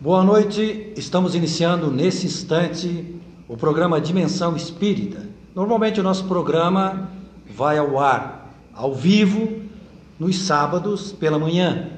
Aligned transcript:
Boa 0.00 0.22
noite, 0.22 0.92
estamos 0.96 1.34
iniciando 1.34 1.90
nesse 1.90 2.24
instante 2.24 3.20
o 3.48 3.56
programa 3.56 4.00
Dimensão 4.00 4.54
Espírita. 4.54 5.26
Normalmente 5.52 5.98
o 5.98 6.04
nosso 6.04 6.22
programa 6.26 7.10
vai 7.50 7.78
ao 7.78 7.98
ar, 7.98 8.54
ao 8.72 8.94
vivo, 8.94 9.60
nos 10.16 10.38
sábados 10.42 11.10
pela 11.10 11.36
manhã. 11.36 11.88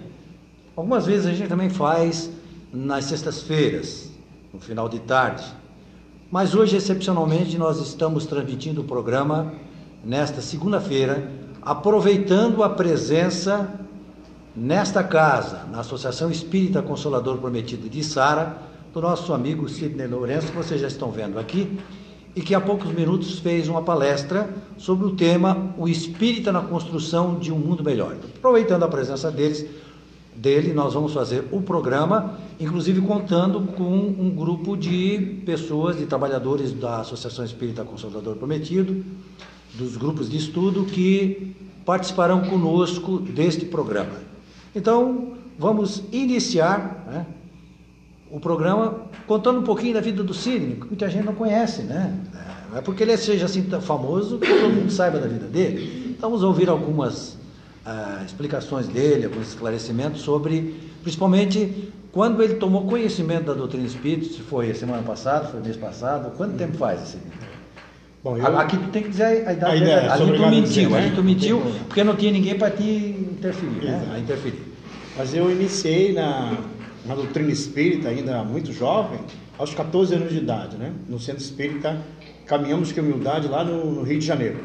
Algumas 0.75 1.05
vezes 1.05 1.27
a 1.27 1.35
gente 1.35 1.51
também 1.51 1.69
faz 1.69 2.31
nas 2.73 3.05
sextas-feiras, 3.05 4.11
no 4.51 4.61
final 4.61 4.89
de 4.89 5.01
tarde. 5.01 5.45
Mas 6.31 6.55
hoje, 6.55 6.79
excepcionalmente, 6.79 7.59
nós 7.59 7.79
estamos 7.83 8.25
transmitindo 8.25 8.81
o 8.81 8.85
programa 8.85 9.53
nesta 10.03 10.41
segunda-feira, 10.41 11.31
aproveitando 11.61 12.65
a 12.65 12.71
presença 12.71 13.79
nesta 14.55 15.03
casa, 15.03 15.65
na 15.71 15.81
Associação 15.81 16.31
Espírita 16.31 16.83
Consolador 16.83 17.39
Prometido 17.39 17.89
de 17.89 18.03
Sara, 18.03 18.59
do 18.93 19.01
nosso 19.01 19.33
amigo 19.33 19.69
Sidney 19.69 20.07
Lourenço, 20.07 20.49
que 20.49 20.57
vocês 20.57 20.81
já 20.81 20.89
estão 20.89 21.11
vendo 21.11 21.39
aqui, 21.39 21.79
e 22.35 22.41
que 22.41 22.55
há 22.55 22.61
poucos 22.61 22.93
minutos 22.93 23.39
fez 23.39 23.69
uma 23.69 23.83
palestra 23.83 24.49
sobre 24.79 25.07
o 25.07 25.15
tema 25.15 25.75
O 25.77 25.89
Espírita 25.89 26.53
na 26.53 26.61
Construção 26.61 27.39
de 27.39 27.53
um 27.53 27.59
Mundo 27.59 27.83
Melhor. 27.83 28.17
Aproveitando 28.37 28.85
a 28.85 28.89
presença 28.89 29.31
deles, 29.31 29.67
dele, 30.35 30.73
nós 30.73 30.95
vamos 30.95 31.13
fazer 31.13 31.45
o 31.51 31.61
programa, 31.61 32.39
inclusive 32.59 33.01
contando 33.01 33.61
com 33.75 33.85
um 33.85 34.31
grupo 34.31 34.77
de 34.77 35.43
pessoas, 35.45 35.99
de 35.99 36.07
trabalhadores 36.07 36.73
da 36.73 37.01
Associação 37.01 37.45
Espírita 37.45 37.85
Consolador 37.85 38.37
Prometido, 38.37 39.05
dos 39.75 39.97
grupos 39.97 40.29
de 40.29 40.37
estudo 40.37 40.85
que 40.85 41.55
participarão 41.85 42.43
conosco 42.43 43.19
deste 43.19 43.65
programa. 43.65 44.30
Então, 44.75 45.33
vamos 45.59 46.03
iniciar 46.13 47.05
né, 47.07 47.27
o 48.31 48.39
programa 48.39 49.03
contando 49.27 49.61
um 49.61 49.65
pouquinho 49.65 49.95
da 49.95 50.01
vida 50.01 50.23
do 50.23 50.33
Sidney, 50.33 50.77
que 50.77 50.87
muita 50.87 51.09
gente 51.09 51.25
não 51.25 51.35
conhece, 51.35 51.83
né? 51.83 52.17
Não 52.71 52.79
é 52.79 52.81
porque 52.81 53.03
ele 53.03 53.17
seja 53.17 53.47
assim 53.47 53.63
tão 53.63 53.81
famoso 53.81 54.39
que 54.39 54.47
todo 54.47 54.73
mundo 54.73 54.91
saiba 54.93 55.19
da 55.19 55.27
vida 55.27 55.47
dele. 55.47 56.15
Então, 56.17 56.31
vamos 56.31 56.45
ouvir 56.45 56.69
algumas 56.69 57.37
ah, 57.85 58.23
explicações 58.25 58.87
dele, 58.87 59.25
alguns 59.25 59.49
esclarecimentos 59.49 60.21
sobre, 60.21 60.77
principalmente, 61.03 61.93
quando 62.13 62.43
ele 62.43 62.55
tomou 62.55 62.87
conhecimento 62.87 63.47
da 63.47 63.55
doutrina 63.55 63.87
espírita, 63.87 64.33
se 64.33 64.41
foi 64.41 64.73
semana 64.75 65.03
passada, 65.03 65.47
foi 65.47 65.61
mês 65.61 65.77
passado, 65.77 66.31
quanto 66.37 66.57
tempo 66.57 66.77
faz 66.77 67.03
esse 67.03 67.19
Bom, 68.23 68.37
eu... 68.37 68.59
Aqui 68.59 68.77
tu 68.77 68.89
tem 68.89 69.03
que 69.03 69.09
dizer 69.09 69.49
a 69.49 69.53
idade 69.53 69.73
a 69.73 69.77
ideia, 69.77 70.13
Ali 70.13 70.33
tu 70.33 70.43
mentiu, 70.43 70.63
dizer, 70.63 70.91
né? 70.91 70.99
ali 70.99 71.11
tu 71.15 71.23
mentiu 71.23 71.63
porque 71.87 72.05
não 72.05 72.17
tinha 72.17 72.33
ninguém 72.33 72.59
para 72.59 72.71
te 72.71 72.83
interferir, 72.83 73.85
né? 73.85 74.13
A 74.15 74.19
interferir. 74.19 74.63
Mas 75.17 75.35
eu 75.35 75.51
iniciei 75.51 76.13
na, 76.13 76.59
na 77.07 77.15
doutrina 77.15 77.51
espírita 77.51 78.09
ainda 78.09 78.45
muito 78.45 78.73
jovem, 78.73 79.21
aos 79.59 79.75
14 79.75 80.15
anos 80.15 80.31
de 80.31 80.39
idade, 80.39 80.77
né? 80.77 80.93
No 81.09 81.19
centro 81.19 81.43
espírita 81.43 81.99
Caminhamos 82.47 82.91
com 82.91 83.01
Humildade 83.01 83.47
lá 83.47 83.63
no, 83.63 83.93
no 83.93 84.03
Rio 84.03 84.19
de 84.19 84.27
Janeiro. 84.27 84.59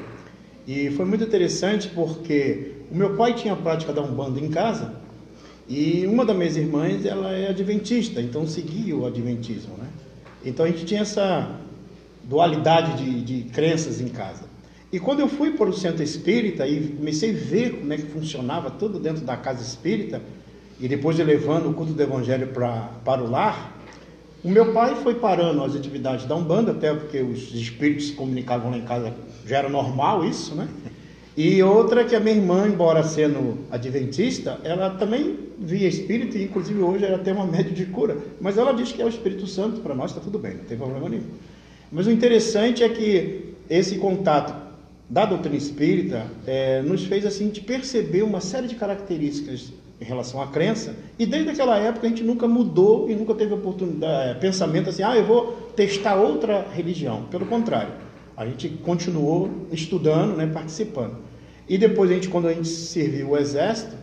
E 0.67 0.89
foi 0.91 1.05
muito 1.05 1.23
interessante 1.23 1.87
porque 1.89 2.71
o 2.91 2.95
meu 2.95 3.15
pai 3.15 3.33
tinha 3.33 3.53
a 3.53 3.55
prática 3.55 3.93
da 3.93 4.01
Umbanda 4.01 4.39
em 4.39 4.49
casa 4.49 4.95
e 5.69 6.05
uma 6.07 6.25
das 6.25 6.35
minhas 6.35 6.57
irmãs 6.57 7.05
ela 7.05 7.31
é 7.31 7.49
adventista, 7.49 8.19
então 8.19 8.47
seguia 8.47 8.95
o 8.95 9.05
adventismo, 9.05 9.75
né? 9.77 9.87
Então 10.43 10.65
a 10.65 10.69
gente 10.69 10.85
tinha 10.85 11.01
essa 11.01 11.59
dualidade 12.27 13.03
de, 13.03 13.21
de 13.21 13.49
crenças 13.49 14.01
em 14.01 14.07
casa. 14.07 14.43
E 14.91 14.99
quando 14.99 15.19
eu 15.19 15.27
fui 15.27 15.51
para 15.51 15.69
o 15.69 15.73
centro 15.73 16.03
espírita 16.03 16.67
e 16.67 16.89
comecei 16.89 17.31
a 17.31 17.33
ver 17.33 17.79
como 17.79 17.91
é 17.91 17.97
que 17.97 18.03
funcionava 18.03 18.69
tudo 18.71 18.99
dentro 18.99 19.25
da 19.25 19.35
casa 19.35 19.61
espírita, 19.61 20.21
e 20.79 20.87
depois 20.87 21.15
de 21.15 21.23
levando 21.23 21.69
o 21.69 21.73
culto 21.73 21.93
do 21.93 22.01
evangelho 22.01 22.47
pra, 22.47 22.89
para 23.03 23.23
o 23.23 23.29
lar, 23.29 23.73
o 24.43 24.49
meu 24.49 24.73
pai 24.73 24.95
foi 24.95 25.15
parando 25.15 25.63
as 25.63 25.75
atividades 25.75 26.25
da 26.25 26.35
Umbanda, 26.35 26.71
até 26.71 26.93
porque 26.93 27.19
os 27.19 27.53
espíritos 27.53 28.07
se 28.07 28.13
comunicavam 28.13 28.71
lá 28.71 28.77
em 28.77 28.83
casa, 28.83 29.13
já 29.45 29.57
era 29.57 29.69
normal 29.69 30.23
isso, 30.25 30.53
né? 30.53 30.67
E 31.35 31.61
outra 31.63 32.05
que 32.05 32.15
a 32.15 32.19
minha 32.19 32.35
irmã, 32.35 32.67
embora 32.67 33.03
sendo 33.03 33.57
adventista, 33.69 34.59
ela 34.63 34.91
também 34.91 35.37
via 35.59 35.87
espírito, 35.87 36.37
e 36.37 36.43
inclusive 36.43 36.79
hoje 36.79 37.03
ela 37.03 37.17
tem 37.17 37.33
uma 37.33 37.45
média 37.45 37.71
de 37.71 37.85
cura. 37.87 38.17
Mas 38.39 38.57
ela 38.57 38.71
diz 38.71 38.91
que 38.91 39.01
é 39.01 39.05
o 39.05 39.09
Espírito 39.09 39.45
Santo, 39.47 39.81
para 39.81 39.93
nós 39.93 40.11
está 40.11 40.21
tudo 40.21 40.39
bem, 40.39 40.53
não 40.55 40.63
tem 40.63 40.77
problema 40.77 41.09
nenhum. 41.09 41.23
Mas 41.95 42.07
o 42.07 42.11
interessante 42.11 42.83
é 42.83 42.89
que 42.89 43.55
esse 43.69 43.97
contato 43.99 44.53
da 45.09 45.25
doutrina 45.25 45.55
espírita 45.55 46.27
é, 46.45 46.81
nos 46.81 47.05
fez 47.05 47.25
assim 47.25 47.47
de 47.47 47.61
perceber 47.61 48.21
uma 48.21 48.41
série 48.41 48.67
de 48.67 48.75
características 48.75 49.71
em 50.01 50.03
relação 50.03 50.41
à 50.41 50.47
crença 50.47 50.93
e 51.17 51.25
desde 51.25 51.51
aquela 51.51 51.77
época 51.77 52.05
a 52.05 52.09
gente 52.09 52.21
nunca 52.21 52.49
mudou 52.49 53.09
e 53.09 53.15
nunca 53.15 53.33
teve 53.33 53.53
oportunidade, 53.53 54.31
é, 54.31 54.33
pensamento 54.33 54.89
assim, 54.89 55.03
ah, 55.03 55.15
eu 55.15 55.23
vou 55.23 55.53
testar 55.73 56.15
outra 56.15 56.67
religião. 56.69 57.27
Pelo 57.31 57.45
contrário, 57.45 57.93
a 58.35 58.45
gente 58.45 58.67
continuou 58.67 59.49
estudando, 59.71 60.35
né, 60.35 60.47
participando. 60.47 61.15
E 61.65 61.77
depois 61.77 62.11
a 62.11 62.13
gente, 62.13 62.27
quando 62.27 62.49
a 62.49 62.53
gente 62.53 62.67
serviu 62.67 63.29
o 63.29 63.37
exército 63.37 63.95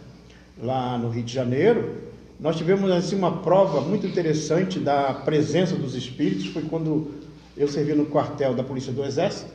lá 0.63 0.97
no 0.97 1.11
Rio 1.11 1.25
de 1.25 1.35
Janeiro, 1.35 1.97
nós 2.41 2.57
tivemos 2.57 2.91
assim 2.91 3.17
uma 3.17 3.43
prova 3.43 3.83
muito 3.83 4.07
interessante 4.07 4.79
da 4.79 5.13
presença 5.13 5.77
dos 5.77 5.95
espíritos. 5.95 6.47
Foi 6.47 6.63
quando 6.63 7.22
eu 7.57 7.69
servi 7.69 7.95
no 7.95 8.07
quartel 8.07 8.55
da 8.55 8.63
Polícia 8.63 8.93
do 8.93 9.05
Exército, 9.05 9.51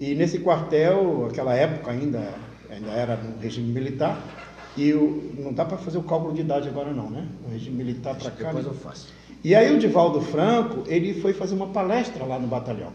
e 0.00 0.14
nesse 0.14 0.40
quartel, 0.40 1.26
aquela 1.30 1.54
época 1.54 1.90
ainda, 1.90 2.34
ainda 2.70 2.90
era 2.90 3.16
no 3.16 3.38
regime 3.40 3.72
militar, 3.72 4.20
e 4.76 4.92
o, 4.92 5.32
não 5.38 5.52
dá 5.52 5.64
para 5.64 5.76
fazer 5.76 5.98
o 5.98 6.02
cálculo 6.02 6.34
de 6.34 6.40
idade 6.40 6.68
agora 6.68 6.92
não, 6.92 7.08
né? 7.08 7.26
O 7.46 7.52
regime 7.52 7.76
militar 7.76 8.16
para 8.16 8.30
cá. 8.30 8.48
Depois 8.48 8.66
eu 8.66 8.74
faço. 8.74 9.08
E 9.42 9.54
aí 9.54 9.72
o 9.74 9.78
Divaldo 9.78 10.20
Franco, 10.20 10.82
ele 10.86 11.20
foi 11.20 11.32
fazer 11.32 11.54
uma 11.54 11.68
palestra 11.68 12.24
lá 12.24 12.38
no 12.38 12.48
batalhão. 12.48 12.90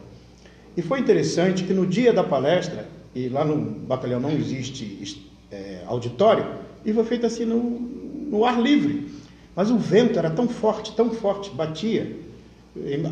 E 0.76 0.82
foi 0.82 1.00
interessante 1.00 1.64
que 1.64 1.74
no 1.74 1.86
dia 1.86 2.12
da 2.12 2.24
palestra, 2.24 2.88
e 3.16 3.30
lá 3.30 3.46
no 3.46 3.56
batalhão 3.58 4.20
não 4.20 4.32
existe 4.32 5.32
é, 5.52 5.84
auditório, 5.86 6.46
e 6.84 6.94
foi 6.94 7.04
feito 7.06 7.26
assim 7.26 7.46
no, 7.46 7.58
no 7.60 8.46
ar 8.46 8.62
livre. 8.62 9.10
Mas 9.56 9.72
o 9.72 9.78
vento 9.78 10.20
era 10.20 10.30
tão 10.30 10.48
forte, 10.48 10.96
tão 10.96 11.12
forte, 11.12 11.50
batia, 11.52 12.16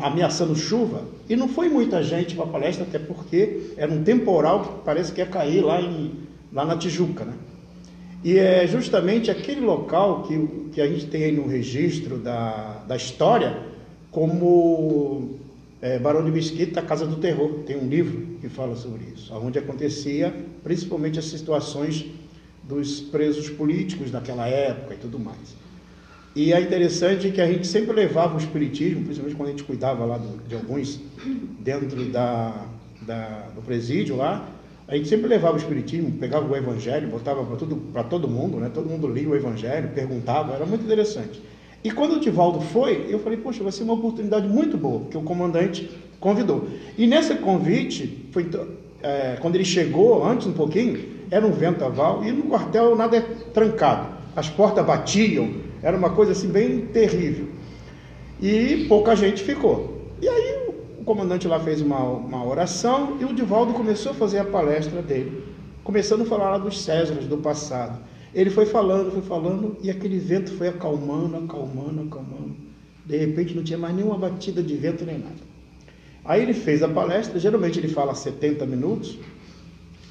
ameaçando 0.02 0.54
chuva, 0.54 1.02
e 1.28 1.36
não 1.36 1.48
foi 1.48 1.68
muita 1.68 2.02
gente 2.02 2.34
para 2.34 2.44
a 2.44 2.48
palestra, 2.48 2.84
até 2.84 2.98
porque 2.98 3.72
era 3.76 3.92
um 3.92 4.02
temporal 4.02 4.62
que 4.62 4.84
parece 4.84 5.12
que 5.12 5.20
ia 5.20 5.26
cair 5.26 5.62
lá, 5.62 5.80
em, 5.80 6.12
lá 6.52 6.64
na 6.64 6.76
Tijuca. 6.76 7.24
Né? 7.24 7.34
E 8.24 8.38
é 8.38 8.66
justamente 8.66 9.30
aquele 9.30 9.60
local 9.60 10.22
que, 10.22 10.46
que 10.72 10.80
a 10.80 10.86
gente 10.86 11.06
tem 11.06 11.24
aí 11.24 11.32
no 11.32 11.46
registro 11.46 12.18
da, 12.18 12.82
da 12.86 12.96
história, 12.96 13.58
como 14.10 15.38
é, 15.80 15.98
Barão 15.98 16.24
de 16.24 16.30
Mesquita, 16.30 16.82
Casa 16.82 17.06
do 17.06 17.16
Terror, 17.16 17.60
tem 17.66 17.76
um 17.76 17.88
livro 17.88 18.38
que 18.40 18.48
fala 18.48 18.74
sobre 18.74 19.04
isso, 19.14 19.32
onde 19.34 19.58
acontecia 19.58 20.34
principalmente 20.62 21.18
as 21.18 21.26
situações 21.26 22.06
dos 22.62 23.00
presos 23.00 23.48
políticos 23.48 24.10
daquela 24.10 24.46
época 24.46 24.94
e 24.94 24.98
tudo 24.98 25.18
mais. 25.18 25.56
E 26.38 26.52
é 26.52 26.60
interessante 26.60 27.32
que 27.32 27.40
a 27.40 27.48
gente 27.48 27.66
sempre 27.66 27.92
levava 27.92 28.36
o 28.36 28.38
espiritismo, 28.38 29.02
principalmente 29.02 29.36
quando 29.36 29.48
a 29.48 29.50
gente 29.50 29.64
cuidava 29.64 30.04
lá 30.04 30.18
do, 30.18 30.38
de 30.46 30.54
alguns 30.54 31.00
dentro 31.58 32.04
da, 32.12 32.64
da, 33.02 33.48
do 33.56 33.60
presídio 33.60 34.14
lá, 34.14 34.48
a 34.86 34.94
gente 34.94 35.08
sempre 35.08 35.26
levava 35.26 35.54
o 35.54 35.56
espiritismo, 35.56 36.12
pegava 36.12 36.48
o 36.48 36.56
evangelho, 36.56 37.08
botava 37.08 37.44
para 37.44 37.56
todo, 37.56 37.82
todo 38.08 38.28
mundo, 38.28 38.58
né? 38.58 38.70
todo 38.72 38.88
mundo 38.88 39.08
lia 39.08 39.28
o 39.28 39.34
evangelho, 39.34 39.88
perguntava, 39.92 40.54
era 40.54 40.64
muito 40.64 40.84
interessante. 40.84 41.42
E 41.82 41.90
quando 41.90 42.12
o 42.12 42.20
Tivaldo 42.20 42.60
foi, 42.60 43.06
eu 43.08 43.18
falei, 43.18 43.38
poxa, 43.38 43.64
vai 43.64 43.72
ser 43.72 43.82
uma 43.82 43.94
oportunidade 43.94 44.46
muito 44.46 44.78
boa, 44.78 45.06
que 45.10 45.16
o 45.16 45.22
comandante 45.22 45.90
convidou. 46.20 46.68
E 46.96 47.08
nesse 47.08 47.34
convite, 47.34 48.28
foi, 48.30 48.48
é, 49.02 49.38
quando 49.40 49.56
ele 49.56 49.64
chegou, 49.64 50.24
antes 50.24 50.46
um 50.46 50.52
pouquinho, 50.52 51.04
era 51.32 51.44
um 51.44 51.50
vendaval, 51.50 52.24
e 52.24 52.30
no 52.30 52.44
quartel 52.44 52.94
nada 52.94 53.16
é 53.16 53.22
trancado. 53.52 54.16
As 54.36 54.48
portas 54.48 54.86
batiam, 54.86 55.66
era 55.82 55.96
uma 55.96 56.10
coisa 56.10 56.32
assim 56.32 56.48
bem 56.48 56.86
terrível. 56.86 57.48
E 58.40 58.86
pouca 58.88 59.16
gente 59.16 59.42
ficou. 59.42 59.98
E 60.20 60.28
aí 60.28 60.68
o 60.98 61.04
comandante 61.04 61.48
lá 61.48 61.58
fez 61.60 61.80
uma, 61.80 62.02
uma 62.02 62.46
oração 62.46 63.16
e 63.20 63.24
o 63.24 63.32
Divaldo 63.32 63.72
começou 63.72 64.12
a 64.12 64.14
fazer 64.14 64.38
a 64.38 64.44
palestra 64.44 65.02
dele, 65.02 65.42
começando 65.82 66.22
a 66.22 66.26
falar 66.26 66.50
lá 66.50 66.58
dos 66.58 66.80
Césares 66.80 67.26
do 67.26 67.38
passado. 67.38 67.98
Ele 68.34 68.50
foi 68.50 68.66
falando, 68.66 69.10
foi 69.10 69.22
falando, 69.22 69.76
e 69.82 69.90
aquele 69.90 70.18
vento 70.18 70.52
foi 70.52 70.68
acalmando, 70.68 71.36
acalmando, 71.36 72.02
acalmando. 72.02 72.56
De 73.06 73.16
repente 73.16 73.54
não 73.54 73.64
tinha 73.64 73.78
mais 73.78 73.94
nenhuma 73.94 74.18
batida 74.18 74.62
de 74.62 74.76
vento 74.76 75.04
nem 75.04 75.18
nada. 75.18 75.48
Aí 76.24 76.42
ele 76.42 76.52
fez 76.52 76.82
a 76.82 76.88
palestra, 76.88 77.40
geralmente 77.40 77.78
ele 77.78 77.88
fala 77.88 78.14
70 78.14 78.66
minutos. 78.66 79.18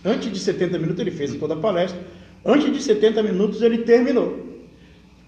Antes 0.03 0.31
de 0.31 0.39
70 0.39 0.79
minutos 0.79 0.99
ele 0.99 1.11
fez 1.11 1.35
toda 1.35 1.53
a 1.53 1.57
palestra. 1.57 1.99
Antes 2.43 2.73
de 2.73 2.81
70 2.81 3.21
minutos 3.21 3.61
ele 3.61 3.79
terminou. 3.79 4.46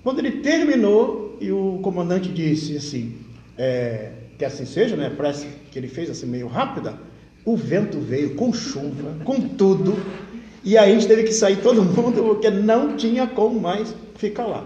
Quando 0.03 0.19
ele 0.19 0.31
terminou, 0.39 1.37
e 1.41 1.51
o 1.51 1.79
comandante 1.81 2.29
disse 2.29 2.77
assim, 2.77 3.15
é, 3.57 4.11
que 4.37 4.45
assim 4.45 4.65
seja, 4.65 4.95
né? 4.95 5.11
Parece 5.15 5.47
que 5.71 5.77
ele 5.77 5.87
fez 5.87 6.09
assim 6.09 6.25
meio 6.25 6.47
rápida. 6.47 6.97
O 7.45 7.55
vento 7.55 7.99
veio 7.99 8.35
com 8.35 8.53
chuva, 8.53 9.15
com 9.23 9.39
tudo, 9.41 9.97
e 10.63 10.77
aí 10.77 10.91
a 10.91 10.93
gente 10.93 11.07
teve 11.07 11.23
que 11.23 11.33
sair 11.33 11.57
todo 11.57 11.83
mundo 11.83 12.23
porque 12.23 12.49
não 12.49 12.95
tinha 12.95 13.27
como 13.27 13.59
mais 13.59 13.93
ficar 14.15 14.45
lá. 14.45 14.65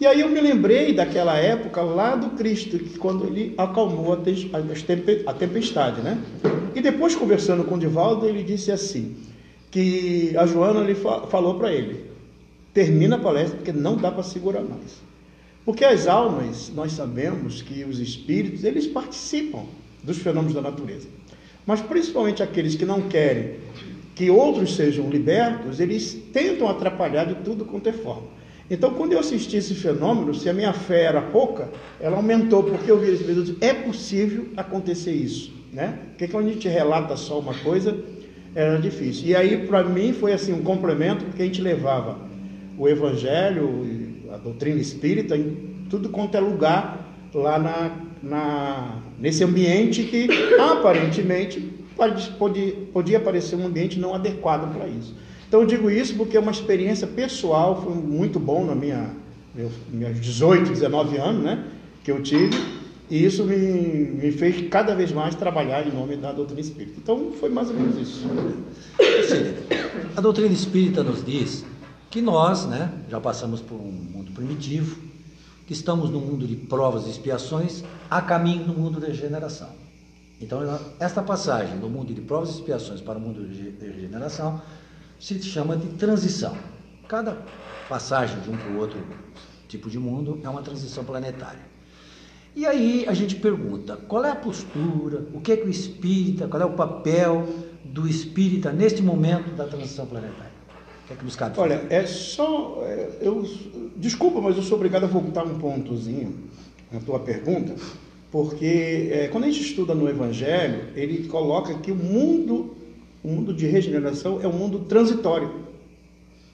E 0.00 0.06
aí 0.06 0.20
eu 0.20 0.28
me 0.28 0.40
lembrei 0.40 0.92
daquela 0.92 1.36
época 1.36 1.80
lá 1.82 2.16
do 2.16 2.30
Cristo, 2.30 2.78
que 2.78 2.98
quando 2.98 3.24
ele 3.24 3.54
acalmou 3.56 4.12
a 4.12 5.32
tempestade, 5.32 6.00
né? 6.00 6.18
E 6.74 6.80
depois 6.80 7.14
conversando 7.14 7.62
com 7.64 7.76
o 7.76 7.78
Divaldo, 7.78 8.26
ele 8.26 8.42
disse 8.42 8.72
assim, 8.72 9.16
que 9.70 10.34
a 10.36 10.44
Joana 10.44 10.80
ele 10.80 10.94
falou 10.94 11.54
para 11.54 11.72
ele, 11.72 12.11
termina 12.72 13.16
a 13.16 13.18
palestra 13.18 13.56
porque 13.56 13.72
não 13.72 13.96
dá 13.96 14.10
para 14.10 14.22
segurar 14.22 14.62
mais. 14.62 15.02
Porque 15.64 15.84
as 15.84 16.06
almas, 16.06 16.72
nós 16.74 16.92
sabemos 16.92 17.62
que 17.62 17.84
os 17.84 18.00
espíritos, 18.00 18.64
eles 18.64 18.86
participam 18.86 19.64
dos 20.02 20.18
fenômenos 20.18 20.54
da 20.54 20.60
natureza. 20.60 21.08
Mas 21.64 21.80
principalmente 21.80 22.42
aqueles 22.42 22.74
que 22.74 22.84
não 22.84 23.02
querem 23.02 23.56
que 24.14 24.30
outros 24.30 24.74
sejam 24.74 25.08
libertos, 25.08 25.80
eles 25.80 26.14
tentam 26.32 26.68
atrapalhar 26.68 27.24
de 27.24 27.36
tudo 27.36 27.64
quanto 27.64 27.88
é 27.88 27.92
forma. 27.92 28.28
Então, 28.70 28.94
quando 28.94 29.12
eu 29.12 29.18
assisti 29.18 29.56
esse 29.56 29.74
fenômeno, 29.74 30.34
se 30.34 30.48
a 30.48 30.52
minha 30.52 30.72
fé 30.72 31.02
era 31.02 31.20
pouca, 31.20 31.68
ela 32.00 32.16
aumentou, 32.16 32.62
porque 32.62 32.90
eu 32.90 32.98
vi 32.98 33.10
esse 33.10 33.22
vídeo 33.22 33.56
é 33.60 33.72
possível 33.72 34.48
acontecer 34.56 35.12
isso, 35.12 35.52
né? 35.72 35.98
Porque 36.10 36.28
quando 36.28 36.48
a 36.48 36.52
gente 36.52 36.68
relata 36.68 37.16
só 37.16 37.38
uma 37.38 37.54
coisa, 37.54 37.96
era 38.54 38.78
difícil. 38.78 39.28
E 39.28 39.36
aí, 39.36 39.66
para 39.66 39.82
mim, 39.84 40.12
foi 40.12 40.32
assim 40.32 40.52
um 40.52 40.62
complemento, 40.62 41.24
porque 41.24 41.42
a 41.42 41.44
gente 41.46 41.60
levava 41.60 42.31
o 42.82 42.88
evangelho, 42.88 43.86
a 44.32 44.36
doutrina 44.36 44.80
espírita, 44.80 45.36
em 45.36 45.86
tudo 45.88 46.08
quanto 46.08 46.36
é 46.36 46.40
lugar 46.40 47.16
lá 47.32 47.56
na, 47.56 47.96
na 48.20 48.98
nesse 49.20 49.44
ambiente 49.44 50.02
que 50.02 50.26
aparentemente 50.58 51.60
podia, 52.36 52.74
podia 52.92 53.20
parecer 53.20 53.54
um 53.54 53.66
ambiente 53.66 54.00
não 54.00 54.12
adequado 54.12 54.74
para 54.74 54.88
isso. 54.88 55.14
Então 55.46 55.60
eu 55.60 55.66
digo 55.66 55.88
isso 55.88 56.16
porque 56.16 56.36
é 56.36 56.40
uma 56.40 56.50
experiência 56.50 57.06
pessoal, 57.06 57.80
foi 57.84 57.94
muito 57.94 58.40
bom 58.40 58.64
na 58.64 58.74
minha 58.74 59.10
meus 59.54 60.20
18, 60.20 60.70
19 60.70 61.18
anos, 61.18 61.44
né, 61.44 61.64
que 62.02 62.10
eu 62.10 62.20
tive, 62.20 62.56
e 63.08 63.24
isso 63.24 63.44
me, 63.44 63.56
me 63.56 64.32
fez 64.32 64.68
cada 64.70 64.92
vez 64.94 65.12
mais 65.12 65.36
trabalhar 65.36 65.86
em 65.86 65.92
nome 65.92 66.16
da 66.16 66.32
doutrina 66.32 66.60
espírita. 66.60 66.94
Então 67.00 67.30
foi 67.38 67.48
mais 67.48 67.68
ou 67.68 67.76
menos 67.76 67.96
isso. 67.98 68.26
A 70.16 70.20
doutrina 70.20 70.52
espírita 70.52 71.04
nos 71.04 71.24
diz 71.24 71.64
que 72.12 72.20
nós, 72.20 72.66
né, 72.66 72.92
já 73.08 73.18
passamos 73.18 73.62
por 73.62 73.76
um 73.76 73.90
mundo 73.90 74.32
primitivo, 74.32 75.00
que 75.66 75.72
estamos 75.72 76.10
no 76.10 76.20
mundo 76.20 76.46
de 76.46 76.54
provas 76.54 77.06
e 77.06 77.10
expiações, 77.10 77.82
a 78.10 78.20
caminho 78.20 78.64
do 78.64 78.74
mundo 78.74 79.00
de 79.00 79.06
regeneração. 79.06 79.70
Então, 80.38 80.60
esta 81.00 81.22
passagem 81.22 81.78
do 81.78 81.88
mundo 81.88 82.12
de 82.12 82.20
provas 82.20 82.50
e 82.50 82.52
expiações 82.52 83.00
para 83.00 83.16
o 83.16 83.20
mundo 83.20 83.48
de 83.48 83.70
regeneração 83.80 84.60
se 85.18 85.42
chama 85.42 85.74
de 85.74 85.88
transição. 85.94 86.54
Cada 87.08 87.38
passagem 87.88 88.38
de 88.40 88.50
um 88.50 88.58
para 88.58 88.72
o 88.72 88.78
outro 88.78 89.02
tipo 89.66 89.88
de 89.88 89.98
mundo 89.98 90.38
é 90.44 90.48
uma 90.50 90.60
transição 90.60 91.04
planetária. 91.04 91.62
E 92.54 92.66
aí 92.66 93.06
a 93.08 93.14
gente 93.14 93.36
pergunta, 93.36 93.96
qual 93.96 94.22
é 94.22 94.30
a 94.30 94.36
postura, 94.36 95.26
o 95.32 95.40
que 95.40 95.52
é 95.52 95.56
que 95.56 95.66
o 95.66 95.70
espírita, 95.70 96.46
qual 96.46 96.60
é 96.60 96.66
o 96.66 96.74
papel 96.74 97.48
do 97.82 98.06
espírita 98.06 98.70
neste 98.70 99.00
momento 99.00 99.56
da 99.56 99.66
transição 99.66 100.04
planetária? 100.04 100.51
Que? 101.16 101.60
Olha, 101.60 101.86
é 101.90 102.06
só. 102.06 102.82
É, 102.86 103.18
eu, 103.20 103.46
desculpa, 103.96 104.40
mas 104.40 104.56
eu 104.56 104.62
sou 104.62 104.76
obrigado 104.76 105.04
a 105.04 105.06
voltar 105.06 105.44
um 105.44 105.58
pontozinho 105.58 106.34
na 106.90 107.00
tua 107.00 107.18
pergunta, 107.18 107.74
porque 108.30 109.10
é, 109.12 109.28
quando 109.28 109.44
a 109.44 109.46
gente 109.48 109.62
estuda 109.62 109.94
no 109.94 110.08
Evangelho, 110.08 110.84
ele 110.94 111.28
coloca 111.28 111.74
que 111.74 111.90
o 111.90 111.96
mundo 111.96 112.76
o 113.22 113.28
mundo 113.28 113.54
de 113.54 113.66
regeneração 113.66 114.40
é 114.42 114.48
um 114.48 114.52
mundo 114.52 114.80
transitório. 114.80 115.50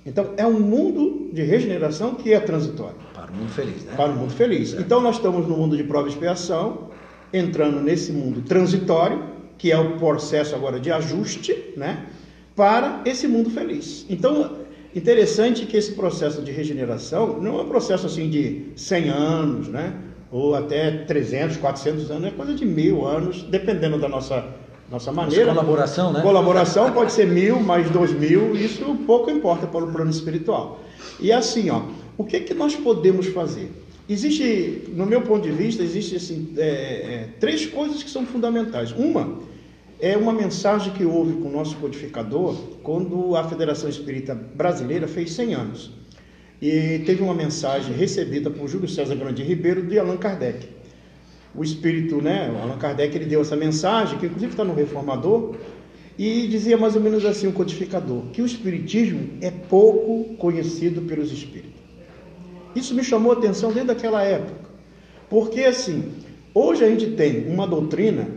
Então, 0.05 0.34
é 0.37 0.46
um 0.46 0.60
mundo 0.60 1.31
de 1.32 1.43
regeneração 1.43 2.14
que 2.14 2.32
é 2.32 2.40
transitório. 2.40 2.96
Para 3.14 3.31
o 3.31 3.34
mundo 3.34 3.50
feliz, 3.50 3.84
né? 3.84 3.93
Para 3.96 4.12
o 4.12 4.16
mundo 4.16 4.32
feliz. 4.32 4.75
É. 4.75 4.81
Então, 4.81 5.00
nós 5.00 5.16
estamos 5.16 5.46
no 5.46 5.56
mundo 5.56 5.76
de 5.76 5.84
prova 5.84 6.08
e 6.08 6.10
expiação, 6.10 6.90
entrando 7.32 7.81
nesse 7.81 8.12
mundo 8.12 8.43
transitório, 8.43 9.22
que 9.56 9.72
é 9.72 9.78
o 9.78 9.96
processo 9.96 10.55
agora 10.55 10.78
de 10.78 10.90
ajuste, 10.90 11.72
né? 11.76 12.06
Para 12.58 13.02
esse 13.05 13.28
mundo 13.28 13.50
feliz. 13.50 14.05
Então, 14.10 14.56
interessante 14.93 15.64
que 15.64 15.76
esse 15.76 15.93
processo 15.93 16.43
de 16.43 16.50
regeneração 16.50 17.40
não 17.40 17.60
é 17.60 17.62
um 17.62 17.69
processo 17.69 18.06
assim 18.06 18.28
de 18.28 18.72
100 18.75 19.08
anos, 19.10 19.69
né? 19.69 19.94
Ou 20.32 20.56
até 20.56 20.90
300, 20.90 21.56
400 21.58 22.10
anos, 22.10 22.25
é 22.25 22.31
coisa 22.32 22.52
de 22.52 22.66
mil 22.66 23.06
anos, 23.06 23.44
dependendo 23.44 23.96
da 23.96 24.08
nossa 24.08 24.44
nossa 24.90 25.12
maneira. 25.12 25.46
Nossa 25.46 25.60
colaboração, 25.60 26.12
né? 26.12 26.20
Colaboração 26.20 26.93
pode 26.93 27.12
ser 27.12 27.28
mil, 27.28 27.60
mais 27.60 27.88
dois 27.90 28.12
mil, 28.12 28.56
isso 28.56 28.84
pouco 29.06 29.31
importa 29.31 29.64
para 29.64 29.84
o 29.84 29.93
plano 29.93 30.10
espiritual. 30.10 30.81
E 31.20 31.31
assim, 31.31 31.70
ó, 31.70 31.82
o 32.16 32.25
que, 32.25 32.40
que 32.40 32.55
nós 32.55 32.75
podemos 32.75 33.26
fazer? 33.26 33.70
Existe, 34.08 34.90
no 34.96 35.06
meu 35.06 35.22
ponto 35.22 35.43
de 35.43 35.52
vista, 35.52 35.81
existe 35.81 36.16
assim, 36.16 36.55
é, 36.56 36.64
é, 36.64 37.28
três 37.38 37.66
coisas 37.66 38.02
que 38.02 38.10
são 38.10 38.26
fundamentais. 38.26 38.90
Uma 38.90 39.46
é 40.00 40.17
uma 40.17 40.33
mensagem 40.33 40.93
que 40.93 41.05
houve 41.05 41.35
com 41.35 41.49
o 41.49 41.53
nosso 41.53 41.77
codificador 41.77 42.55
quando 42.83 43.37
a 43.37 43.45
Federação 43.45 43.89
Espírita 43.89 44.35
Brasileira 44.35 45.09
fez 45.09 45.33
100 45.33 45.55
anos. 45.55 45.91
E 46.61 47.03
teve 47.06 47.23
uma 47.23 47.35
mensagem 47.35 47.95
recebida 47.95 48.50
por 48.50 48.69
Júlio 48.69 48.89
César 48.89 49.15
Grande 49.15 49.43
Ribeiro 49.43 49.87
de 49.87 49.99
Allan 49.99 50.17
Kardec 50.17 50.79
o 51.55 51.65
espírito, 51.65 52.21
né, 52.23 52.55
Allan 52.62 52.79
Kardec, 52.79 53.15
ele 53.17 53.25
deu 53.25 53.41
essa 53.41 53.56
mensagem, 53.56 54.19
que 54.19 54.27
inclusive 54.27 54.53
está 54.53 54.65
no 54.65 54.75
Reformador, 54.75 55.56
e 56.17 56.47
dizia 56.49 56.77
mais 56.77 56.97
ou 56.97 57.03
menos 57.03 57.25
assim 57.25 57.47
o 57.47 57.53
codificador, 57.53 58.23
que 58.33 58.43
o 58.43 58.47
espiritismo 58.47 59.29
é 59.41 59.51
pouco 59.51 60.37
conhecido 60.37 61.03
pelos 61.03 61.33
espíritos. 61.33 61.79
Isso 62.75 62.94
me 62.94 63.03
chamou 63.03 63.33
a 63.33 63.35
atenção 63.35 63.73
desde 63.73 63.91
aquela 63.91 64.23
época, 64.23 64.69
porque 65.29 65.61
assim, 65.62 66.12
hoje 66.55 66.85
a 66.85 66.89
gente 66.89 67.12
tem 67.12 67.49
uma 67.49 67.67
doutrina 67.67 68.29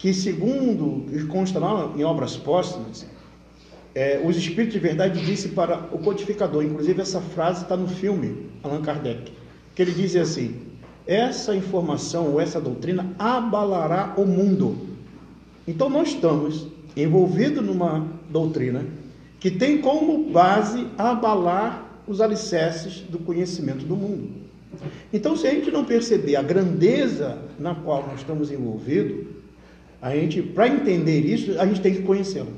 que, 0.00 0.14
segundo 0.14 1.04
consta 1.28 1.58
lá 1.58 1.92
em 1.94 2.02
obras 2.02 2.34
póstumas, 2.34 3.06
é, 3.94 4.18
os 4.24 4.34
espíritos 4.34 4.72
de 4.72 4.78
verdade 4.78 5.24
disse 5.26 5.50
para 5.50 5.88
o 5.92 5.98
codificador, 5.98 6.64
inclusive 6.64 7.02
essa 7.02 7.20
frase 7.20 7.64
está 7.64 7.76
no 7.76 7.86
filme 7.86 8.46
Allan 8.62 8.80
Kardec, 8.80 9.30
que 9.74 9.82
ele 9.82 9.92
diz 9.92 10.16
assim: 10.16 10.54
essa 11.06 11.54
informação 11.54 12.32
ou 12.32 12.40
essa 12.40 12.58
doutrina 12.58 13.14
abalará 13.18 14.14
o 14.16 14.24
mundo. 14.24 14.88
Então 15.68 15.90
nós 15.90 16.08
estamos 16.08 16.66
envolvidos 16.96 17.62
numa 17.62 18.06
doutrina 18.30 18.86
que 19.38 19.50
tem 19.50 19.82
como 19.82 20.30
base 20.30 20.86
abalar 20.96 22.00
os 22.06 22.22
alicerces 22.22 23.00
do 23.00 23.18
conhecimento 23.18 23.84
do 23.84 23.96
mundo. 23.96 24.40
Então, 25.12 25.36
se 25.36 25.46
a 25.46 25.50
gente 25.50 25.70
não 25.70 25.84
perceber 25.84 26.36
a 26.36 26.42
grandeza 26.42 27.38
na 27.58 27.74
qual 27.74 28.06
nós 28.06 28.20
estamos 28.20 28.52
envolvidos, 28.52 29.26
a 30.00 30.14
gente, 30.14 30.42
para 30.42 30.68
entender 30.68 31.20
isso, 31.20 31.58
a 31.60 31.66
gente 31.66 31.80
tem 31.80 31.94
que 31.94 32.02
conhecê-la. 32.02 32.50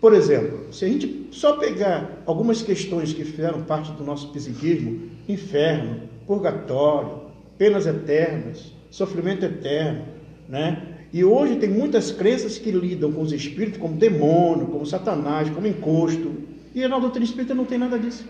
Por 0.00 0.14
exemplo, 0.14 0.72
se 0.72 0.84
a 0.84 0.88
gente 0.88 1.28
só 1.30 1.56
pegar 1.56 2.22
algumas 2.26 2.62
questões 2.62 3.12
que 3.12 3.24
fizeram 3.24 3.62
parte 3.62 3.92
do 3.92 4.04
nosso 4.04 4.28
psiquismo, 4.32 5.10
inferno, 5.28 6.02
purgatório, 6.26 7.22
penas 7.58 7.86
eternas, 7.86 8.72
sofrimento 8.90 9.44
eterno, 9.44 10.04
né? 10.48 10.94
E 11.12 11.24
hoje 11.24 11.56
tem 11.56 11.68
muitas 11.68 12.10
crenças 12.10 12.58
que 12.58 12.70
lidam 12.70 13.12
com 13.12 13.22
os 13.22 13.32
espíritos 13.32 13.80
como 13.80 13.96
demônio, 13.96 14.66
como 14.66 14.84
satanás, 14.84 15.48
como 15.50 15.66
encosto. 15.66 16.32
E 16.74 16.86
na 16.86 16.98
doutrina 16.98 17.24
espírita 17.24 17.54
não 17.54 17.64
tem 17.64 17.78
nada 17.78 17.98
disso. 17.98 18.26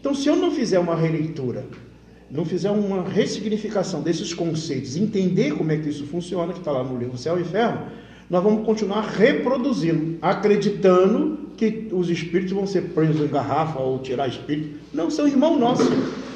Então, 0.00 0.14
se 0.14 0.28
eu 0.28 0.36
não 0.36 0.50
fizer 0.50 0.78
uma 0.78 0.94
releitura, 0.94 1.66
não 2.30 2.44
fizer 2.44 2.70
uma 2.70 3.02
ressignificação 3.08 4.02
desses 4.02 4.34
conceitos, 4.34 4.96
entender 4.96 5.54
como 5.54 5.70
é 5.72 5.76
que 5.76 5.88
isso 5.88 6.04
funciona, 6.06 6.52
que 6.52 6.58
está 6.58 6.72
lá 6.72 6.82
no 6.82 6.98
livro 6.98 7.16
Céu 7.16 7.38
e 7.38 7.42
Inferno, 7.42 7.82
nós 8.28 8.42
vamos 8.42 8.66
continuar 8.66 9.02
reproduzindo, 9.02 10.18
acreditando 10.20 11.46
que 11.56 11.88
os 11.92 12.10
espíritos 12.10 12.52
vão 12.52 12.66
ser 12.66 12.82
presos 12.90 13.20
em 13.20 13.28
garrafa 13.28 13.78
ou 13.78 14.00
tirar 14.00 14.28
espírito. 14.28 14.78
Não, 14.92 15.10
são 15.10 15.28
irmãos 15.28 15.58
nossos. 15.58 15.88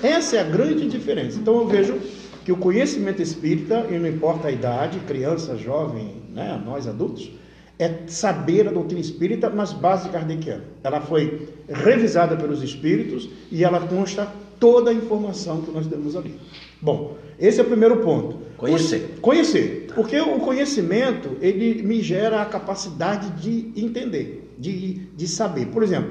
Essa 0.02 0.36
é 0.36 0.40
a 0.40 0.44
grande 0.44 0.88
diferença. 0.88 1.38
Então 1.38 1.58
eu 1.58 1.66
vejo 1.66 1.98
que 2.44 2.52
o 2.52 2.56
conhecimento 2.56 3.20
espírita, 3.20 3.86
e 3.90 3.98
não 3.98 4.08
importa 4.08 4.48
a 4.48 4.52
idade, 4.52 4.98
criança, 5.00 5.56
jovem, 5.56 6.14
né, 6.32 6.60
nós 6.64 6.86
adultos, 6.86 7.30
é 7.78 8.02
saber 8.06 8.68
a 8.68 8.72
doutrina 8.72 9.00
espírita 9.00 9.50
nas 9.50 9.72
bases 9.72 10.10
kardecianas. 10.10 10.64
Ela 10.84 11.00
foi 11.00 11.48
revisada 11.68 12.36
pelos 12.36 12.62
espíritos 12.62 13.28
e 13.50 13.64
ela 13.64 13.80
consta 13.80 14.28
toda 14.60 14.90
a 14.90 14.94
informação 14.94 15.62
que 15.62 15.70
nós 15.72 15.86
demos 15.86 16.14
ali. 16.14 16.38
Bom, 16.80 17.16
esse 17.38 17.58
é 17.58 17.62
o 17.62 17.66
primeiro 17.66 17.96
ponto. 17.96 18.38
Conhecer. 18.56 19.18
Conhecer. 19.20 19.86
Porque 19.94 20.20
o 20.20 20.38
conhecimento, 20.38 21.36
ele 21.40 21.82
me 21.82 22.02
gera 22.02 22.42
a 22.42 22.44
capacidade 22.44 23.30
de 23.40 23.72
entender, 23.82 24.54
de, 24.58 25.06
de 25.16 25.26
saber. 25.26 25.66
Por 25.68 25.82
exemplo, 25.82 26.10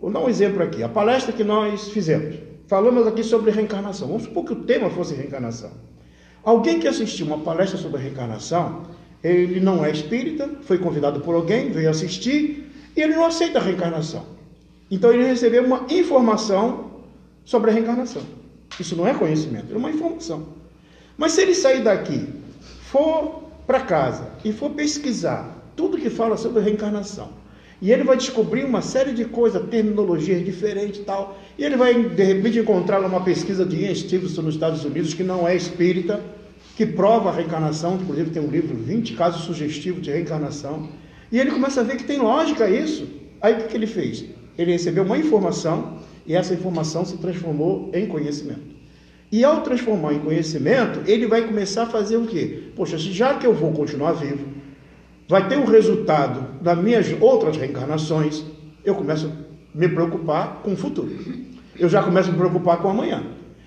vou 0.00 0.10
dar 0.10 0.20
um 0.20 0.28
exemplo 0.28 0.62
aqui. 0.62 0.82
A 0.82 0.88
palestra 0.88 1.32
que 1.32 1.42
nós 1.42 1.88
fizemos. 1.88 2.36
Falamos 2.68 3.06
aqui 3.06 3.22
sobre 3.22 3.50
reencarnação. 3.50 4.08
Vamos 4.08 4.22
supor 4.22 4.44
que 4.44 4.52
o 4.52 4.62
tema 4.62 4.88
fosse 4.88 5.14
reencarnação. 5.14 5.70
Alguém 6.42 6.78
que 6.78 6.86
assistiu 6.86 7.26
uma 7.26 7.38
palestra 7.38 7.78
sobre 7.78 8.00
reencarnação, 8.00 8.82
ele 9.22 9.60
não 9.60 9.84
é 9.84 9.90
espírita, 9.90 10.48
foi 10.62 10.78
convidado 10.78 11.20
por 11.20 11.34
alguém, 11.34 11.70
veio 11.70 11.90
assistir, 11.90 12.70
e 12.96 13.00
ele 13.00 13.14
não 13.14 13.24
aceita 13.24 13.58
a 13.58 13.62
reencarnação. 13.62 14.24
Então 14.90 15.12
ele 15.12 15.24
recebeu 15.24 15.64
uma 15.64 15.86
informação 15.90 16.93
sobre 17.44 17.70
a 17.70 17.74
reencarnação. 17.74 18.22
Isso 18.78 18.96
não 18.96 19.06
é 19.06 19.14
conhecimento, 19.14 19.72
é 19.72 19.76
uma 19.76 19.90
informação. 19.90 20.48
Mas 21.16 21.32
se 21.32 21.42
ele 21.42 21.54
sair 21.54 21.82
daqui, 21.82 22.26
for 22.90 23.44
para 23.66 23.80
casa 23.80 24.28
e 24.44 24.52
for 24.52 24.70
pesquisar 24.70 25.72
tudo 25.76 25.98
que 25.98 26.10
fala 26.10 26.36
sobre 26.36 26.62
reencarnação, 26.62 27.44
e 27.80 27.92
ele 27.92 28.04
vai 28.04 28.16
descobrir 28.16 28.64
uma 28.64 28.80
série 28.80 29.12
de 29.12 29.24
coisas, 29.24 29.62
terminologias 29.68 30.44
diferentes 30.44 31.00
e 31.00 31.04
tal, 31.04 31.38
e 31.58 31.64
ele 31.64 31.76
vai 31.76 32.02
de 32.02 32.24
repente 32.24 32.58
encontrar 32.58 33.00
uma 33.00 33.20
pesquisa 33.20 33.64
de 33.64 33.76
Ian 33.76 33.94
Stevenson 33.94 34.42
nos 34.42 34.54
Estados 34.54 34.84
Unidos, 34.84 35.12
que 35.12 35.22
não 35.22 35.46
é 35.46 35.54
espírita, 35.54 36.20
que 36.76 36.86
prova 36.86 37.30
a 37.30 37.32
reencarnação, 37.32 37.96
inclusive 37.96 38.30
tem 38.30 38.42
um 38.42 38.50
livro, 38.50 38.76
20 38.76 39.14
casos 39.14 39.42
sugestivos 39.42 40.02
de 40.02 40.10
reencarnação, 40.10 40.88
e 41.30 41.38
ele 41.38 41.50
começa 41.50 41.80
a 41.80 41.84
ver 41.84 41.96
que 41.96 42.04
tem 42.04 42.18
lógica 42.18 42.68
isso. 42.68 43.06
Aí 43.40 43.54
o 43.54 43.56
que, 43.58 43.68
que 43.68 43.76
ele 43.76 43.86
fez? 43.86 44.24
Ele 44.56 44.72
recebeu 44.72 45.04
uma 45.04 45.18
informação 45.18 45.98
e 46.26 46.34
essa 46.34 46.54
informação 46.54 47.04
se 47.04 47.16
transformou 47.18 47.90
em 47.92 48.06
conhecimento. 48.06 48.74
E 49.30 49.44
ao 49.44 49.62
transformar 49.62 50.14
em 50.14 50.20
conhecimento, 50.20 51.00
ele 51.06 51.26
vai 51.26 51.42
começar 51.42 51.82
a 51.82 51.86
fazer 51.86 52.16
o 52.16 52.26
quê? 52.26 52.68
Poxa, 52.76 52.96
já 52.98 53.34
que 53.34 53.46
eu 53.46 53.52
vou 53.52 53.72
continuar 53.72 54.12
vivo, 54.12 54.46
vai 55.28 55.48
ter 55.48 55.56
o 55.56 55.62
um 55.62 55.64
resultado 55.64 56.62
das 56.62 56.78
minhas 56.78 57.06
outras 57.20 57.56
reencarnações, 57.56 58.44
eu 58.84 58.94
começo 58.94 59.26
a 59.26 59.78
me 59.78 59.88
preocupar 59.88 60.60
com 60.62 60.74
o 60.74 60.76
futuro. 60.76 61.10
Eu 61.76 61.88
já 61.88 62.02
começo 62.02 62.28
a 62.28 62.32
me 62.32 62.38
preocupar 62.38 62.78
com 62.78 62.88
amanhã. 62.88 63.24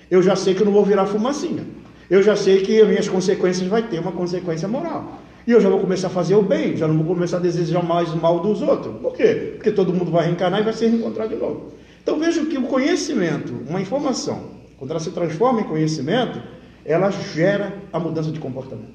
Eu 0.10 0.24
já 0.24 0.36
sei 0.36 0.54
que 0.54 0.62
eu 0.62 0.66
não 0.66 0.72
vou 0.72 0.86
virar 0.86 1.06
fumacinha. 1.06 1.66
Eu 2.10 2.24
já 2.24 2.36
sei 2.36 2.62
que 2.62 2.80
as 2.80 2.88
minhas 2.88 3.10
consequências 3.10 3.68
vai 3.68 3.84
ter 3.84 4.00
uma 4.00 4.14
consequência 4.14 4.68
moral. 4.68 5.20
E 5.46 5.52
eu 5.52 5.60
já 5.60 5.70
vou 5.70 5.80
começar 5.80 6.08
a 6.08 6.10
fazer 6.10 6.36
o 6.36 6.42
bem, 6.42 6.76
já 6.78 6.88
não 6.88 6.98
vou 6.98 7.14
começar 7.14 7.38
a 7.38 7.40
desejar 7.40 7.84
mais 7.84 8.14
o 8.14 8.18
mal 8.18 8.40
dos 8.40 8.62
outros. 8.62 8.96
Por 9.02 9.14
quê? 9.14 9.54
Porque 9.56 9.72
todo 9.72 9.94
mundo 9.94 10.12
vai 10.12 10.26
reencarnar 10.26 10.62
e 10.62 10.64
vai 10.64 10.74
se 10.74 10.86
reencontrar 10.86 11.28
de 11.28 11.36
novo. 11.36 11.74
Então 12.08 12.18
vejo 12.18 12.46
que 12.46 12.58
o 12.58 12.64
conhecimento, 12.64 13.54
uma 13.68 13.82
informação, 13.82 14.52
quando 14.78 14.92
ela 14.92 15.00
se 15.02 15.12
transforma 15.12 15.60
em 15.60 15.66
conhecimento, 15.66 16.42
ela 16.86 17.12
gera 17.12 17.84
a 17.92 18.00
mudança 18.00 18.32
de 18.32 18.40
comportamento. 18.40 18.94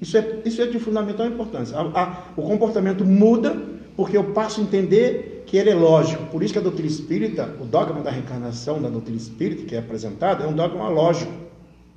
Isso 0.00 0.16
é, 0.16 0.40
isso 0.42 0.62
é 0.62 0.66
de 0.66 0.78
fundamental 0.78 1.26
importância. 1.26 1.76
A, 1.76 1.82
a, 1.82 2.22
o 2.34 2.40
comportamento 2.40 3.04
muda 3.04 3.54
porque 3.94 4.16
eu 4.16 4.32
passo 4.32 4.62
a 4.62 4.64
entender 4.64 5.42
que 5.44 5.58
ele 5.58 5.68
é 5.68 5.74
lógico. 5.74 6.24
Por 6.30 6.42
isso 6.42 6.54
que 6.54 6.58
a 6.58 6.62
doutrina 6.62 6.88
espírita, 6.88 7.54
o 7.60 7.66
dogma 7.66 8.00
da 8.00 8.10
reencarnação 8.10 8.80
da 8.80 8.88
doutrina 8.88 9.18
espírita 9.18 9.66
que 9.66 9.74
é 9.74 9.78
apresentado, 9.78 10.42
é 10.42 10.46
um 10.46 10.54
dogma 10.54 10.88
lógico, 10.88 11.32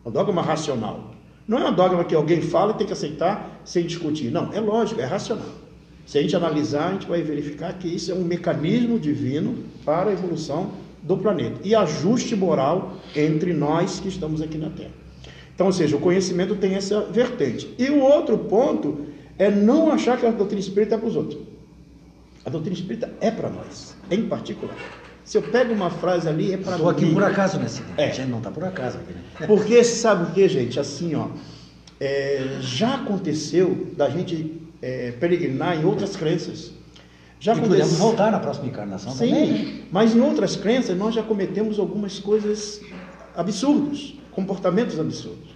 um 0.05 0.11
dogma 0.11 0.41
racional. 0.41 1.11
Não 1.47 1.57
é 1.57 1.69
um 1.69 1.73
dogma 1.73 2.03
que 2.03 2.13
alguém 2.13 2.41
fala 2.41 2.73
e 2.73 2.75
tem 2.75 2.85
que 2.85 2.91
aceitar 2.91 3.61
sem 3.63 3.85
discutir. 3.85 4.29
Não, 4.29 4.51
é 4.51 4.59
lógico, 4.59 4.99
é 4.99 5.05
racional. 5.05 5.68
Se 6.09 6.17
a 6.17 6.23
gente 6.23 6.35
analisar, 6.35 6.87
a 6.87 6.93
gente 6.93 7.05
vai 7.05 7.21
verificar 7.21 7.71
que 7.73 7.87
isso 7.87 8.11
é 8.11 8.15
um 8.15 8.23
mecanismo 8.23 8.97
divino 8.97 9.63
para 9.85 10.09
a 10.09 10.13
evolução 10.13 10.71
do 11.03 11.15
planeta 11.15 11.59
e 11.63 11.75
ajuste 11.75 12.35
moral 12.35 12.95
entre 13.15 13.53
nós 13.53 13.99
que 13.99 14.07
estamos 14.07 14.41
aqui 14.41 14.57
na 14.57 14.71
Terra. 14.71 14.89
Então, 15.53 15.67
ou 15.67 15.71
seja, 15.71 15.95
o 15.95 15.99
conhecimento 15.99 16.55
tem 16.55 16.73
essa 16.73 17.01
vertente. 17.01 17.71
E 17.77 17.91
o 17.91 17.99
outro 17.99 18.39
ponto 18.39 19.05
é 19.37 19.51
não 19.51 19.91
achar 19.91 20.17
que 20.17 20.25
a 20.25 20.31
doutrina 20.31 20.59
espírita 20.59 20.95
é 20.95 20.97
para 20.97 21.07
os 21.07 21.15
outros. 21.15 21.39
A 22.43 22.49
doutrina 22.49 22.75
espírita 22.75 23.13
é 23.21 23.29
para 23.29 23.51
nós, 23.51 23.95
em 24.09 24.23
particular. 24.23 24.75
Se 25.23 25.37
eu 25.37 25.43
pego 25.43 25.75
uma 25.75 25.91
frase 25.91 26.27
ali, 26.27 26.53
é 26.53 26.57
para 26.57 26.71
mim. 26.71 26.77
Estou 26.77 26.89
aqui 26.89 27.13
por 27.13 27.23
acaso 27.23 27.59
nesse 27.59 27.83
É. 27.97 28.05
A 28.05 28.13
gente 28.13 28.29
não 28.29 28.39
está 28.39 28.49
por 28.49 28.63
acaso 28.63 28.97
aqui, 28.97 29.13
né? 29.13 29.45
Porque 29.45 29.83
sabe 29.83 30.23
o 30.23 30.33
que, 30.33 30.49
gente? 30.49 30.79
Assim, 30.79 31.13
ó, 31.13 31.27
é, 31.99 32.57
já 32.61 32.95
aconteceu 32.95 33.93
da 33.95 34.09
gente 34.09 34.58
é, 34.81 35.11
peregrinar 35.11 35.79
em 35.79 35.85
outras 35.85 36.15
crenças. 36.15 36.71
Já 37.39 37.55
e 37.55 37.61
podemos 37.61 37.93
voltar 37.93 38.31
na 38.31 38.39
próxima 38.39 38.67
encarnação 38.67 39.11
Sim, 39.13 39.29
também. 39.29 39.83
mas 39.91 40.13
em 40.15 40.19
outras 40.19 40.55
crenças 40.55 40.97
nós 40.97 41.15
já 41.15 41.23
cometemos 41.23 41.79
algumas 41.79 42.19
coisas 42.19 42.81
absurdos, 43.35 44.19
comportamentos 44.31 44.99
absurdos, 44.99 45.55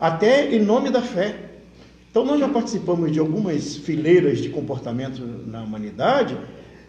até 0.00 0.52
em 0.52 0.60
nome 0.60 0.90
da 0.90 1.00
fé. 1.00 1.50
Então 2.10 2.24
nós 2.24 2.40
já 2.40 2.48
participamos 2.48 3.12
de 3.12 3.20
algumas 3.20 3.76
fileiras 3.76 4.38
de 4.38 4.48
comportamento 4.48 5.24
na 5.46 5.62
humanidade 5.62 6.36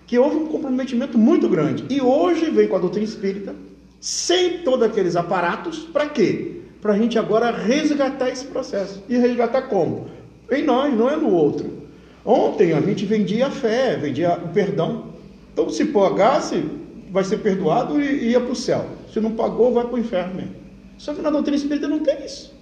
que 0.08 0.18
houve 0.18 0.36
um 0.36 0.48
comprometimento 0.48 1.18
muito 1.18 1.48
grande. 1.48 1.86
E 1.90 2.02
hoje 2.02 2.50
vem 2.50 2.68
com 2.68 2.76
a 2.76 2.80
doutrina 2.80 3.06
espírita, 3.06 3.56
sem 4.02 4.60
todos 4.60 4.86
aqueles 4.86 5.16
aparatos, 5.16 5.80
para 5.80 6.10
quê? 6.10 6.62
Para 6.82 6.94
a 6.94 6.98
gente 6.98 7.18
agora 7.18 7.52
resgatar 7.52 8.30
esse 8.30 8.46
processo. 8.46 9.02
E 9.08 9.18
resgatar 9.18 9.64
como? 9.64 10.08
Em 10.54 10.64
nós, 10.64 10.94
não 10.96 11.10
é 11.10 11.16
no 11.16 11.32
outro. 11.32 11.84
Ontem 12.26 12.74
a 12.74 12.82
gente 12.82 13.06
vendia 13.06 13.48
a 13.48 13.52
fé, 13.52 13.98
vendia 13.98 14.40
o 14.44 14.50
perdão. 14.50 15.06
Então, 15.52 15.70
se 15.70 15.86
pagasse, 15.86 16.64
vai 17.12 17.24
ser 17.24 17.38
perdoado 17.38 18.02
e 18.02 18.30
ia 18.30 18.40
para 18.40 18.52
o 18.52 18.56
céu. 18.56 18.86
Se 19.12 19.20
não 19.20 19.32
pagou, 19.32 19.74
vai 19.74 19.86
para 19.86 19.96
o 19.96 20.00
inferno 20.00 20.36
mesmo. 20.36 20.56
Só 20.98 21.14
que 21.14 21.22
na 21.22 21.30
doutrina 21.30 21.58
espírita 21.58 21.88
não 21.88 22.00
tem 22.00 22.26
isso. 22.26 22.54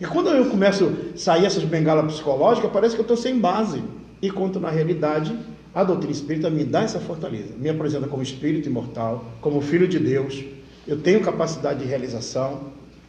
E 0.00 0.04
quando 0.04 0.30
eu 0.30 0.46
começo 0.46 0.92
a 1.14 1.16
sair 1.16 1.44
essas 1.44 1.62
bengalas 1.62 2.12
psicológicas, 2.12 2.70
parece 2.72 2.94
que 2.94 3.00
eu 3.00 3.04
estou 3.04 3.16
sem 3.16 3.38
base. 3.38 3.82
E 4.20 4.30
quanto 4.30 4.58
na 4.58 4.70
realidade, 4.70 5.36
a 5.74 5.84
doutrina 5.84 6.12
espírita 6.12 6.50
me 6.50 6.64
dá 6.64 6.82
essa 6.82 6.98
fortaleza. 6.98 7.54
Me 7.56 7.68
apresenta 7.68 8.08
como 8.08 8.22
espírito 8.22 8.68
imortal, 8.68 9.24
como 9.40 9.60
filho 9.60 9.86
de 9.86 9.98
Deus. 9.98 10.42
Eu 10.88 11.00
tenho 11.00 11.20
capacidade 11.20 11.80
de 11.80 11.86
realização. 11.86 12.62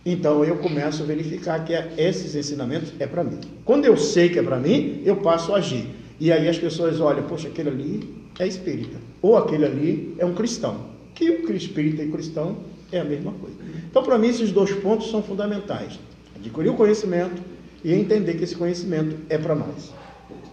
Então 0.05 0.43
eu 0.43 0.57
começo 0.57 1.03
a 1.03 1.05
verificar 1.05 1.63
que 1.63 1.74
é- 1.74 1.93
esses 1.98 2.36
ensinamentos 2.36 2.91
é 3.00 3.07
para 3.07 3.24
mim. 3.24 3.39
Quando 3.63 3.86
eu 3.86 3.95
sei 3.95 4.29
que 4.29 4.38
é 4.39 4.43
para 4.43 4.57
mim, 4.60 5.01
eu 5.05 5.17
passo 5.17 5.53
a 5.53 5.57
agir. 5.57 5.86
E 6.19 6.31
aí 6.31 6.48
as 6.48 6.57
pessoas 6.57 7.00
olham, 7.00 7.24
poxa, 7.24 7.48
aquele 7.48 7.69
ali 7.69 8.10
é 8.39 8.48
espírita. 8.48 8.98
Ou 9.22 9.38
aquele 9.38 9.65
ali 9.65 10.15
é 10.17 10.25
um 10.25 10.33
cristão. 10.33 10.91
Que 11.15 11.29
o 11.29 11.51
espírita 11.55 12.03
e 12.03 12.10
cristão 12.10 12.57
é 12.91 13.00
a 13.00 13.03
mesma 13.03 13.31
coisa. 13.31 13.55
Então, 13.89 14.03
para 14.03 14.17
mim, 14.17 14.27
esses 14.27 14.51
dois 14.51 14.72
pontos 14.72 15.10
são 15.10 15.22
fundamentais. 15.24 16.00
Adquirir 16.36 16.69
o 16.69 16.74
conhecimento 16.75 17.41
e 17.83 17.93
entender 17.93 18.33
que 18.36 18.43
esse 18.43 18.55
conhecimento 18.55 19.15
é 19.29 19.38
para 19.38 19.55
nós. 19.55 19.91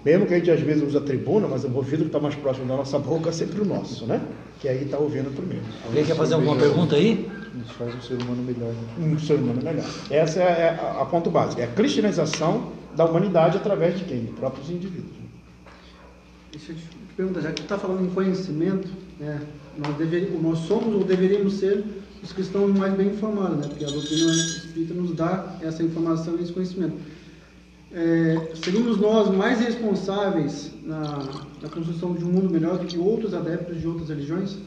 Mesmo 0.05 0.27
que 0.27 0.35
a 0.35 0.39
gente 0.39 0.51
às 0.51 0.61
vezes 0.61 0.83
usa 0.83 0.99
a 0.99 1.03
tribuna, 1.03 1.47
mas 1.49 1.65
o 1.65 1.75
ouvido 1.75 2.01
que 2.03 2.07
está 2.07 2.19
mais 2.21 2.35
próximo 2.35 2.67
da 2.67 2.77
nossa 2.77 2.99
boca 2.99 3.29
é 3.29 3.33
sempre 3.33 3.61
o 3.61 3.65
nosso, 3.65 4.07
né? 4.07 4.21
Que 4.61 4.69
aí 4.69 4.85
está 4.85 4.99
ouvindo 4.99 5.35
primeiro. 5.35 5.63
Alguém 5.87 6.05
quer 6.05 6.17
fazer 6.17 6.35
alguma 6.35 6.57
pergunta 6.57 6.97
aí? 6.97 7.27
Nos 7.61 7.71
faz 7.73 7.95
um 7.95 8.01
ser 8.01 8.15
humano 8.23 8.43
melhor. 8.43 8.73
Né? 8.73 9.07
Um 9.07 9.19
ser 9.19 9.35
humano 9.35 9.63
melhor. 9.63 9.85
Essa 10.11 10.41
é 10.41 10.71
a, 10.71 11.03
a 11.03 11.07
ponto 11.07 11.31
básico. 11.31 11.61
É 11.61 11.65
a 11.65 11.69
cristianização 11.69 12.73
da 12.97 13.05
humanidade 13.05 13.57
através 13.57 13.99
de 13.99 14.05
quem? 14.05 14.25
De 14.25 14.33
próprios 14.33 14.71
indivíduos. 14.71 15.21
Deixa 16.53 16.73
eu 16.73 16.77
te 16.77 16.83
perguntar, 17.17 17.41
já 17.43 17.49
que 17.51 17.57
tu 17.57 17.63
está 17.63 17.79
falando 17.79 18.05
em 18.05 18.11
conhecimento, 18.11 18.89
né, 19.19 19.41
nós, 19.79 19.97
deveríamos, 19.97 20.43
nós 20.43 20.59
somos 20.61 20.95
ou 20.95 21.05
deveríamos 21.05 21.55
ser 21.55 21.85
os 22.23 22.33
cristãos 22.33 22.77
mais 22.77 22.93
bem 22.95 23.09
informados, 23.09 23.59
né, 23.59 23.69
porque 23.69 23.85
a 23.85 23.89
doutrina 23.89 24.33
espírita 24.33 24.95
nos 24.95 25.15
dá 25.15 25.57
essa 25.63 25.83
informação 25.83 26.37
e 26.37 26.43
esse 26.43 26.53
conhecimento. 26.53 26.97
É, 27.93 28.53
seríamos 28.63 28.99
nós 28.99 29.35
mais 29.35 29.61
responsáveis 29.61 30.71
na, 30.83 31.19
na 31.61 31.69
construção 31.69 32.15
de 32.15 32.25
um 32.25 32.29
mundo 32.29 32.51
melhor 32.51 32.79
do 32.79 32.87
que 32.87 32.99
outros 32.99 33.35
adeptos 33.35 33.81
de 33.81 33.87
outras 33.87 34.09
religiões? 34.09 34.59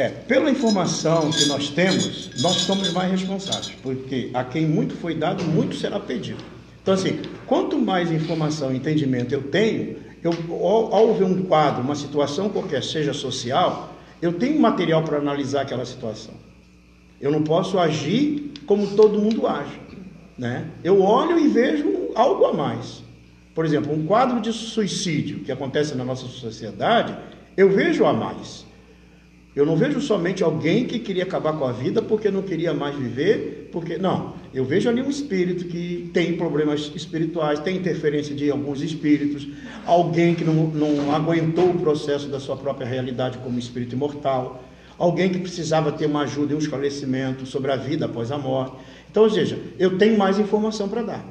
É, 0.00 0.08
pela 0.08 0.50
informação 0.50 1.30
que 1.30 1.44
nós 1.44 1.68
temos, 1.68 2.30
nós 2.40 2.54
somos 2.62 2.90
mais 2.90 3.10
responsáveis, 3.10 3.76
porque 3.82 4.30
a 4.32 4.42
quem 4.42 4.66
muito 4.66 4.94
foi 4.94 5.14
dado, 5.14 5.44
muito 5.44 5.76
será 5.76 6.00
pedido. 6.00 6.42
Então, 6.80 6.94
assim, 6.94 7.20
quanto 7.46 7.78
mais 7.78 8.10
informação 8.10 8.72
e 8.72 8.78
entendimento 8.78 9.34
eu 9.34 9.42
tenho, 9.42 9.98
eu, 10.22 10.32
ao, 10.52 10.94
ao 10.94 11.14
ver 11.16 11.24
um 11.24 11.42
quadro, 11.42 11.82
uma 11.82 11.94
situação 11.94 12.48
qualquer, 12.48 12.82
seja 12.82 13.12
social, 13.12 13.94
eu 14.22 14.32
tenho 14.32 14.58
material 14.58 15.02
para 15.02 15.18
analisar 15.18 15.60
aquela 15.60 15.84
situação. 15.84 16.32
Eu 17.20 17.30
não 17.30 17.42
posso 17.42 17.78
agir 17.78 18.54
como 18.64 18.96
todo 18.96 19.20
mundo 19.20 19.46
age. 19.46 19.78
Né? 20.38 20.64
Eu 20.82 21.02
olho 21.02 21.38
e 21.38 21.46
vejo 21.46 22.08
algo 22.14 22.46
a 22.46 22.54
mais. 22.54 23.02
Por 23.54 23.66
exemplo, 23.66 23.92
um 23.92 24.06
quadro 24.06 24.40
de 24.40 24.50
suicídio 24.50 25.40
que 25.40 25.52
acontece 25.52 25.94
na 25.94 26.06
nossa 26.06 26.26
sociedade, 26.26 27.14
eu 27.54 27.68
vejo 27.68 28.06
a 28.06 28.14
mais. 28.14 28.69
Eu 29.60 29.66
não 29.66 29.76
vejo 29.76 30.00
somente 30.00 30.42
alguém 30.42 30.86
que 30.86 30.98
queria 30.98 31.22
acabar 31.22 31.52
com 31.52 31.66
a 31.66 31.70
vida 31.70 32.00
porque 32.00 32.30
não 32.30 32.40
queria 32.40 32.72
mais 32.72 32.96
viver, 32.96 33.68
porque 33.70 33.98
não. 33.98 34.32
Eu 34.54 34.64
vejo 34.64 34.88
ali 34.88 35.02
um 35.02 35.10
espírito 35.10 35.66
que 35.66 36.08
tem 36.14 36.34
problemas 36.34 36.90
espirituais, 36.94 37.60
tem 37.60 37.76
interferência 37.76 38.34
de 38.34 38.50
alguns 38.50 38.80
espíritos, 38.80 39.46
alguém 39.84 40.34
que 40.34 40.44
não, 40.44 40.54
não 40.68 41.14
aguentou 41.14 41.68
o 41.68 41.78
processo 41.78 42.26
da 42.28 42.40
sua 42.40 42.56
própria 42.56 42.86
realidade 42.86 43.36
como 43.36 43.58
espírito 43.58 43.94
imortal, 43.94 44.64
alguém 44.96 45.28
que 45.28 45.38
precisava 45.38 45.92
ter 45.92 46.06
uma 46.06 46.22
ajuda 46.22 46.54
e 46.54 46.56
um 46.56 46.58
esclarecimento 46.58 47.44
sobre 47.44 47.70
a 47.70 47.76
vida 47.76 48.06
após 48.06 48.32
a 48.32 48.38
morte. 48.38 48.76
Então, 49.10 49.24
ou 49.24 49.30
seja, 49.30 49.58
eu 49.78 49.98
tenho 49.98 50.16
mais 50.16 50.38
informação 50.38 50.88
para 50.88 51.02
dar. 51.02 51.24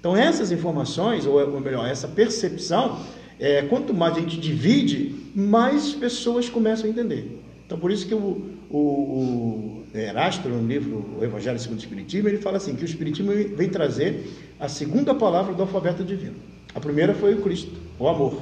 Então, 0.00 0.16
essas 0.16 0.50
informações, 0.50 1.26
ou 1.26 1.60
melhor, 1.60 1.88
essa 1.88 2.08
percepção, 2.08 2.98
é, 3.38 3.62
quanto 3.62 3.94
mais 3.94 4.16
a 4.16 4.20
gente 4.20 4.36
divide, 4.36 5.14
mais 5.32 5.92
pessoas 5.92 6.48
começam 6.48 6.86
a 6.86 6.88
entender. 6.88 7.46
Então, 7.68 7.78
por 7.78 7.90
isso 7.90 8.06
que 8.06 8.14
o, 8.14 8.56
o, 8.70 8.78
o 8.78 9.82
Erasto, 9.94 10.48
no 10.48 10.66
livro 10.66 11.04
O 11.20 11.22
Evangelho 11.22 11.58
segundo 11.58 11.76
o 11.76 11.82
Espiritismo, 11.82 12.26
ele 12.26 12.38
fala 12.38 12.56
assim, 12.56 12.74
que 12.74 12.82
o 12.82 12.86
Espiritismo 12.86 13.30
vem 13.30 13.68
trazer 13.68 14.26
a 14.58 14.70
segunda 14.70 15.14
palavra 15.14 15.52
do 15.52 15.60
alfabeto 15.60 16.02
divino. 16.02 16.36
A 16.74 16.80
primeira 16.80 17.12
foi 17.12 17.34
o 17.34 17.42
Cristo, 17.42 17.70
o 17.98 18.08
amor. 18.08 18.40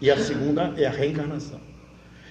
E 0.00 0.08
a 0.08 0.16
segunda 0.16 0.72
é 0.76 0.86
a 0.86 0.90
reencarnação. 0.90 1.58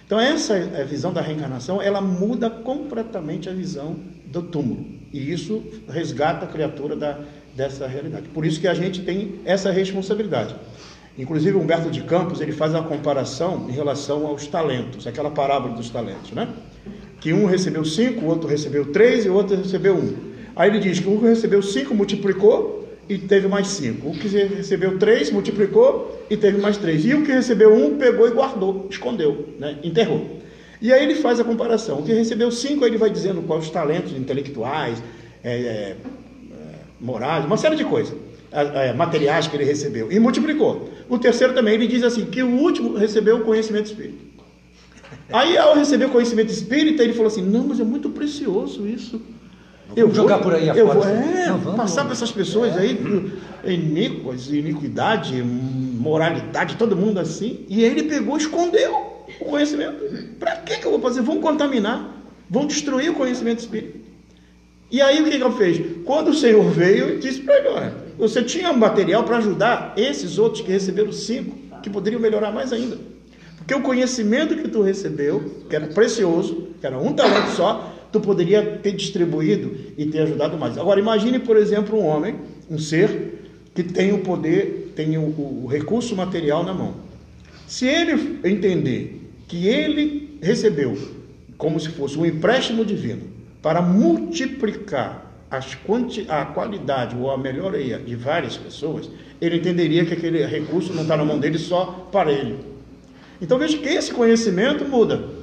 Então, 0.05 0.17
essa 0.17 0.57
visão 0.85 1.11
da 1.11 1.19
reencarnação, 1.19 1.81
ela 1.81 1.99
muda 1.99 2.49
completamente 2.49 3.49
a 3.49 3.53
visão 3.53 3.97
do 4.25 4.41
túmulo. 4.41 4.85
E 5.11 5.33
isso 5.33 5.61
resgata 5.89 6.45
a 6.45 6.47
criatura 6.47 6.95
da, 6.95 7.19
dessa 7.53 7.85
realidade. 7.85 8.29
Por 8.29 8.45
isso 8.45 8.61
que 8.61 8.67
a 8.67 8.73
gente 8.73 9.01
tem 9.01 9.41
essa 9.43 9.71
responsabilidade. 9.71 10.55
Inclusive, 11.19 11.57
Humberto 11.57 11.91
de 11.91 12.01
Campos 12.03 12.39
ele 12.39 12.53
faz 12.53 12.73
uma 12.73 12.83
comparação 12.83 13.67
em 13.67 13.73
relação 13.73 14.25
aos 14.25 14.47
talentos, 14.47 15.05
aquela 15.05 15.29
parábola 15.29 15.75
dos 15.75 15.89
talentos, 15.89 16.31
né? 16.31 16.47
Que 17.19 17.33
um 17.33 17.45
recebeu 17.45 17.83
cinco, 17.83 18.25
o 18.25 18.29
outro 18.29 18.47
recebeu 18.47 18.93
três 18.93 19.25
e 19.25 19.29
o 19.29 19.33
outro 19.33 19.57
recebeu 19.57 19.95
um. 19.95 20.13
Aí 20.55 20.69
ele 20.69 20.79
diz 20.79 20.99
que 20.99 21.09
um 21.09 21.19
recebeu 21.19 21.61
cinco, 21.61 21.93
multiplicou 21.93 22.87
e 23.09 23.17
teve 23.17 23.49
mais 23.49 23.67
cinco. 23.67 24.09
O 24.09 24.13
que 24.13 24.29
recebeu 24.29 24.97
três, 24.97 25.29
multiplicou 25.29 26.25
e 26.29 26.37
teve 26.37 26.57
mais 26.57 26.77
três. 26.77 27.03
E 27.03 27.13
o 27.13 27.25
que 27.25 27.33
recebeu 27.33 27.73
um, 27.73 27.97
pegou 27.97 28.25
e 28.25 28.31
guardou, 28.31 28.87
escondeu, 28.89 29.49
né? 29.59 29.77
enterrou. 29.83 30.39
E 30.81 30.93
aí 30.93 31.03
ele 31.03 31.15
faz 31.15 31.37
a 31.39 31.43
comparação. 31.43 31.99
O 31.99 32.03
que 32.03 32.13
recebeu 32.13 32.49
cinco, 32.49 32.85
ele 32.85 32.97
vai 32.97 33.09
dizendo 33.09 33.41
quais 33.41 33.65
os 33.65 33.69
talentos 33.69 34.13
intelectuais, 34.13 35.03
é, 35.43 35.51
é, 35.51 35.95
morais, 37.01 37.43
uma 37.43 37.57
série 37.57 37.75
de 37.75 37.83
coisas, 37.83 38.15
é, 38.51 38.93
materiais 38.93 39.47
que 39.47 39.57
ele 39.57 39.65
recebeu. 39.65 40.09
E 40.09 40.17
multiplicou. 40.19 40.89
O 41.09 41.17
terceiro 41.17 41.53
também, 41.53 41.73
ele 41.73 41.87
diz 41.87 42.03
assim, 42.03 42.25
que 42.25 42.43
o 42.43 42.49
último 42.49 42.95
recebeu 42.95 43.37
o 43.37 43.41
conhecimento 43.41 43.87
espírita. 43.87 44.29
Aí, 45.31 45.57
ao 45.57 45.75
receber 45.75 46.05
o 46.05 46.09
conhecimento 46.09 46.51
espírita, 46.51 47.03
ele 47.03 47.13
falou 47.13 47.27
assim, 47.27 47.41
não, 47.41 47.67
mas 47.67 47.79
é 47.79 47.83
muito 47.83 48.09
precioso 48.09 48.87
isso. 48.87 49.19
Eu 49.95 50.07
vou 50.07 50.15
jogar 50.15 50.39
por 50.39 50.53
aí 50.53 50.69
afora. 50.69 50.79
Eu 50.79 50.93
vou, 50.93 51.03
é, 51.03 51.47
não, 51.47 51.75
passar 51.75 52.03
para 52.03 52.13
essas 52.13 52.31
pessoas 52.31 52.75
é. 52.77 52.79
aí, 52.79 53.31
iníquas, 53.65 54.47
iniquidade, 54.47 55.41
moralidade, 55.41 56.75
todo 56.75 56.95
mundo 56.95 57.19
assim. 57.19 57.65
E 57.67 57.83
ele 57.83 58.03
pegou 58.03 58.37
e 58.37 58.41
escondeu 58.41 59.25
o 59.39 59.45
conhecimento. 59.45 60.03
Para 60.39 60.57
que, 60.57 60.77
que 60.77 60.85
eu 60.85 60.91
vou 60.91 61.01
fazer? 61.01 61.21
Vão 61.21 61.41
contaminar, 61.41 62.23
vão 62.47 62.67
destruir 62.67 63.09
o 63.09 63.15
conhecimento 63.15 63.59
espírita. 63.59 63.97
E 64.91 65.01
aí 65.01 65.21
o 65.21 65.25
que, 65.25 65.37
que 65.37 65.43
eu 65.43 65.51
fez? 65.51 65.81
Quando 66.05 66.29
o 66.29 66.33
Senhor 66.35 66.63
veio, 66.69 67.19
disse 67.19 67.41
para 67.41 67.57
ele: 67.57 67.67
olha, 67.69 67.93
você 68.19 68.43
tinha 68.43 68.69
um 68.69 68.77
material 68.77 69.23
para 69.23 69.37
ajudar 69.37 69.93
esses 69.95 70.37
outros 70.37 70.61
que 70.61 70.71
receberam 70.71 71.11
cinco, 71.13 71.55
que 71.81 71.89
poderiam 71.89 72.21
melhorar 72.21 72.51
mais 72.51 72.73
ainda. 72.73 72.97
Porque 73.57 73.73
o 73.73 73.81
conhecimento 73.81 74.57
que 74.57 74.67
tu 74.67 74.81
recebeu, 74.81 75.63
que 75.69 75.75
era 75.75 75.87
precioso, 75.87 76.69
que 76.79 76.85
era 76.85 76.97
um 76.97 77.13
talento 77.13 77.51
só, 77.51 77.95
tu 78.11 78.19
poderia 78.19 78.79
ter 78.83 78.91
distribuído 78.91 79.75
e 79.97 80.05
ter 80.07 80.19
ajudado 80.19 80.57
mais. 80.57 80.77
Agora, 80.77 80.99
imagine, 80.99 81.39
por 81.39 81.55
exemplo, 81.55 81.97
um 81.97 82.05
homem, 82.05 82.35
um 82.69 82.77
ser, 82.77 83.39
que 83.73 83.83
tem 83.83 84.11
o 84.11 84.19
poder, 84.19 84.91
tem 84.95 85.17
o, 85.17 85.21
o, 85.21 85.67
recurso 85.67 86.15
material 86.15 86.63
na 86.63 86.73
mão. 86.73 86.95
Se 87.67 87.87
ele 87.87 88.39
entender 88.43 89.21
que 89.47 89.67
ele 89.67 90.37
recebeu 90.41 90.97
como 91.57 91.79
se 91.79 91.89
fosse 91.89 92.17
um 92.17 92.25
empréstimo 92.25 92.83
divino 92.83 93.21
para 93.61 93.81
multiplicar 93.81 95.28
quanti, 95.85 96.25
a 96.29 96.45
qualidade 96.45 97.15
ou 97.15 97.31
a 97.31 97.37
melhoria 97.37 97.97
de 97.97 98.15
várias 98.15 98.55
pessoas, 98.55 99.09
ele 99.41 99.57
entenderia 99.57 100.05
que 100.05 100.13
aquele 100.13 100.45
recurso 100.45 100.93
não 100.93 101.03
está 101.03 101.17
na 101.17 101.25
mão 101.25 101.39
dele 101.39 101.57
só 101.57 102.07
para 102.11 102.31
ele. 102.31 102.59
Então 103.41 103.57
veja 103.57 103.77
que 103.77 103.87
esse 103.87 104.13
conhecimento 104.13 104.85
muda. 104.85 105.39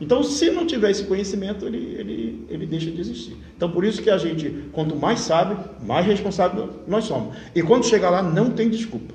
Então, 0.00 0.22
se 0.22 0.50
não 0.50 0.66
tiver 0.66 0.90
esse 0.90 1.04
conhecimento, 1.04 1.66
ele, 1.66 1.94
ele, 1.98 2.46
ele 2.48 2.66
deixa 2.66 2.90
de 2.90 2.98
existir. 2.98 3.36
Então, 3.54 3.70
por 3.70 3.84
isso 3.84 4.00
que 4.00 4.08
a 4.08 4.16
gente, 4.16 4.64
quanto 4.72 4.96
mais 4.96 5.20
sabe, 5.20 5.62
mais 5.84 6.06
responsável 6.06 6.70
nós 6.88 7.04
somos. 7.04 7.36
E 7.54 7.62
quando 7.62 7.84
chegar 7.84 8.08
lá, 8.08 8.22
não 8.22 8.50
tem 8.50 8.70
desculpa. 8.70 9.12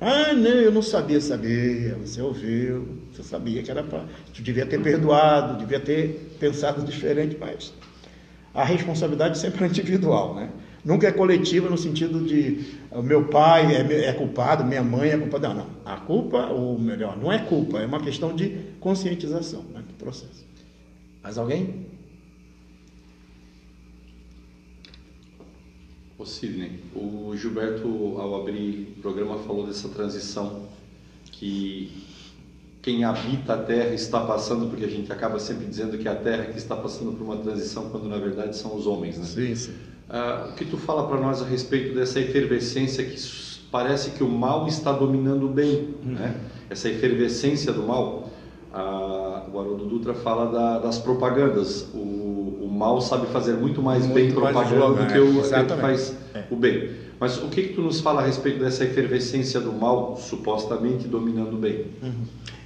Ah, 0.00 0.32
não, 0.32 0.50
eu 0.50 0.72
não 0.72 0.80
sabia 0.80 1.20
saber. 1.20 1.94
Você 1.96 2.22
ouviu, 2.22 2.88
você 3.12 3.22
sabia 3.22 3.62
que 3.62 3.70
era 3.70 3.82
para. 3.82 4.04
Você 4.32 4.42
devia 4.42 4.64
ter 4.64 4.80
perdoado, 4.80 5.58
devia 5.58 5.78
ter 5.78 6.36
pensado 6.40 6.82
diferente, 6.90 7.36
mas 7.38 7.72
a 8.54 8.64
responsabilidade 8.64 9.36
sempre 9.36 9.64
é 9.64 9.68
individual, 9.68 10.34
né? 10.36 10.50
Nunca 10.84 11.08
é 11.08 11.12
coletiva 11.12 11.68
no 11.68 11.78
sentido 11.78 12.20
de 12.20 12.76
o 12.90 13.02
meu 13.02 13.24
pai 13.24 13.74
é, 13.74 14.04
é 14.04 14.12
culpado, 14.12 14.64
minha 14.64 14.82
mãe 14.82 15.10
é 15.10 15.18
culpada. 15.18 15.48
Não, 15.48 15.56
não. 15.56 15.66
A 15.84 15.96
culpa, 15.96 16.46
ou 16.48 16.78
melhor, 16.78 17.16
não 17.16 17.32
é 17.32 17.38
culpa, 17.38 17.78
é 17.80 17.86
uma 17.86 18.00
questão 18.00 18.36
de 18.36 18.50
conscientização 18.80 19.62
né, 19.72 19.82
do 19.86 19.94
processo. 19.94 20.44
Mais 21.22 21.38
alguém? 21.38 21.86
Ô 26.18 26.24
Sidney, 26.26 26.80
o 26.94 27.34
Gilberto, 27.34 27.88
ao 28.18 28.42
abrir 28.42 28.94
o 28.96 29.00
programa, 29.00 29.38
falou 29.38 29.66
dessa 29.66 29.88
transição 29.88 30.68
que 31.32 32.13
quem 32.84 33.02
habita 33.02 33.54
a 33.54 33.56
Terra 33.56 33.94
está 33.94 34.20
passando, 34.20 34.68
porque 34.68 34.84
a 34.84 34.88
gente 34.88 35.10
acaba 35.10 35.38
sempre 35.38 35.64
dizendo 35.64 35.96
que 35.96 36.06
é 36.06 36.10
a 36.10 36.14
Terra 36.14 36.44
que 36.44 36.58
está 36.58 36.76
passando 36.76 37.12
por 37.12 37.24
uma 37.24 37.38
transição, 37.38 37.88
quando 37.88 38.06
na 38.10 38.18
verdade 38.18 38.54
são 38.54 38.76
os 38.76 38.86
homens, 38.86 39.16
né? 39.16 39.24
Sim, 39.24 39.54
sim. 39.54 39.72
Uh, 40.06 40.50
o 40.50 40.52
que 40.52 40.66
tu 40.66 40.76
fala 40.76 41.08
para 41.08 41.18
nós 41.18 41.40
a 41.40 41.46
respeito 41.46 41.94
dessa 41.94 42.20
efervescência 42.20 43.02
que 43.02 43.16
parece 43.72 44.10
que 44.10 44.22
o 44.22 44.28
mal 44.28 44.68
está 44.68 44.92
dominando 44.92 45.46
o 45.46 45.48
bem, 45.48 45.94
uhum. 46.04 46.12
né? 46.12 46.36
Essa 46.68 46.90
efervescência 46.90 47.72
do 47.72 47.82
mal. 47.84 48.28
Uh, 48.70 49.50
o 49.50 49.60
Haroldo 49.60 49.86
Dutra 49.86 50.12
fala 50.12 50.52
da, 50.52 50.78
das 50.80 50.98
propagandas. 50.98 51.88
O, 51.94 51.98
o, 51.98 52.68
mal 52.70 53.00
sabe 53.00 53.28
fazer 53.28 53.54
muito 53.54 53.80
mais 53.80 54.04
muito 54.04 54.14
bem 54.14 54.32
propaganda 54.32 55.04
do 55.04 55.06
que 55.06 55.18
o 55.18 55.42
que 55.42 55.80
faz 55.80 56.14
é. 56.34 56.44
o 56.50 56.56
bem. 56.56 56.90
Mas 57.18 57.38
o 57.38 57.48
que, 57.48 57.62
que 57.62 57.74
tu 57.74 57.80
nos 57.80 58.00
fala 58.00 58.20
a 58.20 58.26
respeito 58.26 58.58
dessa 58.58 58.84
efervescência 58.84 59.60
do 59.60 59.72
mal 59.72 60.16
supostamente 60.16 61.06
dominando 61.06 61.54
o 61.54 61.58
bem? 61.58 61.86
Uhum. 62.02 62.24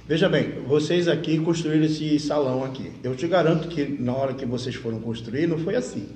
Veja 0.09 0.27
bem, 0.27 0.63
vocês 0.65 1.07
aqui 1.07 1.37
construíram 1.37 1.85
esse 1.85 2.17
salão 2.17 2.63
aqui. 2.63 2.91
Eu 3.03 3.15
te 3.15 3.27
garanto 3.27 3.67
que 3.67 3.85
na 4.01 4.11
hora 4.11 4.33
que 4.33 4.43
vocês 4.43 4.73
foram 4.73 4.99
construir 4.99 5.45
não 5.45 5.59
foi 5.59 5.75
assim 5.75 6.09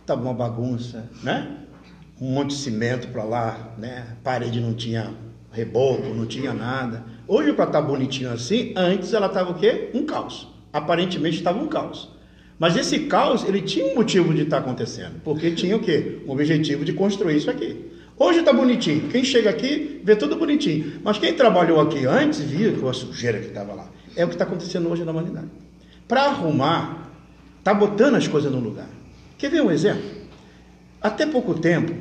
estava 0.00 0.20
uma 0.20 0.34
bagunça, 0.34 1.08
né? 1.22 1.58
Um 2.20 2.32
monte 2.32 2.48
de 2.48 2.56
cimento 2.56 3.06
para 3.12 3.22
lá, 3.22 3.76
né? 3.78 4.08
A 4.10 4.24
parede 4.24 4.58
não 4.60 4.74
tinha 4.74 5.14
reboco, 5.52 6.12
não 6.12 6.26
tinha 6.26 6.52
nada. 6.52 7.04
Hoje, 7.28 7.52
para 7.52 7.66
estar 7.66 7.80
tá 7.80 7.86
bonitinho 7.86 8.32
assim, 8.32 8.72
antes 8.74 9.14
ela 9.14 9.28
estava 9.28 9.52
o 9.52 9.54
quê? 9.54 9.90
Um 9.94 10.04
caos. 10.04 10.48
Aparentemente 10.72 11.36
estava 11.36 11.62
um 11.62 11.68
caos. 11.68 12.10
Mas 12.58 12.76
esse 12.76 13.06
caos, 13.06 13.44
ele 13.44 13.62
tinha 13.62 13.86
um 13.86 13.94
motivo 13.94 14.34
de 14.34 14.42
estar 14.42 14.56
tá 14.56 14.62
acontecendo. 14.64 15.20
Porque 15.22 15.52
tinha 15.52 15.76
o 15.76 15.80
quê? 15.80 16.22
O 16.26 16.32
objetivo 16.32 16.84
de 16.84 16.92
construir 16.92 17.36
isso 17.36 17.48
aqui. 17.48 17.91
Hoje 18.22 18.38
está 18.38 18.52
bonitinho. 18.52 19.08
Quem 19.08 19.24
chega 19.24 19.50
aqui 19.50 20.00
vê 20.04 20.14
tudo 20.14 20.36
bonitinho. 20.36 21.00
Mas 21.02 21.18
quem 21.18 21.34
trabalhou 21.34 21.80
aqui 21.80 22.06
antes 22.06 22.38
viu 22.38 22.88
a 22.88 22.92
sujeira 22.92 23.40
que 23.40 23.48
estava 23.48 23.74
lá. 23.74 23.90
É 24.14 24.24
o 24.24 24.28
que 24.28 24.34
está 24.36 24.44
acontecendo 24.44 24.88
hoje 24.88 25.02
na 25.02 25.10
humanidade. 25.10 25.48
Para 26.06 26.26
arrumar, 26.26 27.10
está 27.58 27.74
botando 27.74 28.14
as 28.14 28.28
coisas 28.28 28.52
no 28.52 28.60
lugar. 28.60 28.88
Quer 29.36 29.50
ver 29.50 29.60
um 29.60 29.72
exemplo? 29.72 30.08
Até 31.00 31.26
pouco 31.26 31.54
tempo, 31.54 31.92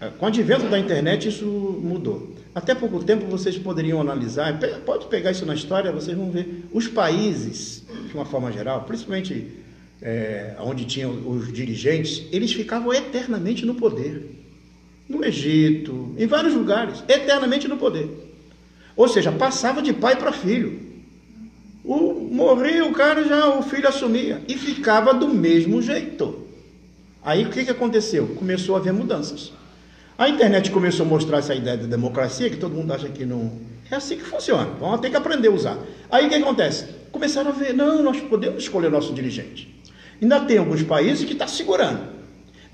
eh, 0.00 0.10
com 0.18 0.24
o 0.24 0.28
advento 0.28 0.66
da 0.70 0.78
internet, 0.78 1.28
isso 1.28 1.44
mudou. 1.44 2.34
Até 2.54 2.74
pouco 2.74 3.04
tempo 3.04 3.26
vocês 3.26 3.58
poderiam 3.58 4.00
analisar, 4.00 4.58
pode 4.86 5.08
pegar 5.08 5.32
isso 5.32 5.44
na 5.44 5.54
história, 5.54 5.92
vocês 5.92 6.16
vão 6.16 6.30
ver 6.30 6.64
os 6.72 6.88
países, 6.88 7.84
de 8.08 8.14
uma 8.14 8.24
forma 8.24 8.50
geral, 8.50 8.84
principalmente 8.84 9.46
é, 10.00 10.54
onde 10.60 10.86
tinham 10.86 11.10
os 11.28 11.52
dirigentes, 11.52 12.24
eles 12.32 12.50
ficavam 12.50 12.94
eternamente 12.94 13.66
no 13.66 13.74
poder. 13.74 14.43
No 15.08 15.24
Egito, 15.24 16.14
em 16.16 16.26
vários 16.26 16.54
lugares, 16.54 17.04
eternamente 17.08 17.68
no 17.68 17.76
poder. 17.76 18.08
Ou 18.96 19.08
seja, 19.08 19.30
passava 19.32 19.82
de 19.82 19.92
pai 19.92 20.16
para 20.16 20.32
filho. 20.32 20.80
O, 21.84 22.14
morria 22.32 22.84
o 22.86 22.92
cara, 22.92 23.24
já 23.24 23.48
o 23.48 23.62
filho 23.62 23.86
assumia. 23.86 24.40
E 24.48 24.56
ficava 24.56 25.12
do 25.12 25.28
mesmo 25.28 25.82
jeito. 25.82 26.46
Aí 27.22 27.44
o 27.44 27.50
que, 27.50 27.64
que 27.64 27.70
aconteceu? 27.70 28.28
Começou 28.36 28.76
a 28.76 28.78
haver 28.78 28.92
mudanças. 28.92 29.52
A 30.16 30.28
internet 30.28 30.70
começou 30.70 31.04
a 31.04 31.08
mostrar 31.08 31.38
essa 31.38 31.54
ideia 31.54 31.76
de 31.76 31.86
democracia, 31.86 32.48
que 32.48 32.56
todo 32.56 32.74
mundo 32.74 32.92
acha 32.92 33.08
que 33.08 33.26
não. 33.26 33.52
É 33.90 33.96
assim 33.96 34.16
que 34.16 34.22
funciona. 34.22 34.70
Vamos 34.78 35.00
ter 35.00 35.10
que 35.10 35.16
aprender 35.16 35.48
a 35.48 35.50
usar. 35.50 35.78
Aí 36.10 36.26
o 36.26 36.28
que 36.28 36.36
acontece? 36.36 36.86
Começaram 37.10 37.50
a 37.50 37.52
ver, 37.52 37.74
não, 37.74 38.02
nós 38.02 38.20
podemos 38.20 38.62
escolher 38.62 38.90
nosso 38.90 39.12
dirigente. 39.12 39.74
Ainda 40.22 40.40
tem 40.40 40.58
alguns 40.58 40.82
países 40.82 41.24
que 41.24 41.32
estão 41.32 41.46
tá 41.46 41.52
segurando. 41.52 42.13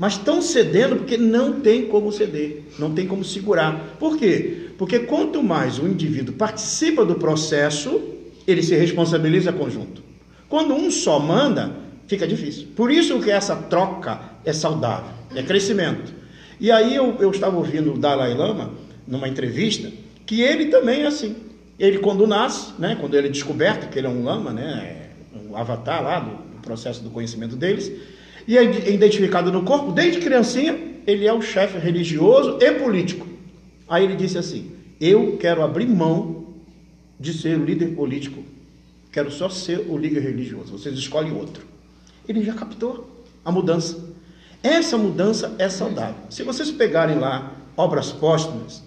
Mas 0.01 0.15
estão 0.15 0.41
cedendo 0.41 0.97
porque 0.97 1.19
não 1.19 1.61
tem 1.61 1.87
como 1.87 2.11
ceder, 2.11 2.63
não 2.79 2.95
tem 2.95 3.07
como 3.07 3.23
segurar. 3.23 3.97
Por 3.99 4.17
quê? 4.17 4.71
Porque 4.79 5.01
quanto 5.01 5.43
mais 5.43 5.79
o 5.79 5.87
indivíduo 5.87 6.35
participa 6.37 7.05
do 7.05 7.17
processo, 7.17 8.01
ele 8.47 8.63
se 8.63 8.75
responsabiliza 8.75 9.53
conjunto. 9.53 10.03
Quando 10.49 10.73
um 10.73 10.91
só 10.91 11.19
manda, 11.19 11.77
fica 12.07 12.27
difícil. 12.27 12.69
Por 12.75 12.91
isso 12.91 13.21
que 13.21 13.31
essa 13.31 13.55
troca 13.55 14.19
é 14.43 14.55
saudável, 14.55 15.13
é 15.35 15.43
crescimento. 15.43 16.15
E 16.59 16.73
aí 16.73 16.97
eu, 16.97 17.19
eu 17.21 17.31
estava 17.31 17.59
ouvindo 17.59 17.93
o 17.93 17.99
Dalai 17.99 18.33
Lama, 18.33 18.71
numa 19.07 19.29
entrevista, 19.29 19.93
que 20.25 20.41
ele 20.41 20.69
também 20.69 21.03
é 21.03 21.09
assim. 21.09 21.37
Ele 21.79 21.99
quando 21.99 22.27
nasce, 22.27 22.73
né, 22.79 22.97
quando 22.99 23.19
ele 23.19 23.27
é 23.27 23.31
descoberto 23.31 23.91
que 23.91 23.99
ele 23.99 24.07
é 24.07 24.11
um 24.11 24.25
lama, 24.25 24.51
né, 24.51 25.11
um 25.47 25.55
avatar 25.55 26.03
lá 26.03 26.21
do, 26.21 26.31
do 26.31 26.63
processo 26.63 27.03
do 27.03 27.11
conhecimento 27.11 27.55
deles, 27.55 27.93
e 28.47 28.57
é 28.57 28.91
identificado 28.91 29.53
no 29.53 29.63
corpo, 29.63 29.93
desde 29.93 30.21
criancinha, 30.21 30.79
ele 31.07 31.27
é 31.27 31.33
o 31.33 31.43
chefe 31.43 31.79
religioso 31.79 32.59
e 32.61 32.73
político. 32.73 33.27
Aí 33.89 34.05
ele 34.05 34.17
disse 34.17 34.39
assim: 34.39 34.73
Eu 35.01 35.37
quero 35.39 35.63
abrir 35.63 35.87
mão 35.87 36.47
de 37.19 37.33
ser 37.33 37.59
o 37.59 37.65
líder 37.65 37.95
político, 37.95 38.43
quero 39.13 39.31
só 39.31 39.49
ser 39.49 39.87
o 39.89 39.97
líder 39.97 40.21
religioso. 40.21 40.73
Vocês 40.73 40.97
escolhem 40.97 41.33
outro. 41.33 41.65
Ele 42.29 42.43
já 42.43 42.55
captou 42.55 43.25
a 43.45 43.51
mudança. 43.51 43.99
Essa 44.63 44.97
mudança 44.99 45.55
é 45.59 45.69
saudável. 45.69 46.23
Se 46.29 46.43
vocês 46.43 46.71
pegarem 46.71 47.19
lá 47.19 47.55
obras 47.77 48.13
póstumas, 48.13 48.83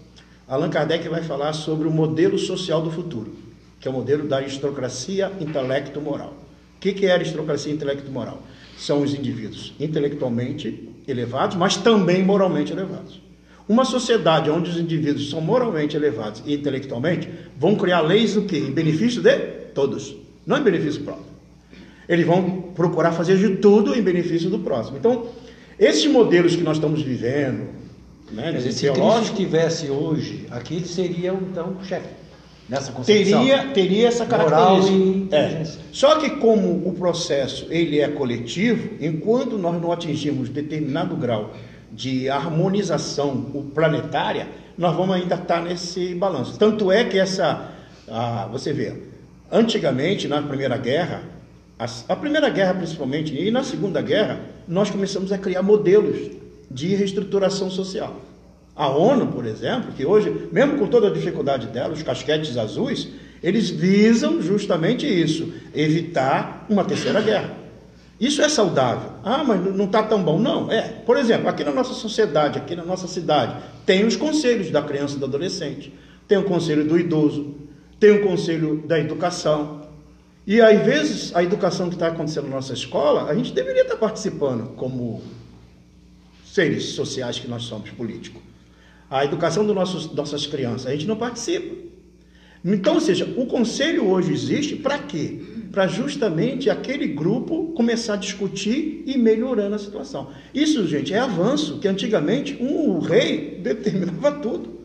Allan 0.48 0.70
Kardec 0.70 1.08
vai 1.10 1.24
falar 1.24 1.54
sobre 1.54 1.88
o 1.88 1.92
modelo 1.92 2.38
social 2.38 2.82
do 2.82 2.92
futuro, 2.92 3.34
que 3.80 3.88
é 3.88 3.92
o 3.92 3.94
modelo 3.94 4.28
da 4.28 4.38
aristocracia 4.38 5.32
intelecto-moral. 5.40 6.34
O 6.76 6.80
que, 6.80 7.06
é 7.06 7.12
aristocracia 7.12 7.74
intelecto-moral? 7.74 8.42
São 8.84 9.02
os 9.02 9.14
indivíduos 9.14 9.74
intelectualmente 9.80 10.90
elevados, 11.08 11.56
mas 11.56 11.78
também 11.78 12.22
moralmente 12.22 12.74
elevados. 12.74 13.22
Uma 13.66 13.86
sociedade 13.86 14.50
onde 14.50 14.70
os 14.70 14.78
indivíduos 14.78 15.30
são 15.30 15.40
moralmente 15.40 15.96
elevados 15.96 16.44
e 16.46 16.54
intelectualmente 16.54 17.30
vão 17.58 17.78
criar 17.78 18.02
leis 18.02 18.36
o 18.36 18.42
quê? 18.42 18.58
Em 18.58 18.72
benefício 18.72 19.22
de 19.22 19.38
todos, 19.74 20.14
não 20.46 20.58
em 20.58 20.64
benefício 20.64 21.02
próprio. 21.02 21.28
Eles 22.10 22.28
vão 22.28 22.74
procurar 22.76 23.14
fazer 23.14 23.38
de 23.38 23.56
tudo 23.56 23.96
em 23.96 24.02
benefício 24.02 24.50
do 24.50 24.60
próximo. 24.60 24.98
Então, 24.98 25.28
esses 25.80 26.06
modelos 26.06 26.54
que 26.54 26.62
nós 26.62 26.76
estamos 26.76 27.02
vivendo, 27.02 27.70
né, 28.34 28.52
dizer, 28.52 28.74
se 28.74 28.92
Cristo 28.92 29.22
estivesse 29.22 29.90
hoje 29.90 30.46
aqui, 30.52 30.76
ele 30.76 30.88
seria 30.88 31.32
então 31.32 31.78
o 31.80 31.86
chefe 31.86 32.23
nessa 32.70 32.92
concepção. 32.92 33.40
teria, 33.42 33.68
teria 33.74 34.08
essa 34.08 34.26
Moral 34.26 34.50
característica. 34.50 35.36
e 35.36 35.36
É. 35.36 35.64
Só 35.92 36.16
que 36.20 36.30
como 36.32 36.88
o 36.88 36.94
processo 36.94 37.68
ele 37.70 38.00
é 38.00 38.08
coletivo, 38.08 38.90
enquanto 39.02 39.58
nós 39.58 39.82
não 39.82 39.92
atingirmos 39.92 40.50
determinado 40.50 41.16
grau 41.16 41.54
de 41.92 42.30
harmonização 42.30 43.42
planetária, 43.74 44.48
nós 44.78 44.96
vamos 44.96 45.16
ainda 45.16 45.36
estar 45.36 45.62
nesse 45.62 46.16
balanço. 46.16 46.58
Tanto 46.58 46.92
é 46.92 47.04
que 47.04 47.20
essa, 47.20 47.70
ah, 48.08 48.48
você 48.52 48.74
vê, 48.74 48.94
antigamente 49.52 50.28
na 50.28 50.42
Primeira 50.42 50.78
Guerra, 50.78 51.22
as- 51.78 52.06
a 52.10 52.16
Primeira 52.16 52.50
Guerra 52.50 52.74
principalmente 52.74 53.36
e 53.40 53.52
na 53.52 53.64
Segunda 53.64 54.02
Guerra, 54.02 54.40
nós 54.68 54.90
começamos 54.90 55.32
a 55.32 55.38
criar 55.38 55.62
modelos 55.62 56.32
de 56.72 56.96
reestruturação 56.96 57.70
social. 57.70 58.16
A 58.76 58.88
ONU, 58.90 59.28
por 59.28 59.46
exemplo, 59.46 59.92
que 59.94 60.06
hoje, 60.06 60.50
mesmo 60.52 60.78
com 60.78 60.88
toda 60.88 61.08
a 61.08 61.12
dificuldade 61.12 61.68
dela, 61.68 61.94
os 61.94 62.02
casquetes 62.02 62.58
azuis, 62.58 63.08
eles 63.42 63.70
visam 63.70 64.42
justamente 64.42 65.06
isso, 65.06 65.54
evitar 65.76 66.66
uma 66.70 66.84
terceira 66.84 67.22
guerra. 67.22 67.58
Isso 68.20 68.42
é 68.42 68.48
saudável. 68.48 69.12
Ah, 69.24 69.44
mas 69.44 69.64
não 69.76 69.86
está 69.86 70.02
tão 70.02 70.24
bom. 70.24 70.40
Não, 70.40 70.72
é. 70.72 70.82
Por 70.82 71.18
exemplo, 71.18 71.50
aqui 71.50 71.64
na 71.64 71.72
nossa 71.72 71.94
sociedade, 71.94 72.58
aqui 72.58 72.76
na 72.76 72.86
nossa 72.86 73.08
cidade, 73.08 73.62
tem 73.86 74.06
os 74.06 74.16
conselhos 74.16 74.72
da 74.72 74.82
criança 74.82 75.18
e 75.18 75.20
do 75.20 75.26
adolescente, 75.26 75.94
tem 76.28 76.38
o 76.38 76.44
conselho 76.44 76.86
do 76.88 76.98
idoso, 76.98 77.54
tem 78.00 78.12
o 78.12 78.24
conselho 78.24 78.84
da 78.88 78.98
educação. 78.98 79.82
E 80.48 80.62
às 80.62 80.82
vezes 80.84 81.36
a 81.36 81.44
educação 81.44 81.90
que 81.90 81.96
está 81.96 82.08
acontecendo 82.08 82.46
na 82.46 82.56
nossa 82.56 82.74
escola, 82.74 83.30
a 83.30 83.36
gente 83.36 83.52
deveria 83.52 83.82
estar 83.82 83.98
participando 83.98 84.74
como 84.76 85.22
seres 86.46 86.86
sociais 86.90 87.40
que 87.40 87.48
nós 87.48 87.64
somos, 87.64 87.90
políticos. 87.92 88.42
A 89.14 89.24
educação 89.24 89.64
das 89.64 89.76
nossos, 89.76 90.12
nossas 90.12 90.48
crianças, 90.48 90.88
a 90.88 90.92
gente 90.92 91.06
não 91.06 91.16
participa. 91.16 91.76
Então, 92.66 92.96
ou 92.96 93.00
seja, 93.00 93.32
o 93.38 93.46
conselho 93.46 94.08
hoje 94.08 94.34
existe 94.34 94.76
para 94.76 94.98
quê? 94.98 95.40
Para 95.72 95.86
justamente 95.86 96.68
aquele 96.68 97.06
grupo 97.06 97.74
começar 97.76 98.16
a 98.16 98.18
discutir 98.18 99.04
e 99.06 99.16
melhorando 99.16 99.76
a 99.76 99.78
situação. 99.78 100.32
Isso, 100.52 100.88
gente, 100.88 101.14
é 101.14 101.20
avanço, 101.20 101.78
que 101.78 101.88
antigamente 101.88 102.58
um 102.60 102.98
rei 102.98 103.60
determinava 103.62 104.32
tudo. 104.32 104.80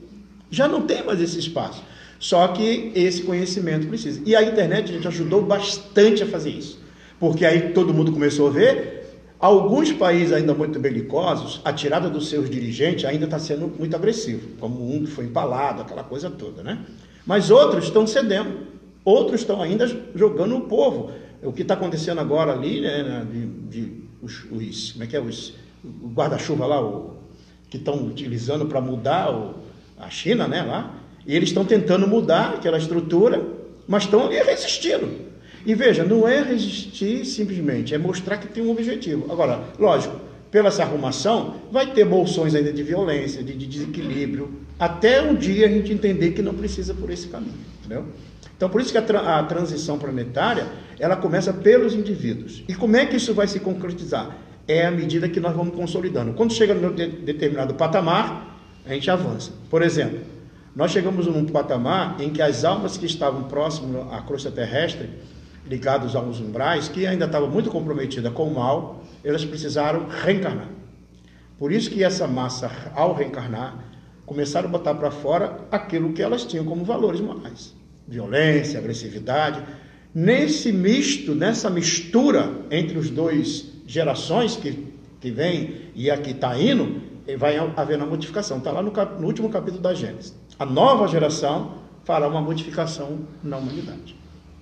Já 0.51 0.69
não 0.69 0.83
tem 0.83 1.03
mais 1.03 1.23
esse 1.23 1.38
espaço. 1.38 1.83
Só 2.19 2.49
que 2.49 2.93
esse 2.95 3.23
conhecimento 3.23 3.87
precisa. 3.87 4.21
E 4.27 4.37
a 4.37 4.43
internet, 4.43 4.91
a 4.91 4.95
gente 4.95 5.09
ajudou 5.09 5.41
bastante 5.41 6.23
a 6.23 6.27
fazer 6.27 6.51
isso. 6.51 6.79
Porque 7.19 7.47
aí 7.47 7.73
todo 7.73 7.95
mundo 7.95 8.12
começou 8.12 8.49
a 8.49 8.51
ver 8.51 8.98
Alguns 9.40 9.92
países 9.92 10.33
ainda 10.33 10.53
muito 10.53 10.81
belicosos, 10.81 11.61
a 11.64 11.72
tirada 11.72 12.11
dos 12.11 12.29
seus 12.29 12.51
dirigentes 12.51 13.05
ainda 13.05 13.24
está 13.24 13.38
sendo 13.38 13.68
muito 13.79 13.94
agressivo, 13.94 14.48
como 14.59 14.92
um 14.92 15.05
que 15.05 15.11
foi 15.11 15.27
empalado, 15.27 15.83
aquela 15.83 16.03
coisa 16.03 16.29
toda, 16.29 16.62
né? 16.64 16.85
Mas 17.24 17.48
outros 17.51 17.85
estão 17.85 18.05
cedendo, 18.05 18.66
outros 19.05 19.40
estão 19.40 19.62
ainda 19.62 19.87
jogando 20.14 20.57
o 20.57 20.62
povo. 20.62 21.12
O 21.40 21.53
que 21.53 21.62
está 21.62 21.74
acontecendo 21.74 22.20
agora 22.20 22.53
ali, 22.53 22.81
né, 22.81 23.24
de, 23.31 23.46
de 23.46 23.92
os, 24.20 24.44
os- 24.51 24.92
como 24.92 25.05
é 25.05 25.07
que 25.07 25.16
é, 25.16 25.20
os, 25.20 25.55
o 25.85 26.09
guarda-chuva 26.09 26.66
lá, 26.66 26.81
o, 26.85 27.16
que 27.70 27.77
estão 27.77 27.94
utilizando 28.07 28.66
para 28.66 28.81
mudar 28.81 29.31
o, 29.33 29.55
a 30.01 30.11
China, 30.11 30.48
né, 30.48 30.62
lá, 30.62 30.94
e 31.24 31.37
eles 31.37 31.51
estão 31.51 31.64
tentando 31.64 32.09
mudar 32.09 32.55
aquela 32.55 32.79
estrutura, 32.79 33.40
mas 33.87 34.03
estão 34.03 34.27
ali 34.27 34.37
resistindo. 34.42 35.28
E 35.66 35.75
veja, 35.75 36.05
não 36.05 36.27
é 36.27 36.42
resistir 36.42 37.25
simplesmente, 37.25 37.94
é 37.94 37.99
mostrar 37.99 38.38
que 38.38 38.49
tem 38.49 38.62
um 38.62 38.71
objetivo. 38.71 39.31
Agora, 39.31 39.64
lógico, 39.79 40.16
pela 40.51 40.68
essa 40.68 40.83
arrumação, 40.83 41.57
vai 41.71 41.92
ter 41.92 42.05
bolsões 42.05 42.55
ainda 42.55 42.73
de 42.73 42.83
violência, 42.83 43.42
de, 43.42 43.53
de 43.53 43.66
desequilíbrio, 43.66 44.51
até 44.79 45.21
um 45.21 45.35
dia 45.35 45.66
a 45.66 45.68
gente 45.68 45.92
entender 45.92 46.31
que 46.31 46.40
não 46.40 46.55
precisa 46.55 46.94
por 46.94 47.11
esse 47.11 47.29
caminho, 47.29 47.59
entendeu? 47.81 48.07
Então, 48.57 48.68
por 48.68 48.81
isso 48.81 48.90
que 48.90 48.99
a, 48.99 49.03
tra- 49.03 49.38
a 49.38 49.42
transição 49.44 49.99
planetária, 49.99 50.66
ela 50.99 51.16
começa 51.16 51.53
pelos 51.53 51.94
indivíduos. 51.94 52.64
E 52.66 52.75
como 52.75 52.97
é 52.97 53.05
que 53.07 53.16
isso 53.16 53.35
vai 53.35 53.47
se 53.47 53.61
concretizar? 53.61 54.37
É 54.66 54.87
à 54.87 54.90
medida 54.90 55.29
que 55.29 55.38
nós 55.38 55.55
vamos 55.55 55.75
consolidando. 55.75 56.33
Quando 56.33 56.53
chega 56.53 56.75
num 56.75 56.92
de- 56.94 57.07
determinado 57.07 57.75
patamar, 57.75 58.59
a 58.87 58.92
gente 58.94 59.11
avança. 59.11 59.53
Por 59.71 59.83
exemplo, 59.83 60.18
nós 60.75 60.90
chegamos 60.90 61.27
num 61.27 61.44
patamar 61.44 62.16
em 62.21 62.31
que 62.31 62.40
as 62.42 62.64
almas 62.64 62.97
que 62.97 63.07
estavam 63.07 63.44
próximas 63.44 64.12
à 64.12 64.23
crosta 64.23 64.51
terrestre, 64.51 65.09
ligados 65.69 66.17
aos 66.17 66.41
umbrais, 66.41 66.89
que 66.89 67.07
ainda 67.07 67.27
estavam 67.27 67.49
muito 67.49 67.71
comprometidas 67.71 68.33
com 68.33 68.45
o 68.49 68.55
mal, 68.55 69.03
elas 69.23 69.45
precisaram 69.45 70.07
reencarnar. 70.09 70.69
Por 71.59 71.73
isso 71.73 71.91
que 71.91 72.03
essa 72.05 72.27
massa, 72.27 72.71
ao 72.95 73.15
reencarnar, 73.15 73.85
começaram 74.25 74.69
a 74.69 74.73
botar 74.73 74.95
para 74.95 75.11
fora 75.11 75.59
aquilo 75.71 76.13
que 76.13 76.23
elas 76.23 76.45
tinham 76.45 76.65
como 76.65 76.85
valores 76.85 77.21
morais. 77.21 77.75
Violência, 78.07 78.79
agressividade. 78.79 79.63
Nesse 80.15 80.73
misto, 80.73 81.35
nessa 81.35 81.69
mistura 81.69 82.51
entre 82.71 82.97
os 82.99 83.11
dois 83.11 83.73
gerações 83.87 84.57
que, 84.57 84.87
que 85.21 85.31
vem 85.31 85.91
e 85.95 86.11
a 86.11 86.17
que 86.17 86.31
está 86.31 86.59
indo, 86.59 87.03
eh, 87.27 87.37
vai 87.37 87.57
haver 87.77 87.99
uma 87.99 88.07
modificação. 88.07 88.59
Está 88.59 88.71
lá 88.71 88.83
no, 88.83 88.91
cap- 88.91 89.21
no 89.21 89.27
último 89.27 89.51
capítulo 89.51 89.83
da 89.83 89.93
Gênesis. 89.95 90.35
A 90.59 90.65
nova 90.65 91.07
geração 91.09 91.75
fará 92.05 92.27
uma 92.29 92.41
modificação 92.41 93.21
na 93.43 93.59
humanidade. 93.59 94.17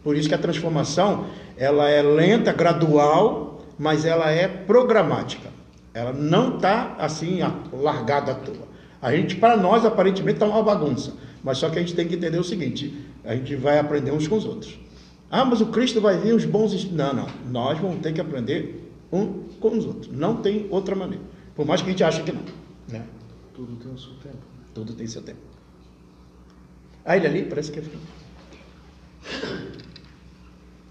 Por 0.06 0.16
isso 0.16 0.28
que 0.28 0.36
a 0.36 0.38
transformação 0.38 1.26
ela 1.56 1.90
é 1.90 2.00
lenta, 2.00 2.52
gradual, 2.52 3.60
mas 3.76 4.04
ela 4.04 4.30
é 4.30 4.46
programática. 4.46 5.48
Ela 5.92 6.12
não 6.12 6.54
está 6.54 6.94
assim 6.96 7.40
largada 7.72 8.30
à 8.30 8.34
toa. 8.36 8.68
A 9.02 9.10
gente, 9.10 9.34
para 9.34 9.56
nós, 9.56 9.84
aparentemente 9.84 10.36
está 10.36 10.46
uma 10.46 10.62
bagunça. 10.62 11.14
Mas 11.42 11.58
só 11.58 11.68
que 11.68 11.80
a 11.80 11.82
gente 11.82 11.92
tem 11.92 12.06
que 12.06 12.14
entender 12.14 12.38
o 12.38 12.44
seguinte: 12.44 13.04
a 13.24 13.34
gente 13.34 13.56
vai 13.56 13.80
aprender 13.80 14.12
uns 14.12 14.28
com 14.28 14.36
os 14.36 14.44
outros. 14.44 14.78
Ah, 15.28 15.44
mas 15.44 15.60
o 15.60 15.66
Cristo 15.66 16.00
vai 16.00 16.16
vir 16.16 16.34
os 16.34 16.44
bons. 16.44 16.88
Não, 16.92 17.12
não. 17.12 17.26
Nós 17.50 17.76
vamos 17.80 17.98
ter 18.00 18.12
que 18.12 18.20
aprender 18.20 18.88
um 19.12 19.42
com 19.58 19.76
os 19.76 19.86
outros. 19.86 20.16
Não 20.16 20.36
tem 20.36 20.68
outra 20.70 20.94
maneira. 20.94 21.24
Por 21.56 21.66
mais 21.66 21.82
que 21.82 21.88
a 21.88 21.90
gente 21.90 22.04
ache 22.04 22.22
que 22.22 22.30
não. 22.30 22.42
Né? 22.88 23.04
Tudo 23.52 23.74
tem 23.74 23.92
o 23.92 23.98
seu 23.98 24.12
tempo. 24.22 24.38
Tudo 24.72 24.92
tem 24.92 25.06
seu 25.08 25.22
tempo. 25.22 25.40
Ah, 27.04 27.16
ele 27.16 27.26
ali 27.26 27.42
parece 27.42 27.72
que 27.72 27.80
é 27.80 27.82
frio. 27.82 27.98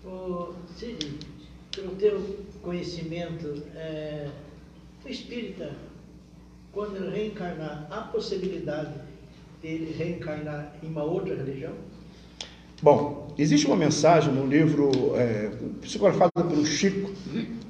Ô, 0.06 0.54
Cid, 0.78 1.18
pelo 1.76 1.96
teu 1.96 2.22
conhecimento, 2.62 3.64
é, 3.76 4.28
o 5.04 5.10
espírita, 5.10 5.72
quando 6.72 6.98
ele 6.98 7.10
reencarnar, 7.10 7.88
há 7.90 8.02
possibilidade 8.02 8.94
dele 9.64 9.96
reencarnar 9.98 10.76
em 10.84 10.88
uma 10.88 11.04
outra 11.04 11.36
religião? 11.36 11.74
Bom, 12.84 13.34
existe 13.36 13.66
uma 13.66 13.76
mensagem 13.76 14.32
no 14.32 14.46
livro 14.46 14.92
é, 15.16 15.50
psicografado 15.82 16.32
pelo 16.36 16.66
Chico, 16.66 17.12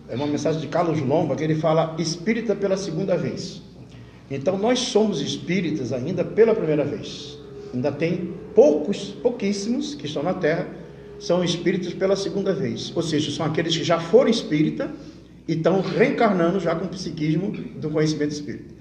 é 0.09 0.15
uma 0.15 0.27
mensagem 0.27 0.59
de 0.59 0.67
Carlos 0.67 0.99
Lomba, 0.99 1.37
que 1.37 1.43
ele 1.43 1.55
fala 1.55 1.95
espírita 1.97 2.53
pela 2.53 2.75
segunda 2.75 3.15
vez. 3.15 3.61
Então 4.29 4.57
nós 4.57 4.79
somos 4.79 5.21
espíritas 5.21 5.93
ainda 5.93 6.25
pela 6.25 6.53
primeira 6.53 6.83
vez. 6.83 7.39
Ainda 7.73 7.93
tem 7.93 8.33
poucos, 8.53 9.11
pouquíssimos 9.21 9.95
que 9.95 10.05
estão 10.05 10.21
na 10.21 10.33
Terra, 10.33 10.67
são 11.19 11.43
espíritas 11.43 11.93
pela 11.93 12.15
segunda 12.15 12.53
vez. 12.53 12.91
Ou 12.95 13.01
seja, 13.01 13.31
são 13.31 13.45
aqueles 13.45 13.75
que 13.75 13.83
já 13.83 13.99
foram 13.99 14.29
espírita 14.29 14.91
e 15.47 15.53
estão 15.53 15.81
reencarnando 15.81 16.59
já 16.59 16.75
com 16.75 16.85
o 16.85 16.89
psiquismo 16.89 17.51
do 17.51 17.89
conhecimento 17.89 18.31
espírita. 18.31 18.75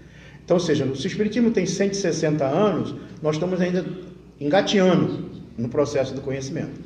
Então, 0.45 0.57
ou 0.57 0.61
seja, 0.61 0.85
se 0.95 1.07
o 1.07 1.09
Espiritismo 1.09 1.51
tem 1.51 1.65
160 1.65 2.45
anos, 2.45 2.95
nós 3.23 3.37
estamos 3.37 3.61
ainda 3.61 3.85
engateando 4.39 5.31
no 5.57 5.69
processo 5.69 6.15
do 6.15 6.21
conhecimento. 6.21 6.81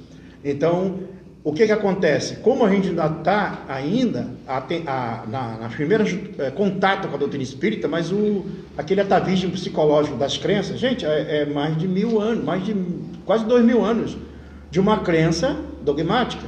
Então, 0.45 1.01
o 1.43 1.53
que, 1.53 1.67
que 1.67 1.73
acontece? 1.73 2.37
Como 2.37 2.65
a 2.65 2.71
gente 2.71 2.89
ainda 2.89 3.07
está 3.07 3.65
ainda 3.69 4.29
a, 4.47 4.59
a, 4.59 5.27
na, 5.27 5.57
nas 5.59 5.75
primeiras 5.75 6.17
eh, 6.39 6.51
contato 6.51 7.09
com 7.09 7.15
a 7.17 7.19
doutrina 7.19 7.43
espírita, 7.43 7.89
mas 7.89 8.13
o, 8.13 8.45
aquele 8.77 9.01
atavismo 9.01 9.51
psicológico 9.51 10.17
das 10.17 10.37
crenças, 10.37 10.79
gente, 10.79 11.05
é, 11.05 11.43
é 11.43 11.47
mais 11.47 11.77
de 11.77 11.89
mil 11.89 12.21
anos, 12.21 12.45
mais 12.45 12.65
de 12.65 12.77
quase 13.25 13.45
dois 13.45 13.65
mil 13.65 13.85
anos 13.85 14.17
de 14.71 14.81
uma 14.81 14.99
crença 15.01 15.57
dogmática. 15.83 16.47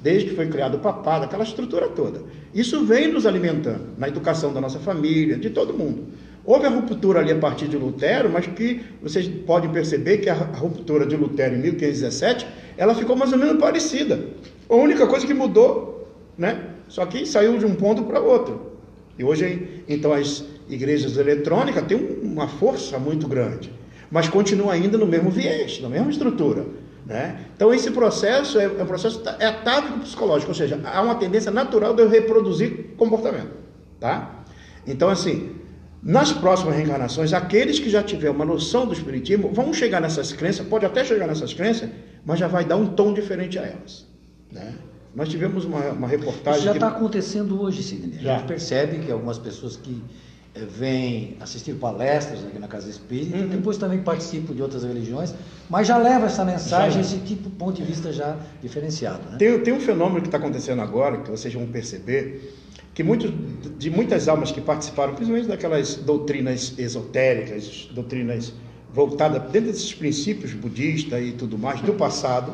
desde 0.00 0.28
que 0.28 0.36
foi 0.36 0.46
criado 0.46 0.76
o 0.76 0.78
papado, 0.78 1.24
aquela 1.24 1.42
estrutura 1.42 1.88
toda. 1.88 2.22
Isso 2.54 2.84
vem 2.84 3.12
nos 3.12 3.26
alimentando 3.26 3.86
na 3.98 4.06
educação 4.06 4.52
da 4.52 4.60
nossa 4.60 4.78
família, 4.78 5.36
de 5.36 5.50
todo 5.50 5.74
mundo. 5.74 6.04
Houve 6.44 6.66
a 6.66 6.70
ruptura 6.70 7.18
ali 7.20 7.32
a 7.32 7.36
partir 7.36 7.66
de 7.68 7.76
Lutero, 7.76 8.30
mas 8.30 8.46
que 8.46 8.80
vocês 9.02 9.28
podem 9.44 9.70
perceber 9.70 10.18
que 10.18 10.30
a 10.30 10.34
ruptura 10.34 11.04
de 11.04 11.16
Lutero 11.16 11.56
em 11.56 11.58
1517, 11.58 12.46
ela 12.76 12.94
ficou 12.94 13.16
mais 13.16 13.32
ou 13.32 13.38
menos 13.38 13.58
parecida. 13.58 14.24
A 14.70 14.74
única 14.74 15.06
coisa 15.06 15.26
que 15.26 15.34
mudou, 15.34 16.08
né? 16.38 16.70
Só 16.88 17.04
que 17.04 17.26
saiu 17.26 17.58
de 17.58 17.66
um 17.66 17.74
ponto 17.74 18.04
para 18.04 18.20
outro. 18.20 18.72
E 19.18 19.24
hoje, 19.24 19.82
então, 19.88 20.12
as 20.12 20.44
igrejas 20.68 21.16
eletrônicas 21.16 21.84
têm 21.86 21.98
uma 22.22 22.46
força 22.46 22.98
muito 22.98 23.26
grande, 23.26 23.72
mas 24.10 24.28
continua 24.28 24.72
ainda 24.72 24.96
no 24.96 25.06
mesmo 25.06 25.28
viés, 25.28 25.80
na 25.82 25.88
mesma 25.88 26.10
estrutura. 26.10 26.64
Né? 27.08 27.46
Então, 27.56 27.72
esse 27.72 27.90
processo 27.90 28.60
é, 28.60 28.68
um 28.68 28.84
processo 28.84 29.22
é 29.38 29.46
atávico 29.46 30.00
psicológico, 30.00 30.50
ou 30.50 30.54
seja, 30.54 30.78
há 30.84 31.00
uma 31.00 31.14
tendência 31.14 31.50
natural 31.50 31.94
de 31.94 32.02
eu 32.02 32.08
reproduzir 32.08 32.94
comportamento. 32.98 33.52
Tá? 33.98 34.44
Então, 34.86 35.08
assim, 35.08 35.56
nas 36.02 36.32
próximas 36.32 36.76
reencarnações, 36.76 37.32
aqueles 37.32 37.78
que 37.78 37.88
já 37.88 38.02
tiverem 38.02 38.36
uma 38.36 38.44
noção 38.44 38.86
do 38.86 38.92
Espiritismo 38.92 39.50
vão 39.54 39.72
chegar 39.72 40.02
nessas 40.02 40.34
crenças, 40.34 40.66
pode 40.66 40.84
até 40.84 41.02
chegar 41.02 41.26
nessas 41.26 41.54
crenças, 41.54 41.88
mas 42.26 42.38
já 42.38 42.46
vai 42.46 42.66
dar 42.66 42.76
um 42.76 42.88
tom 42.88 43.14
diferente 43.14 43.58
a 43.58 43.62
elas. 43.62 44.06
Né? 44.52 44.74
Nós 45.14 45.30
tivemos 45.30 45.64
uma, 45.64 45.80
uma 45.92 46.06
reportagem. 46.06 46.58
Isso 46.58 46.66
já 46.66 46.74
está 46.74 46.90
que... 46.90 46.96
acontecendo 46.98 47.58
hoje, 47.58 47.82
Sidney. 47.82 48.18
A 48.28 48.36
gente 48.36 48.46
percebe 48.46 48.98
que 48.98 49.10
algumas 49.10 49.38
pessoas 49.38 49.78
que 49.78 50.04
é, 50.54 50.60
vêm 50.60 51.36
assistir 51.40 51.74
palestras 51.74 52.44
aqui 52.44 52.58
na 52.58 52.68
Casa 52.68 52.88
Espírita, 52.88 53.36
uhum. 53.36 53.48
depois 53.48 53.76
também 53.76 54.00
participam 54.00 54.54
de 54.54 54.62
outras 54.62 54.82
religiões, 54.82 55.34
mas 55.68 55.86
já 55.86 55.96
leva 55.96 56.26
essa 56.26 56.44
mensagem, 56.44 57.00
esse 57.00 57.18
tipo 57.18 57.50
ponto 57.50 57.76
de 57.76 57.84
vista 57.84 58.12
já 58.12 58.36
diferenciado. 58.62 59.30
Né? 59.30 59.36
Tem, 59.38 59.58
tem 59.60 59.74
um 59.74 59.80
fenômeno 59.80 60.20
que 60.20 60.28
está 60.28 60.38
acontecendo 60.38 60.80
agora, 60.80 61.18
que 61.18 61.30
vocês 61.30 61.52
vão 61.52 61.66
perceber, 61.66 62.54
que 62.94 63.02
muitos, 63.02 63.32
de 63.78 63.90
muitas 63.90 64.26
almas 64.26 64.50
que 64.50 64.60
participaram, 64.60 65.14
principalmente 65.14 65.48
daquelas 65.48 65.94
doutrinas 65.96 66.74
esotéricas, 66.78 67.88
doutrinas 67.92 68.52
voltadas 68.92 69.42
dentro 69.52 69.70
desses 69.70 69.94
princípios 69.94 70.52
budistas 70.54 71.22
e 71.22 71.32
tudo 71.32 71.58
mais 71.58 71.80
do 71.82 71.92
passado, 71.92 72.52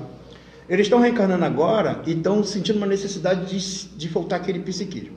eles 0.68 0.86
estão 0.86 0.98
reencarnando 0.98 1.44
agora 1.44 2.02
e 2.06 2.12
estão 2.12 2.42
sentindo 2.42 2.76
uma 2.76 2.86
necessidade 2.86 3.46
de, 3.46 3.96
de 3.96 4.08
voltar 4.08 4.36
aquele 4.36 4.58
psiquismo. 4.58 5.16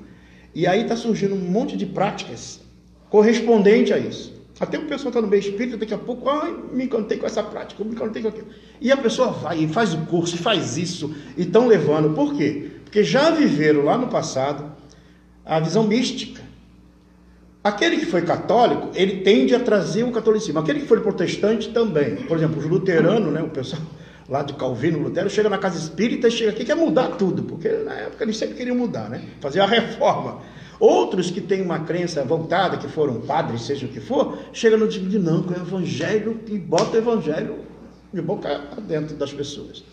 E 0.53 0.67
aí 0.67 0.83
está 0.83 0.95
surgindo 0.95 1.35
um 1.35 1.51
monte 1.51 1.75
de 1.75 1.85
práticas 1.85 2.61
correspondente 3.10 3.93
a 3.93 3.98
isso. 3.98 4.36
Até 4.60 4.78
o 4.80 4.86
pessoal 4.86 5.10
está 5.10 5.22
no 5.22 5.28
meio 5.28 5.39
espírita, 5.39 5.78
daqui 5.78 5.93
a 5.93 5.98
pouco, 5.98 6.28
ai, 6.30 6.56
me 6.72 6.86
encantei 6.86 7.17
com 7.17 7.28
essa 7.28 7.43
prática, 7.43 7.84
me 7.84 7.91
encantei 7.91 8.24
com 8.24 8.30
aquilo. 8.30 8.48
E 8.82 8.91
a 8.91 8.98
pessoa 8.98 9.30
vai 9.30 9.60
e 9.60 9.67
faz 9.67 9.93
o 9.93 10.00
curso, 10.06 10.36
e 10.36 10.39
faz 10.39 10.78
isso, 10.78 11.15
e 11.38 11.43
estão 11.43 11.67
levando. 11.67 12.15
Por 12.15 12.34
quê? 12.34 12.70
Porque 12.84 13.04
já 13.04 13.30
viveram 13.30 13.84
lá 13.84 13.98
no 13.98 14.08
passado 14.08 14.72
a 15.46 15.60
visão 15.60 15.84
mística. 15.84 16.41
Aquele 17.63 17.98
que 17.98 18.06
foi 18.06 18.22
católico, 18.22 18.89
ele 18.96 19.17
tende 19.17 19.54
a 19.54 19.60
trazer 19.60 20.04
o 20.04 20.12
catolicismo. 20.12 20.60
Aquele 20.60 20.80
que 20.80 20.88
foi 20.88 21.02
protestante 21.02 21.70
também. 21.70 22.15
Por 22.15 22.38
exemplo, 22.38 22.60
os 22.60 22.65
luteranos, 22.65 23.32
né, 23.32 23.41
o 23.41 23.50
pessoal 23.50 23.82
lá 24.28 24.41
de 24.41 24.54
Calvino, 24.54 25.00
Lutero, 25.00 25.30
chega 25.30 25.50
na 25.50 25.58
casa 25.58 25.78
espírita 25.78 26.28
e 26.28 26.32
chega 26.32 26.52
aqui 26.52 26.65
quer 26.65 26.76
mudar 26.76 27.10
tudo, 27.10 27.43
porque 27.43 27.70
na 27.70 27.93
época 27.93 28.24
eles 28.24 28.38
sempre 28.38 28.56
queriam 28.56 28.76
mudar, 28.76 29.10
né? 29.10 29.22
Fazer 29.39 29.60
a 29.60 29.65
reforma. 29.65 30.41
Outros 30.79 31.31
que 31.31 31.41
têm 31.41 31.61
uma 31.61 31.79
crença 31.79 32.23
voltada, 32.23 32.77
que 32.77 32.87
foram 32.87 33.21
padres, 33.21 33.63
seja 33.63 33.85
o 33.85 33.89
que 33.89 33.99
for, 33.99 34.37
chegam 34.53 34.77
no 34.77 34.87
tipo 34.87 35.07
de 35.07 35.17
não, 35.17 35.43
com 35.43 35.53
o 35.53 35.55
evangelho 35.55 36.39
e 36.47 36.57
bota 36.57 36.95
o 36.95 36.97
evangelho 36.97 37.55
de 38.13 38.21
boca 38.21 38.61
dentro 38.87 39.15
das 39.15 39.33
pessoas. 39.33 39.83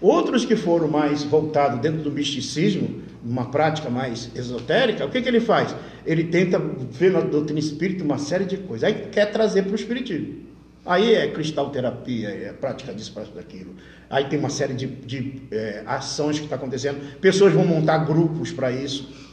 Outros 0.00 0.44
que 0.44 0.56
foram 0.56 0.88
mais 0.88 1.22
voltados 1.22 1.80
dentro 1.80 2.02
do 2.02 2.10
misticismo, 2.10 3.00
uma 3.24 3.46
prática 3.46 3.88
mais 3.88 4.30
esotérica, 4.34 5.06
o 5.06 5.10
que, 5.10 5.22
que 5.22 5.28
ele 5.28 5.40
faz? 5.40 5.74
Ele 6.04 6.24
tenta 6.24 6.58
ver 6.58 7.12
na 7.12 7.20
doutrina 7.20 7.58
espírita 7.58 8.04
uma 8.04 8.18
série 8.18 8.44
de 8.44 8.58
coisas, 8.58 8.84
aí 8.84 9.08
quer 9.10 9.32
trazer 9.32 9.62
para 9.62 9.72
o 9.72 9.74
espiritismo. 9.74 10.44
Aí 10.84 11.14
é 11.14 11.26
cristalterapia, 11.28 12.28
é 12.28 12.52
prática 12.52 12.94
disso, 12.94 13.12
prática 13.12 13.36
daquilo. 13.36 13.74
Aí 14.08 14.26
tem 14.26 14.38
uma 14.38 14.50
série 14.50 14.74
de, 14.74 14.86
de 14.86 15.42
é, 15.50 15.82
ações 15.84 16.38
que 16.38 16.44
está 16.44 16.54
acontecendo. 16.54 17.18
Pessoas 17.20 17.52
vão 17.52 17.66
montar 17.66 17.98
grupos 17.98 18.52
para 18.52 18.70
isso. 18.70 19.25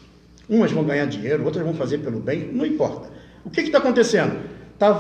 Umas 0.49 0.71
vão 0.71 0.84
ganhar 0.84 1.06
dinheiro, 1.06 1.43
outras 1.45 1.63
vão 1.63 1.73
fazer 1.73 1.99
pelo 1.99 2.19
bem, 2.19 2.51
não 2.51 2.65
importa. 2.65 3.10
O 3.45 3.49
que 3.49 3.62
está 3.62 3.77
acontecendo? 3.77 4.39
Está 4.73 4.91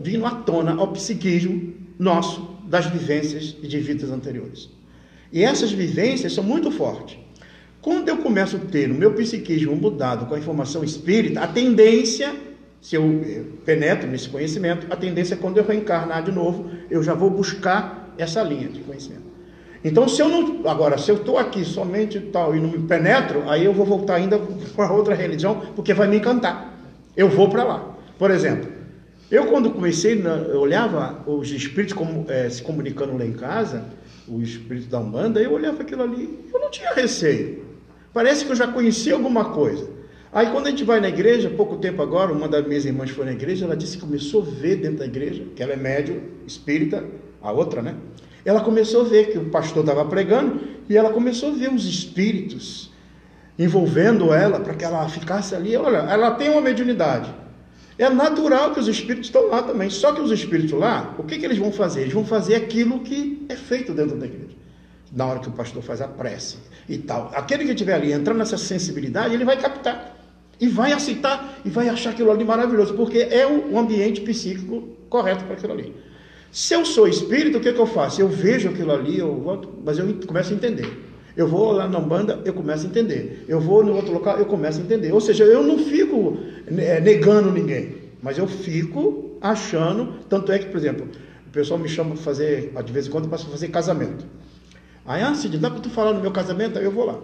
vindo 0.00 0.24
à 0.24 0.30
tona 0.30 0.74
ao 0.74 0.88
psiquismo 0.92 1.74
nosso 1.98 2.58
das 2.64 2.86
vivências 2.86 3.56
e 3.62 3.66
de 3.66 3.78
vidas 3.80 4.10
anteriores. 4.10 4.70
E 5.32 5.42
essas 5.42 5.72
vivências 5.72 6.32
são 6.32 6.44
muito 6.44 6.70
fortes. 6.70 7.18
Quando 7.80 8.08
eu 8.08 8.18
começo 8.18 8.56
a 8.56 8.60
ter 8.60 8.90
o 8.90 8.94
meu 8.94 9.12
psiquismo 9.12 9.76
mudado 9.76 10.26
com 10.26 10.34
a 10.34 10.38
informação 10.38 10.82
espírita, 10.82 11.40
a 11.40 11.46
tendência 11.46 12.34
se 12.84 12.96
eu 12.96 13.56
penetro 13.64 14.06
nesse 14.06 14.28
conhecimento, 14.28 14.86
a 14.90 14.96
tendência 14.96 15.32
é 15.32 15.38
quando 15.38 15.56
eu 15.56 15.64
reencarnar 15.64 16.22
de 16.22 16.30
novo, 16.30 16.70
eu 16.90 17.02
já 17.02 17.14
vou 17.14 17.30
buscar 17.30 18.12
essa 18.18 18.42
linha 18.42 18.68
de 18.68 18.80
conhecimento. 18.80 19.24
Então, 19.84 20.08
se 20.08 20.22
eu 20.22 20.30
não. 20.30 20.66
Agora, 20.66 20.96
se 20.96 21.10
eu 21.10 21.16
estou 21.16 21.38
aqui 21.38 21.62
somente 21.62 22.18
tal 22.18 22.56
e 22.56 22.60
não 22.60 22.70
me 22.70 22.78
penetro, 22.78 23.48
aí 23.48 23.66
eu 23.66 23.74
vou 23.74 23.84
voltar 23.84 24.14
ainda 24.14 24.40
para 24.74 24.90
outra 24.90 25.14
religião, 25.14 25.60
porque 25.76 25.92
vai 25.92 26.08
me 26.08 26.16
encantar. 26.16 26.72
Eu 27.14 27.28
vou 27.28 27.50
para 27.50 27.62
lá. 27.62 27.94
Por 28.18 28.30
exemplo, 28.30 28.72
eu 29.30 29.46
quando 29.46 29.70
comecei, 29.70 30.22
eu 30.24 30.60
olhava 30.60 31.22
os 31.26 31.50
espíritos 31.50 31.92
como, 31.92 32.24
é, 32.28 32.48
se 32.48 32.62
comunicando 32.62 33.16
lá 33.16 33.26
em 33.26 33.34
casa, 33.34 33.84
o 34.26 34.40
espírito 34.40 34.88
da 34.88 34.98
Umbanda, 34.98 35.40
eu 35.40 35.52
olhava 35.52 35.82
aquilo 35.82 36.02
ali, 36.02 36.48
eu 36.52 36.58
não 36.58 36.70
tinha 36.70 36.92
receio. 36.94 37.64
Parece 38.12 38.46
que 38.46 38.52
eu 38.52 38.56
já 38.56 38.66
conhecia 38.66 39.12
alguma 39.12 39.46
coisa. 39.46 39.90
Aí 40.32 40.46
quando 40.50 40.66
a 40.66 40.70
gente 40.70 40.84
vai 40.84 41.00
na 41.00 41.08
igreja, 41.08 41.50
pouco 41.50 41.76
tempo 41.76 42.00
agora, 42.00 42.32
uma 42.32 42.48
das 42.48 42.66
minhas 42.66 42.84
irmãs 42.84 43.10
foi 43.10 43.24
na 43.24 43.32
igreja, 43.32 43.66
ela 43.66 43.76
disse 43.76 43.98
que 43.98 44.04
começou 44.04 44.42
a 44.42 44.44
ver 44.46 44.76
dentro 44.76 44.98
da 44.98 45.06
igreja, 45.06 45.44
que 45.54 45.62
ela 45.62 45.72
é 45.72 45.76
médium, 45.76 46.20
espírita, 46.46 47.04
a 47.44 47.52
outra, 47.52 47.82
né? 47.82 47.94
Ela 48.44 48.60
começou 48.60 49.02
a 49.02 49.04
ver 49.04 49.30
que 49.30 49.38
o 49.38 49.50
pastor 49.50 49.84
estava 49.84 50.04
pregando 50.04 50.60
e 50.88 50.96
ela 50.96 51.10
começou 51.10 51.50
a 51.50 51.52
ver 51.52 51.72
os 51.72 51.86
espíritos 51.86 52.90
envolvendo 53.58 54.32
ela 54.32 54.58
para 54.60 54.74
que 54.74 54.84
ela 54.84 55.08
ficasse 55.08 55.54
ali. 55.54 55.76
Olha, 55.76 55.98
ela 55.98 56.32
tem 56.32 56.50
uma 56.50 56.60
mediunidade. 56.60 57.32
É 57.96 58.08
natural 58.10 58.72
que 58.72 58.80
os 58.80 58.88
espíritos 58.88 59.28
estão 59.28 59.48
lá 59.48 59.62
também. 59.62 59.88
Só 59.88 60.12
que 60.12 60.20
os 60.20 60.30
espíritos 60.30 60.72
lá, 60.72 61.14
o 61.16 61.22
que, 61.22 61.38
que 61.38 61.44
eles 61.44 61.58
vão 61.58 61.70
fazer? 61.70 62.02
Eles 62.02 62.12
vão 62.12 62.24
fazer 62.24 62.56
aquilo 62.56 63.00
que 63.00 63.46
é 63.48 63.54
feito 63.54 63.92
dentro 63.92 64.16
da 64.16 64.26
igreja. 64.26 64.56
Na 65.12 65.26
hora 65.26 65.38
que 65.38 65.48
o 65.48 65.52
pastor 65.52 65.82
faz 65.82 66.00
a 66.00 66.08
prece 66.08 66.58
e 66.88 66.98
tal. 66.98 67.30
Aquele 67.34 67.64
que 67.64 67.70
estiver 67.70 67.94
ali 67.94 68.12
entrando 68.12 68.38
nessa 68.38 68.58
sensibilidade, 68.58 69.32
ele 69.32 69.44
vai 69.44 69.56
captar. 69.56 70.16
E 70.60 70.66
vai 70.68 70.92
aceitar 70.92 71.58
e 71.64 71.70
vai 71.70 71.88
achar 71.88 72.10
aquilo 72.10 72.30
ali 72.30 72.44
maravilhoso, 72.44 72.94
porque 72.94 73.18
é 73.18 73.46
o 73.46 73.78
ambiente 73.78 74.20
psíquico 74.20 74.88
correto 75.08 75.44
para 75.44 75.54
aquilo 75.54 75.72
ali. 75.72 75.94
Se 76.54 76.72
eu 76.72 76.84
sou 76.84 77.08
espírito, 77.08 77.58
o 77.58 77.60
que, 77.60 77.68
é 77.68 77.72
que 77.72 77.80
eu 77.80 77.86
faço? 77.86 78.20
Eu 78.20 78.28
vejo 78.28 78.68
aquilo 78.68 78.92
ali, 78.92 79.18
eu 79.18 79.60
mas 79.84 79.98
eu 79.98 80.06
começo 80.24 80.52
a 80.52 80.54
entender. 80.54 80.88
Eu 81.36 81.48
vou 81.48 81.72
lá 81.72 81.88
na 81.88 81.98
banda, 81.98 82.40
eu 82.44 82.54
começo 82.54 82.86
a 82.86 82.88
entender. 82.88 83.44
Eu 83.48 83.58
vou 83.58 83.84
no 83.84 83.92
outro 83.92 84.12
local, 84.12 84.38
eu 84.38 84.46
começo 84.46 84.78
a 84.78 84.84
entender. 84.84 85.10
Ou 85.10 85.20
seja, 85.20 85.42
eu 85.42 85.64
não 85.64 85.80
fico 85.80 86.38
é, 86.78 87.00
negando 87.00 87.50
ninguém, 87.50 87.96
mas 88.22 88.38
eu 88.38 88.46
fico 88.46 89.36
achando. 89.40 90.20
Tanto 90.28 90.52
é 90.52 90.60
que, 90.60 90.66
por 90.66 90.76
exemplo, 90.76 91.08
o 91.44 91.50
pessoal 91.50 91.76
me 91.76 91.88
chama 91.88 92.10
para 92.10 92.22
fazer, 92.22 92.72
de 92.84 92.92
vez 92.92 93.08
em 93.08 93.10
quando, 93.10 93.28
para 93.28 93.38
fazer 93.38 93.66
casamento. 93.66 94.24
Aí, 95.04 95.22
ah, 95.22 95.34
Cid, 95.34 95.58
dá 95.58 95.68
para 95.68 95.80
tu 95.80 95.90
falar 95.90 96.12
no 96.12 96.20
meu 96.20 96.30
casamento? 96.30 96.78
Aí 96.78 96.84
eu 96.84 96.92
vou 96.92 97.04
lá. 97.04 97.18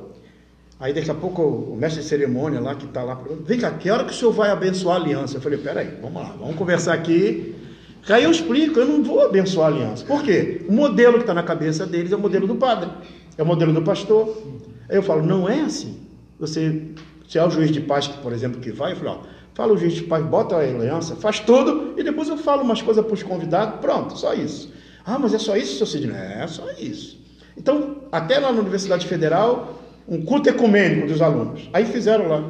Aí 0.81 0.93
daqui 0.93 1.09
a 1.09 1.15
pouco 1.15 1.41
o 1.41 1.77
mestre 1.77 2.03
de 2.03 2.09
cerimônia 2.09 2.59
lá 2.59 2.75
que 2.75 2.87
está 2.87 3.05
lá, 3.05 3.17
vem 3.45 3.61
cá, 3.61 3.71
que 3.71 3.89
hora 3.89 4.03
que 4.03 4.11
o 4.11 4.15
senhor 4.15 4.33
vai 4.33 4.51
abençoar 4.51 4.97
a 4.97 5.01
aliança? 5.01 5.37
Eu 5.37 5.41
falei, 5.41 5.59
peraí, 5.59 5.99
vamos 6.03 6.21
lá, 6.21 6.35
vamos 6.37 6.57
conversar 6.57 6.95
aqui. 6.95 7.60
Aí 8.09 8.25
eu 8.25 8.31
explico, 8.31 8.79
eu 8.79 8.87
não 8.87 9.03
vou 9.03 9.25
abençoar 9.25 9.71
a 9.71 9.75
aliança. 9.75 10.05
Por 10.05 10.23
quê? 10.23 10.63
O 10.69 10.73
modelo 10.73 11.15
que 11.15 11.21
está 11.21 11.35
na 11.35 11.43
cabeça 11.43 11.87
deles 11.87 12.13
é 12.13 12.17
o 12.17 12.19
modelo 12.19 12.47
do 12.47 12.55
padre, 12.57 12.91
é 13.37 13.43
o 13.43 13.47
modelo 13.47 13.73
do 13.73 13.83
pastor. 13.83 14.43
Aí 14.89 14.97
eu 14.97 15.03
falo, 15.03 15.25
não 15.25 15.49
é 15.49 15.61
assim. 15.61 15.97
Você, 16.39 16.83
se 17.29 17.39
é 17.39 17.45
o 17.45 17.51
juiz 17.51 17.71
de 17.71 17.81
paz, 17.81 18.09
por 18.09 18.33
exemplo, 18.33 18.61
que 18.61 18.73
vai, 18.73 18.93
eu 18.93 18.97
falo, 18.97 19.11
ó, 19.11 19.19
fala 19.55 19.73
o 19.75 19.77
juiz 19.77 19.93
de 19.93 20.03
paz, 20.03 20.25
bota 20.25 20.57
a 20.57 20.61
aliança, 20.61 21.15
faz 21.17 21.39
tudo, 21.41 21.95
e 21.97 22.03
depois 22.03 22.29
eu 22.29 22.37
falo 22.37 22.63
umas 22.63 22.81
coisas 22.81 23.05
para 23.05 23.15
os 23.15 23.23
convidados, 23.23 23.81
pronto, 23.81 24.19
só 24.19 24.33
isso. 24.33 24.73
Ah, 25.05 25.19
mas 25.19 25.35
é 25.35 25.39
só 25.39 25.57
isso, 25.57 25.77
seu 25.77 25.87
Sidney? 25.87 26.17
É, 26.17 26.47
só 26.47 26.65
isso. 26.79 27.19
Então, 27.57 27.97
até 28.11 28.39
lá 28.39 28.53
na 28.53 28.61
Universidade 28.61 29.07
Federal, 29.07 29.79
um 30.09 30.23
culto 30.25 30.49
ecumênico 30.49 31.07
dos 31.07 31.21
alunos. 31.21 31.69
Aí 31.73 31.85
fizeram 31.85 32.29
lá 32.29 32.45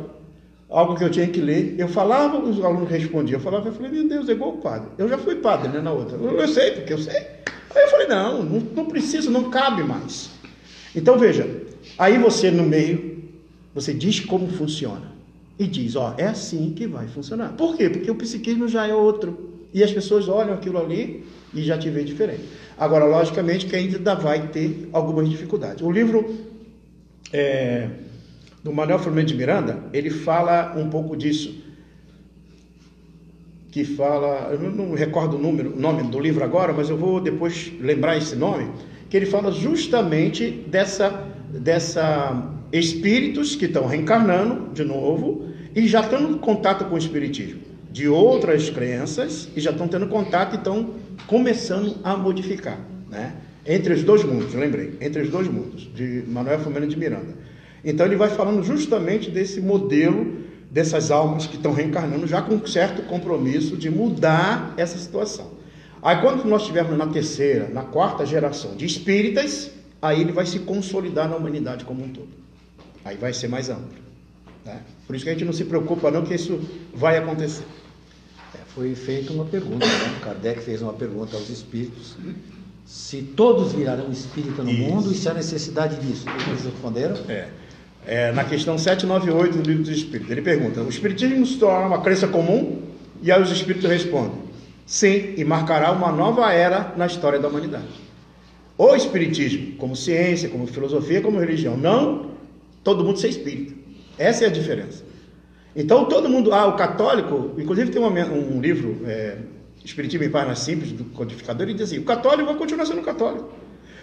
algo 0.71 0.97
que 0.97 1.03
eu 1.03 1.11
tinha 1.11 1.27
que 1.27 1.41
ler. 1.41 1.75
Eu 1.77 1.89
falava, 1.89 2.39
os 2.39 2.63
alunos 2.65 2.89
respondiam. 2.89 3.39
Eu 3.39 3.43
falava, 3.43 3.69
eu 3.69 3.73
falei, 3.73 3.91
meu 3.91 4.09
Deus, 4.09 4.29
é 4.29 4.33
igual 4.33 4.51
o 4.51 4.59
padre. 4.59 4.89
Eu 4.97 5.09
já 5.09 5.19
fui 5.19 5.37
padre, 5.37 5.69
né, 5.69 5.81
na 5.81 5.93
outra. 5.93 6.17
Eu, 6.17 6.39
eu 6.39 6.49
sei, 6.49 6.71
porque 6.73 6.93
eu 6.93 6.99
sei. 6.99 7.17
Aí 7.17 7.83
eu 7.83 7.89
falei, 7.89 8.07
não, 8.07 8.43
não, 8.43 8.61
não 8.61 8.87
precisa, 8.87 9.31
não 9.31 9.51
cabe 9.51 9.83
mais. 9.83 10.31
Então 10.95 11.19
veja, 11.19 11.49
aí 11.99 12.19
você 12.19 12.51
no 12.51 12.63
meio, 12.63 13.25
você 13.75 13.93
diz 13.93 14.21
como 14.21 14.49
funciona. 14.49 15.11
E 15.59 15.67
diz, 15.67 15.95
ó, 15.95 16.15
é 16.17 16.27
assim 16.27 16.73
que 16.75 16.87
vai 16.87 17.07
funcionar. 17.07 17.53
Por 17.53 17.77
quê? 17.77 17.91
Porque 17.91 18.11
o 18.11 18.15
psiquismo 18.15 18.67
já 18.67 18.87
é 18.87 18.95
outro. 18.95 19.51
E 19.75 19.85
as 19.85 19.93
pessoas 19.93 20.27
olham 20.27 20.55
aquilo 20.55 20.79
ali 20.79 21.25
e 21.53 21.63
já 21.63 21.77
te 21.77 21.91
vê 21.91 22.03
diferente. 22.03 22.45
Agora, 22.79 23.05
logicamente, 23.05 23.67
que 23.67 23.77
ainda 23.77 24.15
vai 24.15 24.49
ter 24.49 24.89
algumas 24.93 25.29
dificuldades. 25.29 25.83
O 25.85 25.91
livro 25.91 26.35
é, 27.33 27.91
do 28.63 28.73
Manuel 28.73 28.99
Firmino 28.99 29.27
de 29.27 29.35
Miranda, 29.35 29.79
ele 29.93 30.11
fala 30.11 30.75
um 30.77 30.89
pouco 30.89 31.17
disso. 31.17 31.65
Que 33.71 33.85
fala, 33.85 34.51
eu 34.53 34.59
não 34.71 34.95
recordo 34.95 35.37
o 35.37 35.39
número, 35.39 35.75
o 35.75 35.81
nome 35.81 36.03
do 36.05 36.19
livro 36.19 36.43
agora, 36.43 36.73
mas 36.73 36.91
eu 36.91 36.97
vou 36.97 37.21
depois 37.21 37.73
lembrar 37.81 38.17
esse 38.17 38.35
nome, 38.35 38.69
que 39.09 39.17
ele 39.17 39.27
fala 39.27 39.53
justamente 39.53 40.51
dessa, 40.69 41.29
dessa 41.51 42.51
espíritos 42.73 43.57
que 43.57 43.67
estão 43.67 43.87
reencarnando 43.87 44.73
de 44.73 44.85
novo 44.85 45.49
e 45.75 45.87
já 45.87 46.01
estão 46.01 46.33
em 46.33 46.39
contato 46.39 46.85
com 46.87 46.95
o 46.95 46.99
espiritismo, 46.99 47.61
de 47.91 48.09
outras 48.09 48.71
crenças 48.71 49.49
e 49.57 49.61
já 49.61 49.71
estão 49.71 49.89
tendo 49.89 50.07
contato 50.09 50.55
e 50.55 50.59
estão 50.59 50.95
começando 51.27 51.97
a 52.03 52.17
modificar, 52.17 52.79
né? 53.09 53.35
Entre 53.67 53.93
os 53.93 54.03
dois 54.03 54.25
mundos, 54.25 54.55
lembrei, 54.55 54.97
entre 55.01 55.23
os 55.23 55.29
dois 55.29 55.47
mundos, 55.47 55.89
de 55.95 56.25
Manuel 56.27 56.59
Filomeno 56.59 56.87
de 56.87 56.97
Miranda. 56.97 57.35
Então 57.85 58.07
ele 58.07 58.17
vai 58.17 58.29
falando 58.29 58.63
justamente 58.63 59.31
desse 59.31 59.61
modelo 59.61 60.41
dessas 60.71 61.11
almas 61.11 61.47
que 61.47 61.57
estão 61.57 61.73
reencarnando 61.73 62.27
já 62.27 62.41
com 62.41 62.55
um 62.55 62.67
certo 62.67 63.03
compromisso 63.03 63.77
de 63.77 63.91
mudar 63.91 64.73
essa 64.77 64.97
situação. 64.97 65.51
Aí 66.01 66.21
quando 66.21 66.45
nós 66.45 66.63
estivermos 66.63 66.97
na 66.97 67.07
terceira, 67.09 67.69
na 67.69 67.83
quarta 67.83 68.25
geração 68.25 68.77
de 68.77 68.87
espíritas, 68.87 69.71
aí 70.01 70.21
ele 70.21 70.33
vai 70.33 70.47
se 70.47 70.61
consolidar 70.61 71.29
na 71.29 71.37
humanidade 71.37 71.85
como 71.85 72.05
um 72.05 72.09
todo. 72.09 72.29
Aí 73.05 73.17
vai 73.17 73.33
ser 73.33 73.49
mais 73.49 73.69
amplo. 73.69 73.99
Né? 74.65 74.81
Por 75.07 75.17
isso 75.17 75.25
que 75.25 75.31
a 75.31 75.33
gente 75.33 75.45
não 75.45 75.53
se 75.53 75.65
preocupa 75.65 76.11
não 76.11 76.25
que 76.25 76.35
isso 76.35 76.61
vai 76.95 77.19
acontecer. 77.19 77.65
É, 78.55 78.59
foi 78.75 78.95
feita 78.95 79.33
uma 79.33 79.45
pergunta, 79.45 79.87
né? 79.87 80.21
Kardec 80.23 80.61
fez 80.61 80.83
uma 80.83 80.93
pergunta 80.93 81.37
aos 81.37 81.49
espíritos 81.51 82.17
se 82.91 83.23
todos 83.23 83.73
virarão 83.73 84.11
espírita 84.11 84.65
no 84.65 84.71
Isso. 84.71 84.81
mundo 84.81 85.13
e 85.13 85.15
se 85.15 85.29
há 85.29 85.35
necessidade 85.35 86.05
disso. 86.05 86.25
Eles 86.49 86.65
responderam? 86.65 87.17
É. 87.29 87.49
É, 88.07 88.33
na 88.33 88.45
questão 88.45 88.79
798 88.79 89.59
do 89.59 89.63
livro 89.69 89.83
dos 89.85 89.93
Espíritos, 89.93 90.31
ele 90.31 90.43
pergunta: 90.43 90.81
o 90.83 90.89
Espiritismo 90.89 91.45
se 91.47 91.59
torna 91.59 91.87
uma 91.87 92.01
crença 92.01 92.27
comum? 92.27 92.83
E 93.23 93.31
aí 93.31 93.41
os 93.41 93.51
Espíritos 93.51 93.89
respondem: 93.89 94.39
sim, 94.87 95.35
e 95.37 95.45
marcará 95.45 95.93
uma 95.93 96.11
nova 96.11 96.51
era 96.53 96.95
na 96.97 97.07
história 97.07 97.39
da 97.39 97.49
humanidade. 97.49 97.89
O 98.77 98.95
Espiritismo, 98.97 99.77
como 99.77 99.95
ciência, 99.95 100.49
como 100.49 100.67
filosofia, 100.67 101.21
como 101.21 101.39
religião, 101.39 101.77
não 101.77 102.31
todo 102.83 103.05
mundo 103.05 103.19
ser 103.19 103.29
espírita. 103.29 103.75
Essa 104.19 104.45
é 104.45 104.47
a 104.47 104.51
diferença. 104.51 105.05
Então 105.77 106.07
todo 106.07 106.29
mundo, 106.29 106.53
ah, 106.55 106.67
o 106.67 106.77
católico, 106.77 107.53
inclusive 107.61 107.91
tem 107.91 108.01
uma- 108.03 108.11
um 108.25 108.61
livro, 108.61 109.03
é, 109.07 109.37
Espiritismo 109.85 110.25
em 110.25 110.31
Páginas 110.31 110.59
Simples, 110.61 110.93
do 110.93 111.05
codificador, 111.05 111.63
ele 111.67 111.75
diz 111.75 111.83
assim: 111.89 111.99
o 111.99 112.05
católico 112.05 112.47
vai 112.47 112.55
continuar 112.57 112.87
sendo 112.87 113.03
católico. 113.03 113.51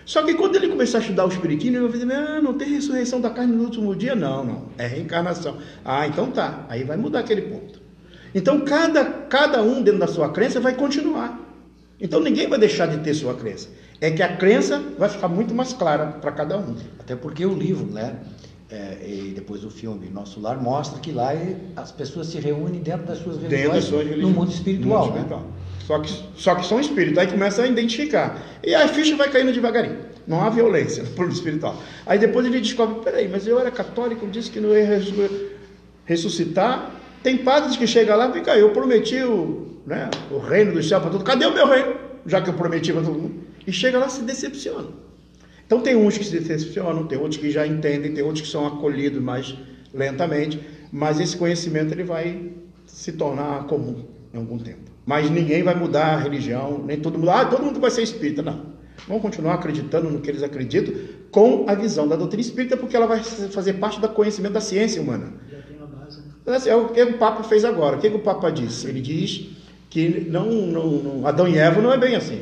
Só 0.08 0.24
que 0.24 0.34
quando 0.36 0.56
ele 0.56 0.70
começar 0.70 1.00
a 1.00 1.02
estudar 1.02 1.26
o 1.26 1.28
Espiritismo, 1.28 1.76
ele 1.78 1.88
vai 1.89 2.00
dizer: 2.00 2.13
ah, 2.13 2.41
não 2.41 2.54
tem 2.54 2.70
ressurreição 2.70 3.20
da 3.20 3.30
carne 3.30 3.54
no 3.54 3.63
último 3.65 3.93
dia? 3.93 4.15
Não, 4.15 4.41
não, 4.41 4.63
é 4.78 4.88
reencarnação. 4.88 5.58
Ah, 5.84 6.08
então 6.08 6.32
tá, 6.32 6.65
aí 6.70 6.86
vai 6.86 6.96
mudar 6.96 7.20
aquele 7.20 7.41
ponto. 7.41 7.82
Então 8.34 8.62
cada, 8.62 9.04
cada 9.04 9.62
um 9.62 9.82
dentro 9.84 10.00
da 10.00 10.08
sua 10.08 10.30
crença 10.30 10.62
vai 10.62 10.76
continuar. 10.76 11.38
Então 12.00 12.22
ninguém 12.22 12.48
vai 12.48 12.58
deixar 12.58 12.86
de 12.88 12.98
ter 13.04 13.13
sua 13.13 13.34
crença. 13.34 13.67
É 14.00 14.10
que 14.10 14.24
a 14.24 14.38
crença 14.38 14.82
vai 14.98 15.10
ficar 15.10 15.28
muito 15.28 15.54
mais 15.54 15.74
clara 15.74 16.06
para 16.06 16.32
cada 16.32 16.58
um. 16.58 16.76
Até 17.00 17.13
porque 17.15 17.46
o 17.46 17.54
livro, 17.54 17.86
né? 17.88 18.15
é, 18.70 18.98
e 19.06 19.34
depois 19.36 19.63
o 19.65 19.70
filme 19.70 20.10
Nosso 20.10 20.39
Lar 20.39 20.62
mostra 20.62 21.00
que 21.00 21.12
lá 21.12 21.34
é- 21.34 21.56
as 21.76 21.91
pessoas 21.91 22.28
se 22.28 22.39
reúnem 22.39 22.82
dentro 22.82 23.06
das 23.08 23.17
suas 23.20 23.38
religiões, 23.38 23.62
Dentro 23.62 23.76
das 23.76 23.84
suas 23.86 24.04
no 24.04 24.10
religiões. 24.10 24.36
mundo 24.36 24.52
espiritual. 24.52 25.08
No 25.08 25.13
mundo 25.13 25.30
né? 25.36 25.41
Só, 25.88 26.00
que, 26.00 26.23
só 26.36 26.54
que 26.56 26.65
são 26.65 26.82
espíritos. 26.82 27.17
Aí 27.17 27.28
começa 27.28 27.63
a 27.63 27.67
identificar. 27.67 28.43
E 28.62 28.76
a 28.76 28.89
ficha 28.89 29.15
vai 29.15 29.30
caindo 29.30 29.54
devagarinho. 29.54 30.00
Não 30.28 30.41
há 30.41 30.50
violência 30.50 31.02
no 31.04 31.10
plano 31.12 31.32
espiritual. 31.32 31.82
Aí 32.06 32.19
depois 32.19 32.45
ele 32.45 32.60
descobre: 32.60 33.06
peraí, 33.06 33.30
mas 33.30 33.47
eu 33.47 33.58
era 33.58 33.71
católico, 33.71 34.28
disse 34.28 34.52
que 34.52 34.60
não 34.60 34.76
ia 34.76 34.86
ressu- 34.86 35.47
ressuscitar. 36.04 36.91
Tem 37.23 37.38
padres 37.38 37.78
que 37.78 37.88
chegam 37.88 38.17
lá 38.17 38.30
e 38.30 38.34
ficam, 38.34 38.54
eu 38.54 38.71
prometi 38.71 39.15
o, 39.23 39.80
né, 39.86 40.10
o 40.30 40.38
reino 40.38 40.73
do 40.73 40.84
céu 40.84 41.00
para 41.02 41.10
todo 41.10 41.23
Cadê 41.23 41.45
o 41.45 41.54
meu 41.54 41.65
reino? 41.65 41.95
Já 42.26 42.41
que 42.41 42.50
eu 42.50 42.54
prometi 42.54 42.91
para 42.91 43.02
todo 43.02 43.17
mundo. 43.17 43.43
E 43.65 43.71
chega 43.71 43.97
lá 43.97 44.08
e 44.08 44.12
se 44.12 44.21
decepciona. 44.23 44.89
Então 45.65 45.82
tem 45.82 45.95
uns 45.95 46.17
que 46.17 46.23
se 46.26 46.38
decepcionam, 46.38 47.08
tem 47.08 47.17
outros 47.17 47.38
que 47.38 47.50
já 47.50 47.65
entendem, 47.65 48.13
tem 48.13 48.23
outros 48.23 48.41
que 48.45 48.52
são 48.52 48.65
acolhidos 48.67 49.21
mais 49.21 49.56
lentamente, 49.93 50.60
mas 50.91 51.19
esse 51.19 51.36
conhecimento 51.36 51.93
ele 51.93 52.04
vai 52.04 52.52
se 52.86 53.13
tornar 53.13 53.65
comum 53.65 54.06
em 54.34 54.38
algum 54.38 54.58
tempo. 54.58 54.96
Mas 55.08 55.30
ninguém 55.32 55.63
vai 55.63 55.74
mudar 55.74 56.15
a 56.15 56.17
religião, 56.17 56.84
nem 56.86 57.00
todo 57.00 57.17
mundo, 57.17 57.32
ah, 57.32 57.46
todo 57.46 57.63
mundo 57.63 57.80
vai 57.80 57.89
ser 57.89 58.02
espírita, 58.04 58.41
não. 58.41 58.76
Vão 59.08 59.22
continuar 59.22 59.54
acreditando 59.54 60.10
no 60.10 60.20
que 60.20 60.30
eles 60.30 60.43
acreditam 60.43 60.93
com 61.32 61.63
a 61.65 61.74
visão 61.74 62.06
da 62.10 62.17
doutrina 62.17 62.41
espírita, 62.41 62.76
porque 62.76 62.93
ela 62.96 63.08
vai 63.08 63.24
fazer 63.24 63.74
parte 63.76 64.02
do 64.02 64.10
conhecimento 64.10 64.52
da 64.54 64.60
ciência 64.60 65.02
humana. 65.02 65.32
Já 65.50 65.60
tem 65.60 65.78
uma 65.78 65.88
base, 65.88 66.20
né? 66.20 66.72
É 66.72 66.76
o 66.76 66.89
que 66.89 67.02
o 67.02 67.17
Papa 67.17 67.41
fez 67.43 67.63
agora. 67.63 67.96
O 67.96 68.00
que 68.02 68.08
o 68.10 68.20
Papa 68.20 68.50
disse? 68.52 68.88
Ele 68.88 69.00
diz 69.00 69.48
que 69.89 70.28
não, 70.30 70.46
não, 70.52 70.88
não- 70.91 71.26
Adão 71.28 71.48
e 71.48 71.58
Eva 71.58 71.82
não 71.82 71.93
é 71.93 71.98
bem 71.98 72.13
assim. 72.15 72.41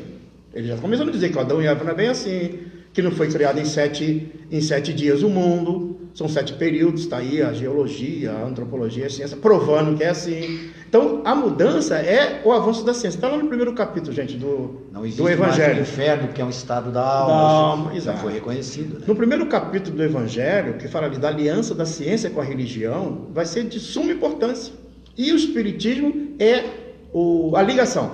Ele 0.52 0.66
já 0.66 0.76
começou 0.76 1.06
a 1.06 1.10
dizer 1.10 1.30
que 1.30 1.38
Adão 1.38 1.62
e 1.62 1.66
Eva 1.66 1.84
não 1.84 1.92
é 1.92 1.94
bem 1.94 2.08
assim, 2.08 2.58
que 2.96 3.02
não 3.02 3.10
foi 3.10 3.28
criado 3.28 3.60
em 3.60 3.64
sete, 3.66 4.26
em 4.50 4.60
sete 4.62 4.90
dias 4.90 5.22
o 5.22 5.28
mundo, 5.28 5.98
são 6.14 6.26
sete 6.26 6.54
períodos, 6.54 7.02
está 7.02 7.18
aí 7.18 7.42
a 7.42 7.52
geologia, 7.52 8.32
a 8.32 8.46
antropologia, 8.46 9.04
a 9.04 9.10
ciência, 9.10 9.36
provando 9.36 9.94
que 9.98 10.02
é 10.02 10.08
assim. 10.08 10.70
Então, 10.88 11.20
a 11.22 11.34
mudança 11.34 11.96
é 11.98 12.40
o 12.42 12.52
avanço 12.52 12.82
da 12.86 12.94
ciência. 12.94 13.18
Está 13.18 13.28
lá 13.28 13.36
no 13.36 13.48
primeiro 13.48 13.74
capítulo, 13.74 14.14
gente, 14.14 14.38
do, 14.38 14.80
Não 14.90 15.02
existe 15.04 15.18
do 15.18 15.24
mais 15.24 15.38
o 15.38 15.42
Evangelho. 15.42 15.82
inferno, 15.82 16.28
que 16.28 16.40
é 16.40 16.44
um 16.46 16.48
estado 16.48 16.90
da 16.90 17.02
Da 17.02 17.06
alma, 17.06 17.34
alma, 17.72 17.90
já 17.90 17.96
exato. 17.98 18.18
foi 18.20 18.32
reconhecido. 18.32 18.98
Né? 19.00 19.04
No 19.06 19.14
primeiro 19.14 19.44
capítulo 19.44 19.94
do 19.94 20.02
Evangelho, 20.02 20.78
que 20.78 20.88
fala 20.88 21.06
ali 21.06 21.18
da 21.18 21.28
aliança 21.28 21.74
da 21.74 21.84
ciência 21.84 22.30
com 22.30 22.40
a 22.40 22.44
religião, 22.44 23.26
vai 23.34 23.44
ser 23.44 23.64
de 23.64 23.78
suma 23.78 24.10
importância. 24.10 24.72
E 25.18 25.30
o 25.32 25.36
Espiritismo 25.36 26.28
é 26.38 26.64
o- 27.12 27.54
a 27.56 27.60
ligação. 27.60 28.12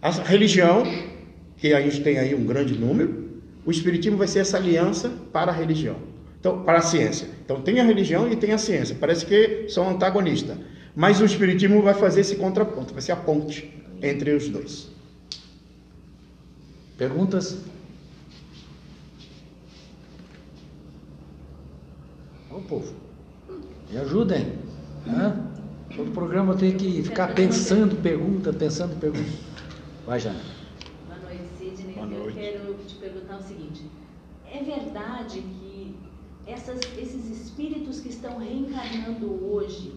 A 0.00 0.10
religião, 0.10 0.84
que 1.56 1.72
a 1.74 1.80
gente 1.80 2.00
tem 2.00 2.16
aí 2.16 2.32
um 2.32 2.44
grande 2.44 2.78
número, 2.78 3.28
o 3.64 3.70
Espiritismo 3.70 4.16
vai 4.16 4.26
ser 4.26 4.40
essa 4.40 4.56
aliança 4.56 5.10
para 5.32 5.52
a 5.52 5.54
religião. 5.54 5.96
Então, 6.38 6.62
para 6.64 6.78
a 6.78 6.82
ciência. 6.82 7.28
Então 7.44 7.60
tem 7.60 7.80
a 7.80 7.84
religião 7.84 8.30
e 8.30 8.36
tem 8.36 8.52
a 8.52 8.58
ciência. 8.58 8.96
Parece 8.98 9.26
que 9.26 9.68
são 9.68 9.90
antagonistas. 9.90 10.56
Mas 10.96 11.20
o 11.20 11.24
Espiritismo 11.24 11.82
vai 11.82 11.94
fazer 11.94 12.22
esse 12.22 12.36
contraponto, 12.36 12.92
vai 12.92 13.02
ser 13.02 13.12
a 13.12 13.16
ponte 13.16 13.72
entre 14.02 14.32
os 14.32 14.48
dois. 14.48 14.88
Perguntas? 16.96 17.58
Ô 22.50 22.60
povo, 22.60 22.92
me 23.90 23.98
ajudem. 23.98 24.52
Hã? 25.06 25.46
Todo 25.94 26.10
programa 26.10 26.54
tem 26.54 26.76
que 26.76 27.02
ficar 27.02 27.34
pensando 27.34 27.96
pergunta, 27.96 28.52
pensando 28.52 28.98
pergunta. 28.98 29.30
Vai, 30.06 30.18
Jana. 30.20 30.59
Boa 32.00 32.06
noite, 32.06 32.38
Eu 32.38 32.42
quero 32.42 32.74
te 32.86 32.94
perguntar 32.94 33.36
o 33.36 33.42
seguinte: 33.42 33.82
é 34.50 34.62
verdade 34.62 35.42
que 35.42 35.94
essas- 36.46 36.80
esses 36.96 37.28
espíritos 37.28 38.00
que 38.00 38.08
estão 38.08 38.38
reencarnando 38.38 39.44
hoje, 39.44 39.94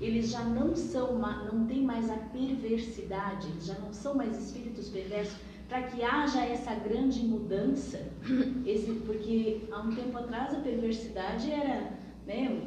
eles 0.00 0.30
já 0.30 0.42
não 0.42 0.74
são, 0.74 1.16
não 1.16 1.64
têm 1.66 1.82
mais 1.82 2.10
a 2.10 2.16
perversidade, 2.16 3.46
eles 3.50 3.66
já 3.66 3.78
não 3.78 3.92
são 3.92 4.16
mais 4.16 4.36
espíritos 4.36 4.88
perversos, 4.88 5.36
para 5.68 5.82
que 5.84 6.02
haja 6.02 6.44
essa 6.44 6.74
grande 6.74 7.20
mudança? 7.20 8.04
Esse, 8.66 8.90
porque 9.06 9.60
há 9.70 9.80
um 9.80 9.94
tempo 9.94 10.18
atrás 10.18 10.54
a 10.54 10.58
perversidade 10.60 11.50
era, 11.52 11.92
né? 12.26 12.62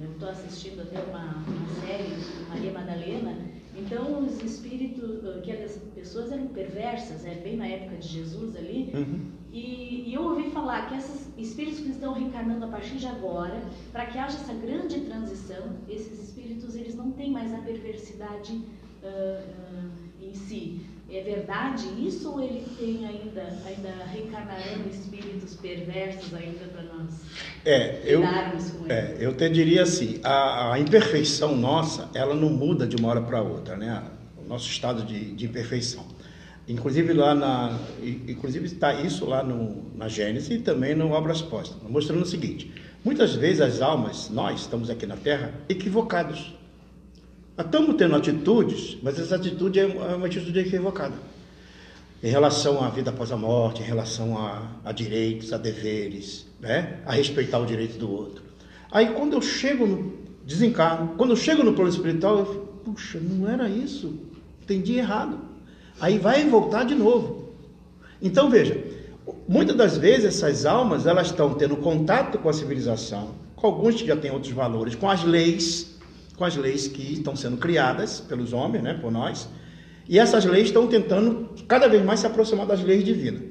Eu 0.00 0.12
estou 0.12 0.28
assistindo 0.30 0.80
até 0.80 1.00
uma, 1.02 1.22
uma 1.46 1.68
série 1.86 2.48
Maria 2.48 2.72
Madalena. 2.72 3.55
Então 3.78 4.24
os 4.24 4.42
espíritos, 4.42 5.24
eh, 5.24 5.40
que 5.42 5.52
as 5.52 5.76
pessoas 5.94 6.32
eram 6.32 6.46
perversas, 6.48 7.24
é 7.24 7.34
bem 7.34 7.56
na 7.56 7.66
época 7.66 7.96
de 7.96 8.08
Jesus 8.08 8.56
ali. 8.56 8.90
E, 9.52 10.04
e 10.08 10.14
eu 10.14 10.22
ouvi 10.22 10.50
falar 10.50 10.88
que 10.88 10.96
esses 10.96 11.28
espíritos 11.36 11.80
que 11.80 11.90
estão 11.90 12.12
reencarnando 12.12 12.64
a 12.64 12.68
partir 12.68 12.96
de 12.96 13.06
agora, 13.06 13.62
para 13.92 14.06
que 14.06 14.18
haja 14.18 14.36
essa 14.36 14.54
grande 14.54 15.00
transição, 15.00 15.76
esses 15.88 16.28
espíritos 16.28 16.74
eles 16.74 16.94
não 16.94 17.12
têm 17.12 17.30
mais 17.30 17.52
a 17.54 17.58
perversidade 17.58 18.60
ah, 19.02 19.42
ah, 19.44 19.88
em 20.20 20.34
si. 20.34 20.80
É 21.08 21.22
verdade 21.22 21.86
isso 22.04 22.32
ou 22.32 22.40
ele 22.40 22.64
tem 22.76 23.06
ainda, 23.06 23.42
ainda 23.64 24.04
reencarnarão 24.06 24.86
espíritos 24.90 25.54
perversos 25.54 26.34
ainda 26.34 26.64
para 26.72 26.82
nós 26.82 27.14
É, 27.64 28.02
eu, 28.04 28.22
com? 28.22 28.86
É, 28.88 29.16
eu 29.20 29.32
te 29.32 29.48
diria 29.48 29.84
assim, 29.84 30.18
a, 30.24 30.72
a 30.72 30.80
imperfeição 30.80 31.56
nossa, 31.56 32.10
ela 32.12 32.34
não 32.34 32.50
muda 32.50 32.88
de 32.88 32.96
uma 32.96 33.08
hora 33.08 33.22
para 33.22 33.40
outra, 33.40 33.76
né? 33.76 34.02
O 34.36 34.48
nosso 34.48 34.68
estado 34.68 35.04
de, 35.04 35.32
de 35.32 35.46
imperfeição. 35.46 36.04
Inclusive 36.68 37.12
lá 37.12 37.32
na, 37.32 37.78
inclusive 38.02 38.66
está 38.66 38.92
isso 38.94 39.24
lá 39.26 39.44
no, 39.44 39.84
na 39.94 40.08
Gênesis 40.08 40.50
e 40.50 40.58
também 40.58 40.96
no 40.96 41.12
Obras 41.12 41.40
Postas, 41.40 41.80
mostrando 41.88 42.22
o 42.22 42.26
seguinte: 42.26 42.72
muitas 43.04 43.36
vezes 43.36 43.60
as 43.60 43.80
almas, 43.80 44.28
nós 44.28 44.62
estamos 44.62 44.90
aqui 44.90 45.06
na 45.06 45.16
Terra 45.16 45.54
equivocados. 45.68 46.56
Estamos 47.58 47.96
tendo 47.96 48.14
atitudes, 48.14 48.98
mas 49.02 49.18
essa 49.18 49.36
atitude 49.36 49.80
é 49.80 49.86
uma 49.86 50.12
é 50.12 50.14
uma 50.14 50.26
atitude 50.26 50.58
equivocada. 50.58 51.14
em 52.22 52.28
relação 52.28 52.84
à 52.84 52.88
vida 52.88 53.10
após 53.10 53.32
a 53.32 53.36
morte, 53.36 53.82
em 53.82 53.84
relação 53.84 54.36
a, 54.36 54.62
a 54.84 54.92
direitos, 54.92 55.52
a 55.52 55.58
deveres, 55.58 56.46
né? 56.60 57.00
a 57.06 57.12
respeitar 57.12 57.58
o 57.58 57.66
direito 57.66 57.98
do 57.98 58.10
outro. 58.10 58.42
Aí 58.90 59.08
quando 59.10 59.34
eu 59.34 59.42
chego 59.42 59.86
no 59.86 60.12
desencarno, 60.44 61.14
quando 61.16 61.30
eu 61.30 61.36
chego 61.36 61.62
no 61.62 61.72
plano 61.72 61.90
espiritual, 61.90 62.38
eu 62.38 62.46
fico, 62.46 62.66
puxa, 62.84 63.18
não 63.20 63.48
era 63.48 63.68
isso, 63.68 64.18
entendi 64.62 64.98
errado. 64.98 65.38
Aí 65.98 66.18
vai 66.18 66.44
voltar 66.48 66.84
de 66.84 66.94
novo. 66.94 67.50
Então 68.20 68.50
veja, 68.50 68.82
muitas 69.48 69.76
das 69.76 69.96
vezes 69.96 70.26
essas 70.26 70.66
almas 70.66 71.06
elas 71.06 71.28
estão 71.28 71.54
tendo 71.54 71.76
contato 71.76 72.38
com 72.38 72.50
a 72.50 72.52
civilização, 72.52 73.30
com 73.54 73.66
alguns 73.66 73.94
que 73.94 74.06
já 74.06 74.16
têm 74.16 74.30
outros 74.30 74.52
valores, 74.52 74.94
com 74.94 75.08
as 75.08 75.24
leis, 75.24 75.95
com 76.36 76.44
as 76.44 76.56
leis 76.56 76.86
que 76.86 77.14
estão 77.14 77.34
sendo 77.34 77.56
criadas 77.56 78.20
pelos 78.20 78.52
homens, 78.52 78.82
né, 78.82 78.94
por 78.94 79.10
nós, 79.10 79.48
e 80.08 80.18
essas 80.18 80.44
leis 80.44 80.66
estão 80.66 80.86
tentando 80.86 81.50
cada 81.66 81.88
vez 81.88 82.04
mais 82.04 82.20
se 82.20 82.26
aproximar 82.26 82.66
das 82.66 82.82
leis 82.82 83.04
divinas. 83.04 83.42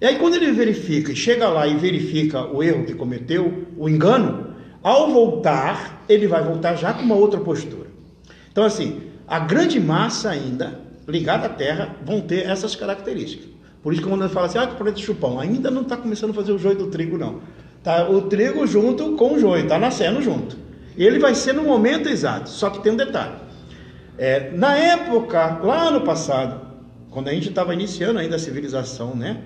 E 0.00 0.06
aí 0.06 0.18
quando 0.18 0.34
ele 0.34 0.50
verifica, 0.52 1.12
e 1.12 1.16
chega 1.16 1.48
lá 1.48 1.66
e 1.66 1.76
verifica 1.76 2.44
o 2.46 2.62
erro 2.62 2.84
que 2.84 2.94
cometeu, 2.94 3.66
o 3.76 3.88
engano, 3.88 4.54
ao 4.82 5.12
voltar, 5.12 6.04
ele 6.08 6.26
vai 6.26 6.42
voltar 6.42 6.74
já 6.74 6.92
com 6.92 7.02
uma 7.02 7.14
outra 7.14 7.40
postura. 7.40 7.86
Então 8.50 8.64
assim, 8.64 9.00
a 9.26 9.38
grande 9.38 9.78
massa 9.78 10.30
ainda 10.30 10.80
ligada 11.06 11.46
à 11.46 11.48
Terra 11.48 11.96
vão 12.04 12.20
ter 12.20 12.46
essas 12.46 12.74
características. 12.74 13.52
Por 13.82 13.92
isso 13.92 14.02
que 14.02 14.08
quando 14.08 14.28
fala 14.28 14.46
assim, 14.46 14.58
ah, 14.58 14.66
que 14.66 14.76
planeta 14.76 14.98
chupão, 14.98 15.40
ainda 15.40 15.70
não 15.70 15.82
está 15.82 15.96
começando 15.96 16.30
a 16.30 16.34
fazer 16.34 16.52
o 16.52 16.58
joio 16.58 16.76
do 16.76 16.86
trigo, 16.88 17.18
não. 17.18 17.40
Tá 17.82 18.08
o 18.08 18.22
trigo 18.22 18.64
junto 18.66 19.16
com 19.16 19.34
o 19.34 19.38
joio, 19.38 19.64
está 19.64 19.78
nascendo 19.78 20.22
junto. 20.22 20.56
Ele 20.96 21.18
vai 21.18 21.34
ser 21.34 21.52
no 21.54 21.62
momento 21.62 22.08
exato, 22.08 22.48
só 22.48 22.70
que 22.70 22.82
tem 22.82 22.92
um 22.92 22.96
detalhe. 22.96 23.34
É, 24.18 24.50
na 24.52 24.76
época, 24.76 25.58
lá 25.62 25.90
no 25.90 26.02
passado, 26.02 26.60
quando 27.10 27.28
a 27.28 27.32
gente 27.32 27.48
estava 27.48 27.72
iniciando 27.72 28.18
ainda 28.18 28.36
a 28.36 28.38
civilização, 28.38 29.14
né? 29.14 29.42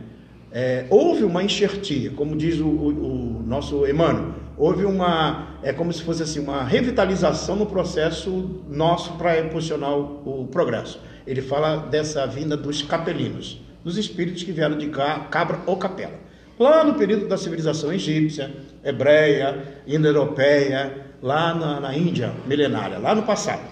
É, 0.53 0.86
houve 0.88 1.24
uma 1.24 1.42
enxertia, 1.42 2.11
como 2.11 2.36
diz 2.36 2.61
o, 2.61 2.66
o, 2.66 3.40
o, 3.40 3.42
nosso 3.42 3.86
Emmanuel, 3.86 4.32
houve 4.57 4.84
uma, 4.84 5.59
é 5.62 5.72
como 5.72 5.92
se 5.92 6.03
fosse 6.03 6.22
assim, 6.22 6.38
uma 6.40 6.62
revitalização 6.62 7.57
no 7.57 7.66
processo 7.66 8.62
nosso 8.68 9.12
para 9.14 9.38
impulsionar 9.40 9.90
o, 9.90 10.42
o 10.44 10.47
progresso. 10.47 11.01
Ele 11.26 11.42
fala 11.42 11.76
dessa 11.76 12.26
vinda 12.26 12.57
dos 12.57 12.80
capelinos, 12.80 13.61
dos 13.84 13.99
espíritos 13.99 14.44
que 14.44 14.53
vieram 14.53 14.78
de 14.78 14.86
cabra 14.86 15.61
ou 15.66 15.76
capela. 15.76 16.14
Lá 16.59 16.82
no 16.84 16.94
período 16.94 17.28
da 17.28 17.36
civilização 17.36 17.92
egípcia, 17.92 18.51
hebreia, 18.82 19.82
indo-europeia, 19.86 21.05
lá 21.23 21.55
na, 21.55 21.81
na 21.81 21.97
Índia 21.97 22.33
milenária, 22.47 22.99
lá 22.99 23.14
no 23.14 23.23
passado. 23.23 23.62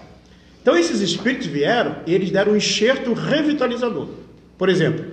Então 0.61 0.75
esses 0.75 1.01
espíritos 1.01 1.47
vieram 1.47 1.97
e 2.07 2.13
eles 2.13 2.31
deram 2.31 2.53
um 2.53 2.55
enxerto 2.55 3.13
revitalizador. 3.13 4.07
Por 4.57 4.69
exemplo, 4.69 5.05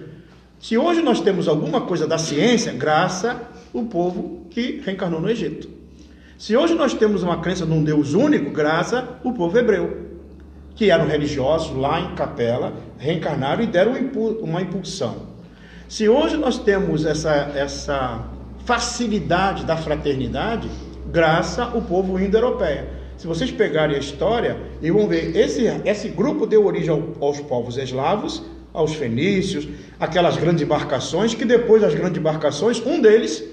se 0.59 0.79
hoje 0.79 1.03
nós 1.03 1.21
temos 1.21 1.49
alguma 1.49 1.83
coisa 1.83 2.07
da 2.07 2.17
ciência, 2.17 2.73
graças 2.73 3.37
ao 3.75 3.83
povo 3.85 4.47
que 4.51 4.81
reencarnou 4.85 5.21
no 5.21 5.29
Egito. 5.29 5.69
Se 6.39 6.57
hoje 6.57 6.75
nós 6.75 6.95
temos 6.95 7.23
uma 7.23 7.41
crença 7.41 7.67
num 7.67 7.85
Deus 7.85 8.15
único, 8.15 8.51
graças 8.51 9.05
ao 9.25 9.33
povo 9.33 9.59
hebreu, 9.59 10.09
que 10.75 10.91
eram 10.91 11.07
religiosos 11.07 11.77
lá 11.77 12.01
em 12.01 12.15
capela, 12.15 12.73
reencarnaram 12.99 13.63
e 13.63 13.67
deram 13.67 13.93
uma 14.41 14.63
impulsão. 14.63 15.33
Se 15.89 16.09
hoje 16.09 16.37
nós 16.37 16.59
temos 16.59 17.05
essa, 17.05 17.53
essa 17.55 18.25
facilidade 18.65 19.65
da 19.65 19.77
fraternidade, 19.77 20.69
graças 21.13 21.59
ao 21.59 21.83
povo 21.83 22.19
indo-europeia. 22.19 22.89
Se 23.19 23.27
vocês 23.27 23.51
pegarem 23.51 23.95
a 23.95 23.99
história 23.99 24.57
e 24.81 24.91
vão 24.91 25.07
ver, 25.07 25.37
esse, 25.37 25.65
esse 25.85 26.09
grupo 26.09 26.47
deu 26.47 26.65
origem 26.65 26.91
aos 27.21 27.39
povos 27.41 27.77
eslavos, 27.77 28.43
aos 28.73 28.95
fenícios, 28.95 29.69
aquelas 30.01 30.37
grandes 30.39 30.63
embarcações, 30.63 31.35
que 31.35 31.45
depois 31.45 31.83
das 31.83 31.95
grandes 31.95 32.19
embarcações, 32.19 32.85
um 32.85 33.01
deles 33.01 33.45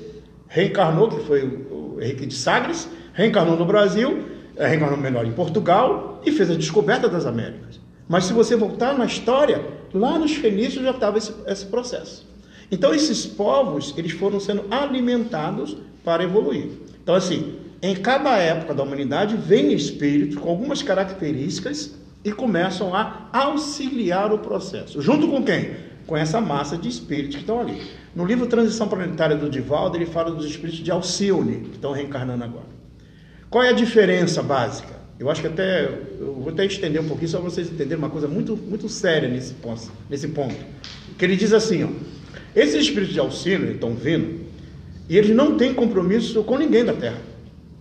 reencarnou, 0.48 1.10
que 1.10 1.20
foi 1.26 1.44
o 1.44 1.98
Henrique 2.02 2.26
de 2.26 2.34
Sagres, 2.34 2.88
reencarnou 3.14 3.58
no 3.58 3.66
Brasil, 3.66 4.24
eh, 4.56 4.66
reencarnou 4.66 4.98
melhor 4.98 5.26
em 5.26 5.34
Portugal 5.34 6.22
e 6.26 6.32
fez 6.32 6.50
a 6.50 6.56
descoberta 6.56 7.10
das 7.10 7.26
Américas. 7.26 7.80
Mas 8.08 8.24
se 8.24 8.34
você 8.34 8.56
voltar 8.56 8.98
na 8.98 9.06
história, 9.06 9.62
lá 9.94 10.18
nos 10.18 10.34
fenícios 10.34 10.84
já 10.84 10.92
estava 10.92 11.18
esse, 11.18 11.34
esse 11.46 11.66
processo. 11.66 12.28
Então 12.72 12.96
esses 12.96 13.26
povos, 13.26 13.94
eles 13.98 14.14
foram 14.14 14.40
sendo 14.40 14.64
alimentados 14.72 15.78
para 16.04 16.24
evoluir. 16.24 16.89
Então, 17.02 17.16
assim, 17.16 17.56
em 17.82 17.96
cada 17.96 18.38
época 18.38 18.74
da 18.74 18.84
humanidade 18.84 19.38
vem 19.38 19.74
espíritos 19.74 20.38
com 20.38 20.50
algumas 20.50 20.84
características 20.84 21.96
e 22.24 22.32
começam 22.32 22.94
a 22.94 23.30
auxiliar 23.32 24.34
o 24.34 24.40
processo. 24.40 25.02
Junto 25.02 25.28
com 25.28 25.44
quem? 25.44 25.72
Com 26.06 26.18
essa 26.18 26.42
massa 26.42 26.78
de 26.78 26.90
espíritos 26.90 27.36
que 27.36 27.42
estão 27.42 27.62
ali. 27.62 27.82
No 28.16 28.26
livro 28.26 28.48
Transição 28.48 28.88
Planetária 28.88 29.36
do 29.36 29.50
Divaldo, 29.50 29.96
ele 29.96 30.06
fala 30.06 30.32
dos 30.32 30.46
espíritos 30.46 30.80
de 30.80 30.92
Alcione, 30.92 31.62
que 31.70 31.76
estão 31.76 31.92
reencarnando 31.92 32.44
agora. 32.44 32.68
Qual 33.50 33.64
é 33.64 33.70
a 33.70 33.74
diferença 33.74 34.44
básica? 34.44 35.00
Eu 35.18 35.30
acho 35.30 35.42
que 35.42 35.48
até 35.48 35.86
eu 36.20 36.34
vou 36.36 36.50
até 36.50 36.66
estender 36.66 37.02
um 37.02 37.08
pouquinho 37.08 37.30
só 37.30 37.40
para 37.40 37.50
vocês 37.50 37.68
entenderem 37.68 37.98
uma 37.98 38.10
coisa 38.10 38.28
muito, 38.28 38.56
muito 38.56 38.88
séria 38.88 39.28
nesse 39.28 39.54
ponto, 39.54 39.92
nesse 40.10 40.28
ponto. 40.30 40.56
Que 41.18 41.26
ele 41.26 41.36
diz 41.36 41.54
assim, 41.54 41.84
ó, 41.84 41.90
esses 42.56 42.76
espíritos 42.76 43.14
de 43.14 43.20
Alcione 43.20 43.74
estão 43.74 43.94
vindo 43.94 44.49
e 45.10 45.18
eles 45.18 45.36
não 45.36 45.58
têm 45.58 45.74
compromisso 45.74 46.44
com 46.44 46.58
ninguém 46.58 46.86
da 46.86 46.94
Terra. 46.94 47.18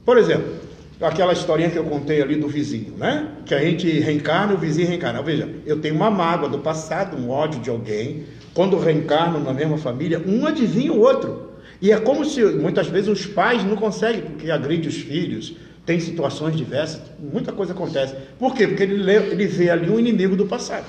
Por 0.05 0.17
exemplo, 0.17 0.55
aquela 0.99 1.35
historinha 1.35 1.71
que 1.71 1.77
eu 1.77 1.85
contei 1.85 2.23
ali 2.23 2.37
do 2.37 2.49
vizinho, 2.49 2.95
né? 2.97 3.29
Que 3.45 3.55
a 3.55 3.61
gente 3.61 3.87
reencarna, 4.01 4.55
o 4.55 4.57
vizinho 4.57 4.89
reencarna. 4.89 5.23
Veja, 5.23 5.49
eu 5.67 5.79
tenho 5.79 5.95
uma 5.95 6.11
mágoa 6.11 6.49
do 6.49 6.59
passado, 6.59 7.17
um 7.17 7.29
ódio 7.29 7.61
de 7.61 7.69
alguém. 7.69 8.25
Quando 8.55 8.79
reencarnam 8.79 9.41
na 9.41 9.53
mesma 9.53 9.77
família, 9.77 10.23
um 10.27 10.47
adivinha 10.47 10.93
o 10.93 11.01
outro. 11.01 11.53
E 11.81 11.93
é 11.93 12.01
como 12.01 12.25
se 12.25 12.43
muitas 12.45 12.89
vezes 12.89 13.09
os 13.09 13.27
pais 13.27 13.63
não 13.63 13.77
conseguem, 13.77 14.23
porque 14.23 14.51
agride 14.51 14.89
os 14.89 14.97
filhos, 14.97 15.55
tem 15.87 16.01
situações 16.01 16.57
diversas, 16.57 17.01
muita 17.19 17.53
coisa 17.53 17.73
acontece. 17.73 18.15
Por 18.39 18.55
quê? 18.55 18.67
Porque 18.67 18.83
ele, 18.83 19.11
ele 19.11 19.47
vê 19.47 19.71
ali 19.71 19.89
um 19.89 19.99
inimigo 19.99 20.35
do 20.35 20.47
passado. 20.47 20.87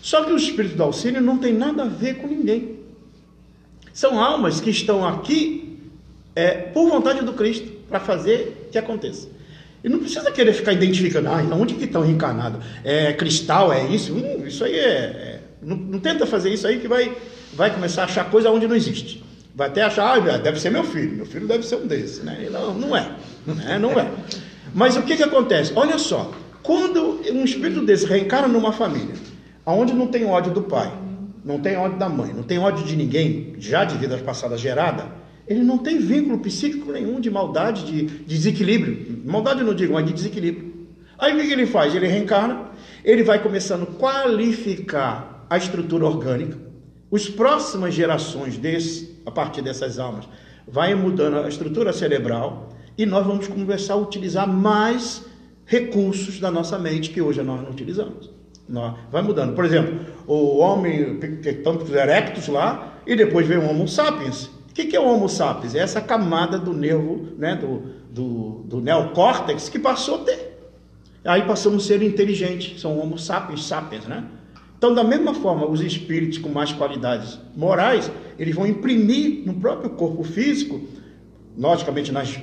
Só 0.00 0.24
que 0.24 0.32
o 0.32 0.36
espírito 0.36 0.76
do 0.76 0.82
auxílio 0.82 1.20
não 1.20 1.38
tem 1.38 1.52
nada 1.52 1.84
a 1.84 1.86
ver 1.86 2.16
com 2.16 2.26
ninguém. 2.26 2.81
São 3.92 4.22
almas 4.22 4.60
que 4.60 4.70
estão 4.70 5.06
aqui 5.06 5.78
é, 6.34 6.50
por 6.52 6.88
vontade 6.88 7.24
do 7.24 7.32
Cristo 7.32 7.70
para 7.88 8.00
fazer 8.00 8.68
que 8.70 8.78
aconteça. 8.78 9.28
E 9.84 9.88
não 9.88 9.98
precisa 9.98 10.30
querer 10.30 10.52
ficar 10.52 10.72
identificando, 10.72 11.28
ah, 11.28 11.42
onde 11.52 11.74
que 11.74 11.84
estão 11.84 12.02
reencarnados? 12.02 12.64
É 12.84 13.12
cristal, 13.12 13.72
é 13.72 13.84
isso? 13.86 14.14
Hum, 14.14 14.46
isso 14.46 14.64
aí 14.64 14.74
é. 14.74 14.80
é 14.80 15.40
não, 15.60 15.76
não, 15.76 15.98
tenta 15.98 16.26
fazer 16.26 16.50
isso 16.50 16.66
aí 16.66 16.80
que 16.80 16.88
vai, 16.88 17.12
vai 17.52 17.72
começar 17.72 18.02
a 18.02 18.04
achar 18.04 18.30
coisa 18.30 18.50
onde 18.50 18.66
não 18.66 18.76
existe. 18.76 19.22
Vai 19.54 19.68
até 19.68 19.82
achar, 19.82 20.16
ah, 20.16 20.38
deve 20.38 20.58
ser 20.60 20.70
meu 20.70 20.84
filho, 20.84 21.16
meu 21.16 21.26
filho 21.26 21.46
deve 21.46 21.64
ser 21.64 21.76
um 21.76 21.86
desses. 21.86 22.22
Né? 22.22 22.48
Não, 22.50 22.74
não 22.74 22.96
é. 22.96 23.10
Não 23.46 23.60
é, 23.60 23.78
não 23.78 24.00
é. 24.00 24.08
Mas 24.72 24.96
o 24.96 25.02
que, 25.02 25.16
que 25.16 25.22
acontece? 25.22 25.72
Olha 25.74 25.98
só, 25.98 26.32
quando 26.62 27.20
um 27.30 27.44
espírito 27.44 27.84
desse 27.84 28.06
reencarna 28.06 28.48
numa 28.48 28.72
família, 28.72 29.14
onde 29.66 29.92
não 29.92 30.06
tem 30.06 30.24
ódio 30.24 30.52
do 30.52 30.62
pai, 30.62 30.92
não 31.44 31.60
tem 31.60 31.76
ódio 31.76 31.98
da 31.98 32.08
mãe, 32.08 32.32
não 32.32 32.42
tem 32.42 32.58
ódio 32.58 32.84
de 32.84 32.96
ninguém, 32.96 33.54
já 33.58 33.84
de 33.84 33.96
vidas 33.96 34.20
passadas 34.20 34.60
gerada, 34.60 35.06
ele 35.46 35.62
não 35.62 35.78
tem 35.78 35.98
vínculo 35.98 36.38
psíquico 36.38 36.92
nenhum 36.92 37.20
de 37.20 37.30
maldade, 37.30 37.84
de, 37.84 38.02
de 38.02 38.24
desequilíbrio. 38.24 39.22
Maldade 39.24 39.64
não 39.64 39.74
digo, 39.74 39.94
mas 39.94 40.06
de 40.06 40.12
desequilíbrio. 40.12 40.72
Aí 41.18 41.34
o 41.34 41.40
que, 41.40 41.52
ele 41.52 41.66
faz? 41.66 41.94
Ele 41.94 42.06
reencarna, 42.06 42.70
ele 43.04 43.22
vai 43.22 43.42
começando 43.42 43.82
a 43.82 43.86
qualificar 43.86 45.46
a 45.50 45.56
estrutura 45.56 46.06
orgânica. 46.06 46.56
As 47.12 47.28
próximas 47.28 47.92
gerações 47.92 48.56
desse, 48.56 49.20
a 49.26 49.30
partir 49.30 49.62
dessas 49.62 49.98
almas, 49.98 50.28
vai 50.66 50.94
mudando 50.94 51.38
a 51.38 51.48
estrutura 51.48 51.92
cerebral 51.92 52.70
e 52.96 53.04
nós 53.04 53.26
vamos 53.26 53.48
começar 53.48 53.94
a 53.94 53.96
utilizar 53.96 54.48
mais 54.48 55.24
recursos 55.66 56.38
da 56.40 56.50
nossa 56.50 56.78
mente 56.78 57.10
que 57.10 57.20
hoje 57.20 57.42
nós 57.42 57.60
não 57.60 57.70
utilizamos. 57.70 58.30
Vai 59.10 59.22
mudando. 59.22 59.54
Por 59.54 59.64
exemplo, 59.64 60.00
o 60.26 60.58
homem, 60.58 61.18
tantos 61.62 61.90
erectus 61.90 62.48
lá, 62.48 63.00
e 63.06 63.16
depois 63.16 63.46
veio 63.46 63.62
o 63.62 63.68
Homo 63.68 63.88
sapiens. 63.88 64.46
O 64.46 64.74
que 64.74 64.96
é 64.96 65.00
o 65.00 65.06
Homo 65.06 65.28
sapiens? 65.28 65.74
É 65.74 65.80
essa 65.80 66.00
camada 66.00 66.58
do 66.58 66.72
nervo, 66.72 67.28
né, 67.36 67.56
do, 67.56 67.82
do, 68.10 68.62
do 68.64 68.80
neocórtex 68.80 69.68
que 69.68 69.78
passou 69.78 70.16
a 70.16 70.24
ter. 70.24 70.52
Aí 71.24 71.42
passamos 71.42 71.84
a 71.84 71.86
ser 71.88 72.02
inteligentes, 72.02 72.80
são 72.80 72.98
Homo 72.98 73.18
sapiens, 73.18 73.64
sapiens, 73.64 74.06
né? 74.06 74.24
Então, 74.76 74.92
da 74.92 75.04
mesma 75.04 75.32
forma, 75.32 75.64
os 75.68 75.80
espíritos 75.80 76.38
com 76.38 76.48
mais 76.48 76.72
qualidades 76.72 77.38
morais, 77.54 78.10
eles 78.36 78.52
vão 78.52 78.66
imprimir 78.66 79.46
no 79.46 79.54
próprio 79.54 79.90
corpo 79.90 80.24
físico, 80.24 80.80
logicamente 81.56 82.10
nas 82.10 82.36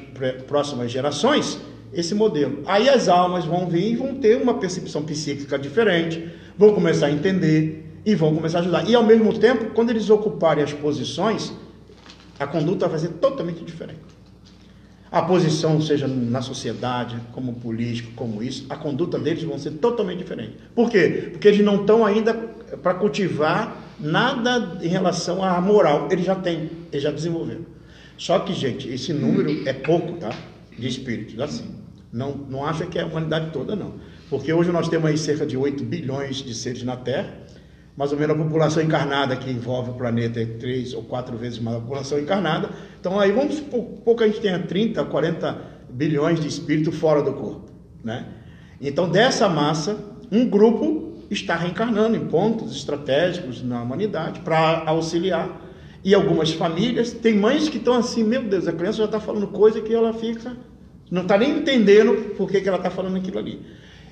próximas 0.48 0.90
gerações, 0.90 1.60
esse 1.94 2.14
modelo. 2.14 2.64
Aí 2.66 2.90
as 2.90 3.08
almas 3.08 3.46
vão 3.46 3.68
vir 3.68 3.94
e 3.94 3.96
vão 3.96 4.16
ter 4.16 4.42
uma 4.42 4.56
percepção 4.56 5.04
psíquica 5.04 5.58
diferente, 5.58 6.30
vão 6.58 6.74
começar 6.74 7.08
a 7.08 7.12
entender 7.12 7.86
e 8.06 8.16
vão 8.16 8.34
começar 8.34 8.60
a 8.60 8.62
ajudar. 8.62 8.90
E 8.90 8.96
ao 8.96 9.04
mesmo 9.04 9.38
tempo, 9.38 9.72
quando 9.74 9.90
eles 9.90 10.10
ocuparem 10.10 10.64
as 10.64 10.74
posições, 10.74 11.54
a 12.40 12.48
conduta 12.48 12.88
vai 12.88 13.00
ser 13.00 13.10
totalmente 13.10 13.64
diferente. 13.64 14.00
A 15.12 15.24
posição, 15.24 15.82
seja 15.82 16.08
na 16.08 16.42
sociedade, 16.42 17.18
como 17.32 17.54
político, 17.54 18.12
como 18.16 18.44
isso, 18.44 18.68
a 18.70 18.76
conduta 18.76 19.18
deles 19.18 19.44
vão 19.44 19.58
ser 19.58 19.72
totalmente 19.72 20.20
diferente. 20.20 20.54
Por 20.76 20.90
quê? 20.90 21.30
Porque 21.32 21.48
eles 21.48 21.66
não 21.66 21.82
estão 21.82 22.06
ainda 22.06 22.34
para 22.84 22.94
cultivar 22.94 23.76
nada 24.00 24.78
em 24.84 24.88
relação 24.88 25.44
à 25.44 25.60
moral. 25.60 26.08
Ele 26.12 26.22
já 26.22 26.36
tem, 26.36 26.70
ele 26.92 27.02
já 27.02 27.12
desenvolveu. 27.12 27.66
Só 28.18 28.38
que, 28.40 28.54
gente, 28.54 28.88
esse 28.88 29.12
número 29.12 29.68
é 29.68 29.74
pouco, 29.74 30.14
tá? 30.20 30.30
De 30.78 30.88
espíritos, 30.88 31.40
assim. 31.40 31.79
Não, 32.12 32.36
não 32.36 32.66
acha 32.66 32.86
que 32.86 32.98
é 32.98 33.04
a 33.04 33.06
humanidade 33.06 33.52
toda, 33.52 33.76
não. 33.76 33.96
Porque 34.30 34.52
hoje 34.52 34.72
nós 34.72 34.88
temos 34.88 35.10
aí 35.10 35.18
cerca 35.18 35.46
de 35.46 35.58
8 35.58 35.84
bilhões 35.84 36.38
de 36.38 36.54
seres 36.54 36.84
na 36.84 36.96
Terra. 36.96 37.34
Mais 37.96 38.12
ou 38.12 38.18
menos 38.18 38.36
a 38.36 38.44
população 38.44 38.82
encarnada 38.82 39.36
que 39.36 39.50
envolve 39.52 39.92
o 39.92 39.94
planeta 39.94 40.40
é 40.40 40.46
três 40.46 40.94
ou 40.94 41.04
quatro 41.04 41.38
vezes 41.38 41.60
mais 41.60 41.78
a 41.78 41.80
população 41.82 42.18
encarnada. 42.18 42.70
Então 43.00 43.20
aí 43.20 43.32
vamos 43.32 43.56
supor 43.56 43.84
pouco 44.06 44.24
a 44.24 44.28
gente 44.28 44.40
tenha 44.40 44.60
30, 44.60 45.04
40 45.04 45.62
bilhões 45.90 46.40
de 46.40 46.48
espíritos 46.48 46.96
fora 46.96 47.22
do 47.22 47.34
corpo, 47.34 47.70
né? 48.04 48.26
Então 48.80 49.10
dessa 49.10 49.50
massa, 49.50 49.98
um 50.32 50.48
grupo 50.48 51.10
está 51.30 51.56
reencarnando 51.56 52.16
em 52.16 52.26
pontos 52.28 52.74
estratégicos 52.76 53.62
na 53.62 53.82
humanidade 53.82 54.40
para 54.40 54.84
auxiliar. 54.86 55.68
E 56.04 56.16
algumas 56.16 56.54
famílias, 56.54 57.12
tem 57.12 57.38
mães 57.38 57.68
que 57.68 57.78
estão 57.78 57.94
assim, 57.94 58.24
meu 58.24 58.44
Deus, 58.44 58.68
a 58.68 58.72
criança 58.72 59.00
já 59.00 59.06
está 59.06 59.20
falando 59.20 59.48
coisa 59.48 59.82
que 59.82 59.94
ela 59.94 60.14
fica, 60.14 60.56
não 61.10 61.24
está 61.24 61.38
nem 61.38 61.58
entendendo 61.58 62.36
por 62.36 62.50
que, 62.50 62.62
que 62.62 62.68
ela 62.68 62.78
está 62.78 62.90
falando 62.90 63.18
aquilo 63.18 63.40
ali. 63.40 63.60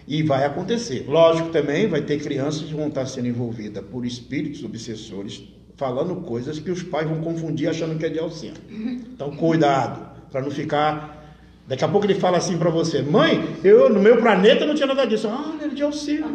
E 0.08 0.24
vai 0.24 0.46
acontecer. 0.46 1.06
Lógico 1.08 1.50
também, 1.50 1.88
vai 1.88 2.02
ter 2.02 2.20
crianças 2.20 2.64
que 2.64 2.74
vão 2.74 2.88
estar 2.88 3.06
sendo 3.06 3.28
envolvidas 3.28 3.84
por 3.86 4.06
espíritos 4.06 4.64
obsessores, 4.64 5.44
falando 5.76 6.16
coisas 6.18 6.60
que 6.60 6.72
os 6.72 6.82
pais 6.82 7.08
vão 7.08 7.22
confundir 7.22 7.70
achando 7.70 7.98
que 7.98 8.06
é 8.06 8.10
de 8.10 8.20
alcino. 8.20 8.56
Então, 9.14 9.32
cuidado, 9.36 10.18
para 10.32 10.42
não 10.42 10.50
ficar 10.50 11.18
Daqui 11.68 11.84
a 11.84 11.88
pouco 11.90 12.06
ele 12.06 12.16
fala 12.16 12.38
assim 12.38 12.58
para 12.58 12.70
você: 12.70 13.02
Mãe, 13.02 13.58
eu 13.62 13.90
no 13.90 14.00
meu 14.00 14.18
planeta 14.18 14.66
não 14.66 14.74
tinha 14.74 14.88
nada 14.88 15.06
disso. 15.06 15.28
Ah, 15.28 15.54
ele 15.62 15.74
é 15.74 15.76
de 15.76 15.84
auxílio. 15.84 16.26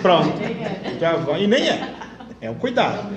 Pronto. 0.00 0.32
Já 0.98 1.16
vai. 1.16 1.44
E 1.44 1.46
nem 1.46 1.68
é. 1.68 1.94
É 2.44 2.50
o 2.50 2.54
cuidado. 2.56 3.08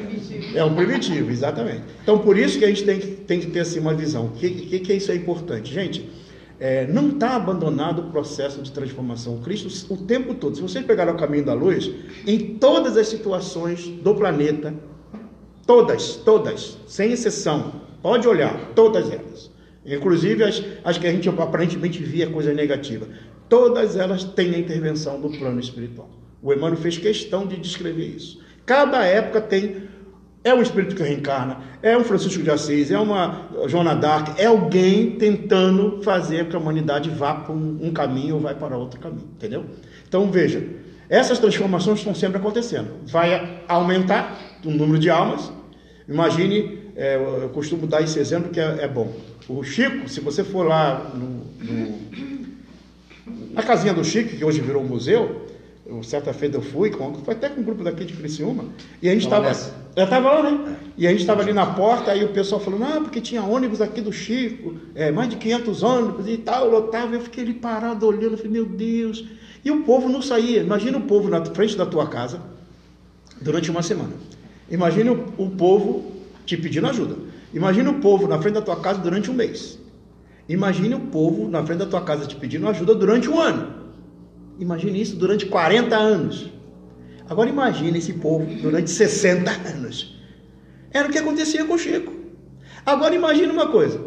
É 0.55 0.63
o 0.63 0.73
primitivo, 0.73 1.30
exatamente. 1.30 1.84
Então, 2.01 2.17
por 2.19 2.38
isso 2.38 2.57
que 2.57 2.63
a 2.63 2.69
gente 2.69 2.86
tem 2.86 2.97
que, 2.97 3.07
tem 3.07 3.39
que 3.41 3.47
ter 3.47 3.59
assim, 3.59 3.80
uma 3.80 3.93
visão. 3.93 4.28
O 4.28 4.30
que, 4.30 4.49
que, 4.49 4.80
que 4.80 4.93
isso 4.93 5.11
é 5.11 5.15
importante? 5.15 5.73
Gente, 5.73 6.09
é, 6.57 6.88
não 6.88 7.09
está 7.09 7.36
abandonado 7.36 8.03
o 8.03 8.09
processo 8.09 8.61
de 8.61 8.71
transformação. 8.71 9.41
Cristo, 9.41 9.93
o 9.93 9.97
tempo 9.97 10.34
todo, 10.34 10.55
se 10.55 10.61
vocês 10.61 10.86
pegarem 10.86 11.13
o 11.13 11.17
caminho 11.17 11.43
da 11.43 11.53
luz, 11.53 11.91
em 12.25 12.55
todas 12.55 12.95
as 12.95 13.09
situações 13.09 13.86
do 13.88 14.15
planeta, 14.15 14.73
todas, 15.65 16.15
todas, 16.15 16.78
sem 16.88 17.11
exceção, 17.11 17.82
pode 18.01 18.25
olhar, 18.30 18.71
todas 18.73 19.11
elas 19.11 19.51
Inclusive 19.86 20.43
as, 20.43 20.63
as 20.86 20.97
que 20.97 21.07
a 21.07 21.11
gente 21.11 21.28
aparentemente 21.30 22.01
via 22.01 22.30
coisa 22.30 22.53
negativa. 22.53 23.07
Todas 23.49 23.97
elas 23.97 24.23
têm 24.23 24.55
a 24.55 24.59
intervenção 24.59 25.19
do 25.19 25.30
plano 25.30 25.59
espiritual. 25.59 26.09
O 26.41 26.53
Emmanuel 26.53 26.78
fez 26.78 26.97
questão 26.97 27.47
de 27.47 27.57
descrever 27.57 28.05
isso. 28.05 28.39
Cada 28.68 29.05
época 29.05 29.39
tem. 29.39 29.88
É 30.43 30.53
um 30.53 30.61
espírito 30.61 30.95
que 30.95 31.01
reencarna, 31.01 31.57
é 31.82 31.97
um 31.97 32.05
Francisco 32.05 32.41
de 32.41 32.49
Assis, 32.49 32.89
é 32.89 32.97
uma 32.97 33.49
Joana 33.68 33.93
d'Arc, 33.93 34.39
é 34.39 34.45
alguém 34.45 35.11
tentando 35.18 36.01
fazer 36.03 36.47
que 36.47 36.55
a 36.55 36.59
humanidade 36.59 37.09
vá 37.09 37.45
um, 37.49 37.80
um 37.82 37.91
caminho 37.91 38.36
ou 38.36 38.41
vai 38.41 38.55
para 38.55 38.78
outro 38.78 38.97
caminho, 38.97 39.28
entendeu? 39.36 39.65
Então 40.07 40.32
veja, 40.32 40.65
essas 41.09 41.39
transformações 41.39 41.99
estão 41.99 42.15
sempre 42.15 42.38
acontecendo. 42.38 42.88
Vai 43.07 43.61
aumentar 43.68 44.38
o 44.63 44.70
número 44.70 44.99
de 44.99 45.09
almas. 45.09 45.51
Imagine, 46.07 46.80
é, 46.95 47.15
eu 47.15 47.49
costumo 47.49 47.86
dar 47.86 48.01
esse 48.01 48.18
exemplo 48.20 48.49
que 48.49 48.59
é, 48.59 48.84
é 48.84 48.88
bom. 48.88 49.11
O 49.49 49.63
Chico, 49.63 50.07
se 50.07 50.22
você 50.22 50.45
for 50.45 50.65
lá 50.65 51.11
no, 51.13 51.43
no, 51.65 51.99
na 53.51 53.63
casinha 53.63 53.93
do 53.93 54.03
Chico, 54.03 54.38
que 54.38 54.45
hoje 54.45 54.61
virou 54.61 54.82
um 54.82 54.88
museu, 54.88 55.47
eu, 55.88 56.03
certa 56.03 56.33
feita 56.33 56.57
eu 56.57 56.61
fui, 56.61 56.89
com, 56.91 57.13
foi 57.15 57.33
até 57.33 57.47
com 57.49 57.61
um 57.61 57.63
grupo 57.63 57.83
daqui 57.83 58.03
de 58.03 58.13
Criciúma, 58.13 58.65
e 59.01 59.07
a 59.07 59.13
gente 59.13 59.23
estava. 59.23 59.51
Eu 59.95 60.03
estava 60.03 60.31
lá, 60.31 60.51
né? 60.51 60.77
E 60.97 61.07
a 61.07 61.11
gente 61.11 61.21
estava 61.21 61.41
ali 61.41 61.53
na 61.53 61.65
porta, 61.65 62.11
aí 62.11 62.23
o 62.23 62.29
pessoal 62.29 62.61
falou, 62.61 62.79
não, 62.79 63.03
porque 63.03 63.21
tinha 63.21 63.41
ônibus 63.41 63.81
aqui 63.81 64.01
do 64.01 64.11
Chico, 64.11 64.75
é, 64.93 65.11
mais 65.11 65.29
de 65.29 65.38
500 65.38 65.83
ônibus 65.83 66.27
e 66.27 66.38
tal, 66.38 66.69
lotava. 66.69 67.15
Eu 67.15 67.21
fiquei 67.21 67.43
ali 67.43 67.53
parado 67.53 68.05
olhando, 68.05 68.33
eu 68.33 68.38
falei, 68.38 68.51
meu 68.51 68.65
Deus. 68.65 69.25
E 69.63 69.71
o 69.71 69.83
povo 69.83 70.07
não 70.07 70.21
saía. 70.21 70.61
Imagina 70.61 70.97
o 70.97 71.01
povo 71.01 71.29
na 71.29 71.43
frente 71.43 71.75
da 71.75 71.85
tua 71.85 72.07
casa 72.07 72.41
durante 73.41 73.71
uma 73.71 73.81
semana. 73.81 74.13
Imagina 74.69 75.11
o, 75.11 75.45
o 75.45 75.49
povo 75.51 76.11
te 76.45 76.57
pedindo 76.57 76.88
ajuda. 76.88 77.15
Imagine 77.53 77.89
o 77.89 77.99
povo 77.99 78.27
na 78.27 78.39
frente 78.39 78.55
da 78.55 78.61
tua 78.61 78.75
casa 78.75 78.99
durante 78.99 79.31
um 79.31 79.33
mês. 79.33 79.79
Imagine 80.47 80.95
o 80.95 80.99
povo 80.99 81.49
na 81.49 81.65
frente 81.65 81.79
da 81.79 81.85
tua 81.85 82.01
casa 82.01 82.25
te 82.25 82.35
pedindo 82.35 82.67
ajuda 82.67 82.93
durante 82.93 83.29
um 83.29 83.39
ano. 83.39 83.76
Imagine 84.59 85.01
isso 85.01 85.15
durante 85.15 85.45
40 85.45 85.95
anos. 85.95 86.51
Agora 87.29 87.49
imagine 87.49 87.97
esse 87.97 88.13
povo 88.13 88.45
durante 88.61 88.89
60 88.89 89.51
anos. 89.69 90.15
Era 90.91 91.07
o 91.07 91.11
que 91.11 91.17
acontecia 91.17 91.65
com 91.65 91.73
o 91.73 91.77
Chico. 91.77 92.13
Agora 92.85 93.13
imagine 93.13 93.51
uma 93.51 93.67
coisa. 93.67 94.01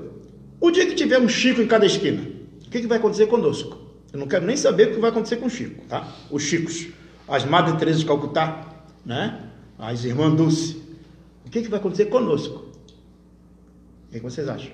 O 0.61 0.71
dia 0.71 0.87
que 0.87 0.95
tiver 0.95 1.19
um 1.19 1.29
Chico 1.29 1.61
em 1.61 1.67
cada 1.67 1.87
esquina, 1.87 2.23
o 2.67 2.71
que, 2.71 2.81
que 2.81 2.87
vai 2.87 2.99
acontecer 2.99 3.27
conosco? 3.27 3.79
Eu 4.13 4.19
não 4.19 4.27
quero 4.27 4.45
nem 4.45 4.57
saber 4.57 4.89
o 4.89 4.95
que 4.95 5.01
vai 5.01 5.11
acontecer 5.11 5.37
com 5.37 5.47
o 5.47 5.51
Chico, 5.51 5.85
tá? 5.87 6.09
Os 6.31 6.43
Chicos, 6.43 6.89
as 7.29 7.45
Madre 7.45 7.77
Teresa 7.79 8.01
de 8.01 8.07
Calcutá, 8.07 8.85
né? 9.05 9.51
As 9.79 10.05
Irmãs 10.05 10.35
Dulce. 10.35 10.83
O 11.47 11.51
que, 11.51 11.63
que 11.63 11.69
vai 11.69 11.79
acontecer 11.79 12.07
conosco? 12.07 12.71
O 14.09 14.13
que 14.13 14.21
vocês 14.21 14.49
acham? 14.49 14.73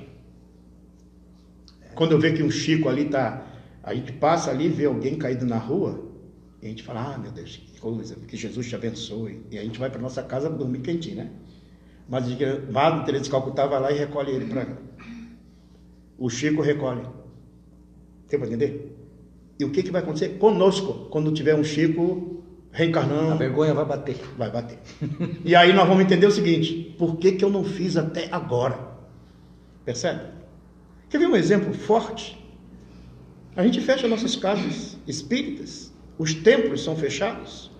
Quando 1.94 2.12
eu 2.12 2.18
vejo 2.18 2.36
que 2.36 2.42
um 2.42 2.50
Chico 2.50 2.88
ali 2.88 3.06
tá. 3.06 3.46
A 3.86 3.94
gente 3.94 4.12
passa 4.14 4.50
ali, 4.50 4.68
vê 4.68 4.86
alguém 4.86 5.16
caído 5.16 5.46
na 5.46 5.58
rua, 5.58 6.04
e 6.60 6.66
a 6.66 6.68
gente 6.68 6.82
fala, 6.82 7.14
ah, 7.14 7.18
meu 7.18 7.30
Deus, 7.30 7.56
que 7.56 7.80
coisa, 7.80 8.16
que 8.16 8.36
Jesus 8.36 8.68
te 8.68 8.74
abençoe. 8.74 9.46
E 9.48 9.56
a 9.56 9.62
gente 9.62 9.78
vai 9.78 9.88
para 9.88 10.00
nossa 10.00 10.24
casa 10.24 10.50
dormir 10.50 10.80
quentinho, 10.80 11.18
né? 11.18 11.30
Mas 12.08 12.24
Madre 12.68 13.04
Teresa 13.04 13.24
de 13.24 13.30
Calcutá 13.30 13.64
vai 13.66 13.80
lá 13.80 13.92
e 13.92 13.96
recolhe 13.96 14.32
ele 14.32 14.46
para 14.46 14.66
O 16.18 16.28
Chico 16.28 16.62
recolhe. 16.62 17.02
Tem 18.26 18.40
para 18.40 18.48
entender? 18.48 18.96
E 19.56 19.64
o 19.64 19.70
que, 19.70 19.84
que 19.84 19.92
vai 19.92 20.02
acontecer 20.02 20.30
conosco 20.30 21.08
quando 21.08 21.32
tiver 21.32 21.54
um 21.54 21.62
Chico 21.62 22.42
reencarnando? 22.72 23.32
A 23.32 23.36
vergonha 23.36 23.72
vai 23.72 23.84
bater. 23.84 24.16
Vai 24.36 24.50
bater. 24.50 24.78
e 25.44 25.54
aí 25.54 25.72
nós 25.72 25.86
vamos 25.86 26.04
entender 26.04 26.26
o 26.26 26.32
seguinte: 26.32 26.96
por 26.98 27.18
que, 27.18 27.32
que 27.32 27.44
eu 27.44 27.50
não 27.50 27.62
fiz 27.62 27.96
até 27.96 28.28
agora? 28.32 28.96
Percebe? 29.84 30.22
Quer 31.08 31.18
ver 31.18 31.28
um 31.28 31.36
exemplo 31.36 31.72
forte? 31.72 32.45
A 33.56 33.64
gente 33.64 33.80
fecha 33.80 34.06
nossas 34.06 34.36
casas 34.36 34.98
espíritas, 35.08 35.90
os 36.18 36.34
templos 36.34 36.84
são 36.84 36.94
fechados. 36.94 37.70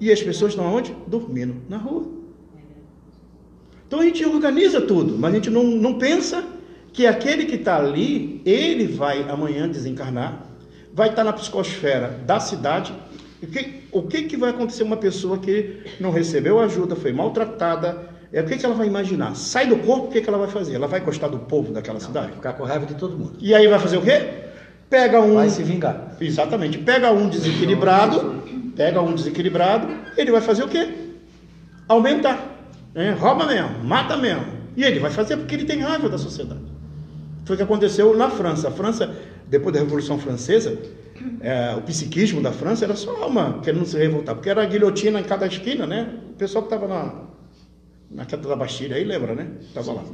E 0.00 0.10
as 0.10 0.20
pessoas 0.20 0.52
estão 0.52 0.66
onde? 0.66 0.94
Dormindo 1.06 1.62
na 1.68 1.76
rua. 1.76 2.12
Então 3.86 4.00
a 4.00 4.04
gente 4.04 4.24
organiza 4.26 4.80
tudo, 4.80 5.16
mas 5.16 5.32
a 5.32 5.36
gente 5.36 5.50
não, 5.50 5.62
não 5.62 5.98
pensa 5.98 6.44
que 6.92 7.06
aquele 7.06 7.44
que 7.44 7.54
está 7.54 7.76
ali, 7.76 8.42
ele 8.44 8.88
vai 8.88 9.22
amanhã 9.28 9.68
desencarnar, 9.68 10.46
vai 10.92 11.10
estar 11.10 11.22
tá 11.22 11.30
na 11.30 11.32
psicosfera 11.32 12.08
da 12.26 12.40
cidade. 12.40 12.92
O 13.40 13.46
que, 13.46 13.82
o 13.92 14.02
que, 14.02 14.22
que 14.22 14.36
vai 14.36 14.50
acontecer 14.50 14.82
uma 14.82 14.96
pessoa 14.96 15.38
que 15.38 15.80
não 16.00 16.10
recebeu 16.10 16.58
ajuda, 16.58 16.96
foi 16.96 17.12
maltratada, 17.12 18.13
é, 18.34 18.40
o 18.40 18.44
que, 18.44 18.56
que 18.56 18.66
ela 18.66 18.74
vai 18.74 18.88
imaginar? 18.88 19.36
Sai 19.36 19.68
do 19.68 19.76
corpo, 19.76 20.08
o 20.08 20.10
que, 20.10 20.20
que 20.20 20.28
ela 20.28 20.38
vai 20.38 20.48
fazer? 20.48 20.74
Ela 20.74 20.88
vai 20.88 20.98
gostar 20.98 21.28
do 21.28 21.38
povo 21.38 21.72
daquela 21.72 22.00
Não, 22.00 22.06
cidade? 22.06 22.26
Vai 22.26 22.34
ficar 22.34 22.52
com 22.54 22.64
raiva 22.64 22.84
de 22.84 22.94
todo 22.94 23.16
mundo. 23.16 23.34
E 23.38 23.54
aí 23.54 23.68
vai 23.68 23.78
fazer 23.78 23.96
o 23.96 24.02
quê? 24.02 24.28
Pega 24.90 25.20
um. 25.20 25.34
Vai 25.34 25.48
se 25.48 25.62
vingar. 25.62 26.16
Exatamente. 26.20 26.78
Pega 26.78 27.12
um 27.12 27.28
desequilibrado, 27.28 28.42
pega 28.74 29.00
um 29.00 29.14
desequilibrado, 29.14 29.86
ele 30.16 30.32
vai 30.32 30.40
fazer 30.40 30.64
o 30.64 30.68
quê? 30.68 30.88
Aumentar. 31.86 32.58
É, 32.92 33.12
rouba 33.12 33.46
mesmo, 33.46 33.84
mata 33.84 34.16
mesmo. 34.16 34.46
E 34.76 34.82
ele 34.82 34.98
vai 34.98 35.12
fazer 35.12 35.36
porque 35.36 35.54
ele 35.54 35.64
tem 35.64 35.78
raiva 35.78 36.08
da 36.08 36.18
sociedade. 36.18 36.60
Foi 37.44 37.54
o 37.54 37.56
que 37.56 37.62
aconteceu 37.62 38.16
na 38.16 38.30
França. 38.30 38.66
A 38.66 38.70
França, 38.72 39.14
depois 39.46 39.72
da 39.72 39.78
Revolução 39.78 40.18
Francesa, 40.18 40.76
é, 41.40 41.72
o 41.76 41.82
psiquismo 41.82 42.42
da 42.42 42.50
França 42.50 42.84
era 42.84 42.96
só 42.96 43.28
uma 43.28 43.60
querendo 43.60 43.84
se 43.84 43.96
revoltar, 43.96 44.34
porque 44.34 44.50
era 44.50 44.62
a 44.62 44.66
guilhotina 44.66 45.20
em 45.20 45.24
cada 45.24 45.46
esquina, 45.46 45.86
né? 45.86 46.08
O 46.30 46.32
pessoal 46.32 46.64
que 46.64 46.74
estava 46.74 46.88
na, 46.88 47.23
na 48.14 48.24
queda 48.24 48.48
da 48.48 48.54
Bastilha, 48.54 48.94
aí 48.94 49.04
lembra, 49.04 49.34
né? 49.34 49.48
Estava 49.60 49.92
lá. 49.92 50.04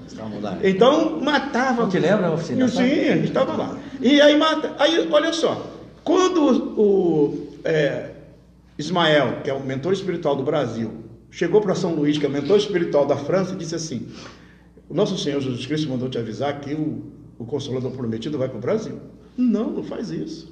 Então 0.65 1.21
matava. 1.21 1.83
Não 1.83 1.89
te 1.91 1.99
lembra, 1.99 2.33
oficina? 2.33 2.67
Sim, 2.67 2.81
a 2.83 3.17
gente 3.17 3.29
estava 3.29 3.55
lá. 3.55 3.79
E 4.01 4.21
aí 4.23 4.39
mata. 4.39 4.75
Aí, 4.79 5.07
olha 5.13 5.33
só, 5.35 5.71
quando 6.03 6.43
o 6.81 7.59
é, 7.63 8.13
Ismael, 8.79 9.43
que 9.45 9.51
é 9.51 9.53
o 9.53 9.61
mentor 9.61 9.93
espiritual 9.93 10.35
do 10.35 10.43
Brasil, 10.43 10.93
chegou 11.31 11.61
para 11.61 11.75
São 11.75 11.95
Luís, 11.95 12.17
que 12.17 12.25
é 12.25 12.29
o 12.29 12.33
mentor 12.33 12.57
espiritual 12.57 13.05
da 13.05 13.17
França, 13.17 13.53
e 13.53 13.57
disse 13.57 13.75
assim: 13.75 14.09
O 14.89 14.95
nosso 14.95 15.19
Senhor 15.19 15.39
Jesus 15.43 15.67
Cristo 15.67 15.91
mandou 15.91 16.09
te 16.09 16.17
avisar 16.17 16.59
que 16.61 16.73
o, 16.73 17.05
o 17.39 17.45
Consolador 17.45 17.91
Prometido 17.91 18.39
vai 18.39 18.49
para 18.49 18.57
o 18.57 18.61
Brasil. 18.63 18.99
Não, 19.37 19.71
não 19.71 19.85
faz 19.85 20.11
isso. 20.11 20.51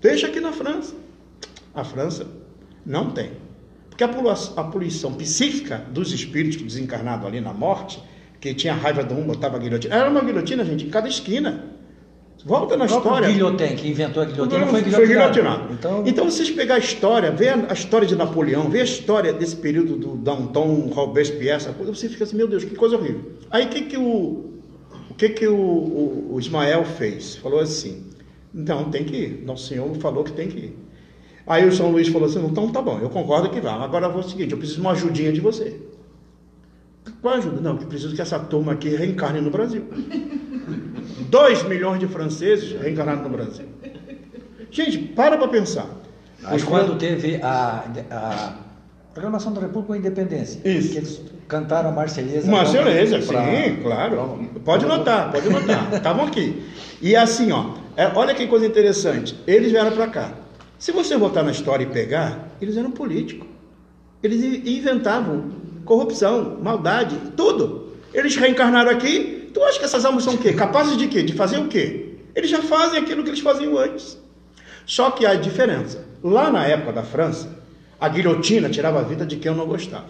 Deixa 0.00 0.26
aqui 0.26 0.40
na 0.40 0.50
França. 0.50 0.96
A 1.72 1.84
França 1.84 2.26
não 2.84 3.12
tem. 3.12 3.30
Porque 3.98 4.04
a 4.56 4.62
poluição 4.62 5.12
psíquica 5.14 5.84
dos 5.90 6.12
espíritos 6.12 6.62
desencarnados 6.62 7.26
ali 7.26 7.40
na 7.40 7.52
morte, 7.52 8.00
que 8.40 8.54
tinha 8.54 8.72
raiva 8.72 9.02
de 9.02 9.12
um, 9.12 9.24
botava 9.26 9.56
a 9.56 9.58
guilhotina. 9.58 9.92
Era 9.92 10.08
uma 10.08 10.20
guilhotina, 10.22 10.64
gente, 10.64 10.84
em 10.86 10.88
cada 10.88 11.08
esquina. 11.08 11.64
Volta 12.46 12.76
na 12.76 12.84
O 12.84 12.86
próprio 12.88 13.08
história. 13.10 13.28
Guilhotin, 13.28 13.74
que 13.74 13.88
inventou 13.88 14.22
a 14.22 14.26
guilhotina, 14.26 14.66
foi 14.68 14.82
Foi 14.82 15.04
guilhotinado. 15.06 15.32
guilhotinado. 15.34 15.72
Então, 15.72 16.04
Então, 16.06 16.24
vocês 16.30 16.48
pegar 16.48 16.76
a 16.76 16.78
história, 16.78 17.32
ver 17.32 17.48
a, 17.68 17.72
história 17.72 18.06
de 18.06 18.14
Napoleão, 18.14 18.70
ver 18.70 18.82
a 18.82 18.84
história 18.84 19.32
desse 19.32 19.56
período 19.56 19.96
do 19.96 20.16
Danton, 20.16 20.88
Robespierre, 20.94 21.56
essa 21.56 21.72
coisa, 21.72 21.92
você 21.92 22.08
fica 22.08 22.22
assim, 22.22 22.36
meu 22.36 22.46
Deus, 22.46 22.62
que 22.62 22.76
coisa 22.76 22.96
horrível. 22.96 23.32
Aí 23.50 23.66
o 23.66 23.68
que 23.68 23.82
que 23.82 23.96
o, 23.96 24.60
o 25.10 25.14
que 25.16 25.28
que 25.30 25.48
o, 25.48 25.56
o- 25.56 26.28
o 26.34 26.38
Ismael 26.38 26.84
fez? 26.84 27.34
Falou 27.34 27.58
assim, 27.58 28.04
então 28.54 28.84
tem 28.92 29.02
que 29.02 29.16
ir. 29.16 29.42
Nosso 29.44 29.66
Senhor 29.66 29.92
falou 29.96 30.22
que 30.22 30.30
tem 30.30 30.46
que 30.46 30.58
ir. 30.58 30.78
Aí 31.48 31.66
o 31.66 31.72
São 31.72 31.90
Luís 31.90 32.08
falou 32.08 32.28
assim, 32.28 32.44
então 32.44 32.68
tá 32.70 32.82
bom, 32.82 32.98
eu 33.00 33.08
concordo 33.08 33.48
que 33.50 33.60
vá. 33.60 33.72
Agora 33.82 34.06
eu 34.06 34.12
vou 34.12 34.20
o 34.20 34.28
seguinte, 34.28 34.52
eu 34.52 34.58
preciso 34.58 34.80
de 34.80 34.86
uma 34.86 34.92
ajudinha 34.92 35.32
de 35.32 35.40
você. 35.40 35.80
Qual 37.22 37.34
ajuda? 37.34 37.60
Não, 37.60 37.72
eu 37.72 37.86
preciso 37.86 38.14
que 38.14 38.20
essa 38.20 38.38
turma 38.38 38.72
aqui 38.72 38.90
reencarne 38.90 39.40
no 39.40 39.50
Brasil. 39.50 39.84
2 41.30 41.62
milhões 41.64 41.98
de 42.00 42.06
franceses 42.06 42.78
reencarnados 42.80 43.22
no 43.22 43.30
Brasil. 43.30 43.66
Gente, 44.70 44.98
para 44.98 45.36
para 45.36 45.48
pensar. 45.48 45.86
Os 46.54 46.62
quando 46.62 46.88
fran- 46.88 46.98
teve 46.98 47.40
a, 47.42 47.84
a 48.10 48.52
Proclamação 49.12 49.52
da 49.52 49.60
República 49.60 49.86
com 49.88 49.92
a 49.94 49.98
Independência, 49.98 50.60
Isso. 50.68 50.90
que 50.92 50.98
eles 50.98 51.20
cantaram 51.48 51.88
a 51.88 51.92
Marselhesa. 51.92 52.48
Marceleza, 52.50 53.18
pra- 53.20 53.44
sim, 53.44 53.74
pra- 53.76 53.82
claro. 53.82 54.16
pra- 54.52 54.60
Pode 54.64 54.86
notar, 54.86 55.32
pode 55.32 55.48
notar. 55.48 55.92
Estavam 55.96 56.26
aqui. 56.26 56.62
E 57.02 57.16
assim, 57.16 57.50
ó, 57.50 57.72
é, 57.96 58.06
olha 58.14 58.34
que 58.34 58.46
coisa 58.46 58.66
interessante. 58.66 59.34
Eles 59.46 59.72
vieram 59.72 59.90
para 59.92 60.06
cá. 60.08 60.32
Se 60.78 60.92
você 60.92 61.16
voltar 61.16 61.42
na 61.42 61.50
história 61.50 61.84
e 61.84 61.88
pegar, 61.88 62.50
eles 62.60 62.76
eram 62.76 62.90
políticos. 62.90 63.46
Eles 64.22 64.42
inventavam 64.66 65.50
corrupção, 65.84 66.58
maldade, 66.62 67.16
tudo. 67.36 67.92
Eles 68.12 68.36
reencarnaram 68.36 68.90
aqui. 68.90 69.50
Tu 69.52 69.62
acha 69.62 69.78
que 69.78 69.84
essas 69.84 70.04
almas 70.04 70.24
são 70.24 70.34
o 70.34 70.38
quê? 70.38 70.52
Capazes 70.52 70.96
de 70.96 71.08
quê? 71.08 71.22
De 71.22 71.32
fazer 71.32 71.58
o 71.58 71.68
quê? 71.68 72.14
Eles 72.34 72.50
já 72.50 72.62
fazem 72.62 72.98
aquilo 72.98 73.22
que 73.22 73.30
eles 73.30 73.40
faziam 73.40 73.76
antes. 73.76 74.18
Só 74.86 75.10
que 75.10 75.26
há 75.26 75.34
diferença. 75.34 76.04
Lá 76.22 76.50
na 76.50 76.64
época 76.66 76.92
da 76.92 77.02
França, 77.02 77.48
a 78.00 78.08
guilhotina 78.08 78.68
tirava 78.70 79.00
a 79.00 79.02
vida 79.02 79.24
de 79.26 79.36
quem 79.36 79.50
eu 79.50 79.56
não 79.56 79.66
gostava. 79.66 80.06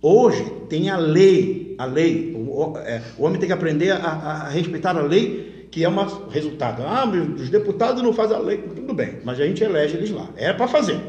Hoje 0.00 0.44
tem 0.68 0.90
a 0.90 0.96
lei, 0.96 1.74
a 1.78 1.84
lei. 1.84 2.32
O, 2.36 2.72
o- 2.72 2.78
é, 2.78 3.02
o 3.18 3.24
homem 3.24 3.38
tem 3.38 3.48
que 3.48 3.52
aprender 3.52 3.90
a, 3.90 3.96
a- 3.96 4.32
a 4.46 4.48
respeitar 4.48 4.96
a 4.96 5.02
lei, 5.02 5.47
que 5.70 5.84
é 5.84 5.88
um 5.88 6.28
resultado. 6.28 6.82
Ah, 6.82 7.04
os 7.06 7.50
deputados 7.50 8.02
não 8.02 8.12
fazem 8.12 8.36
a 8.36 8.40
lei. 8.40 8.58
Tudo 8.58 8.94
bem, 8.94 9.18
mas 9.24 9.40
a 9.40 9.46
gente 9.46 9.62
elege 9.62 9.96
eles 9.96 10.10
lá. 10.10 10.28
É 10.36 10.52
para 10.52 10.68
fazer. 10.68 11.00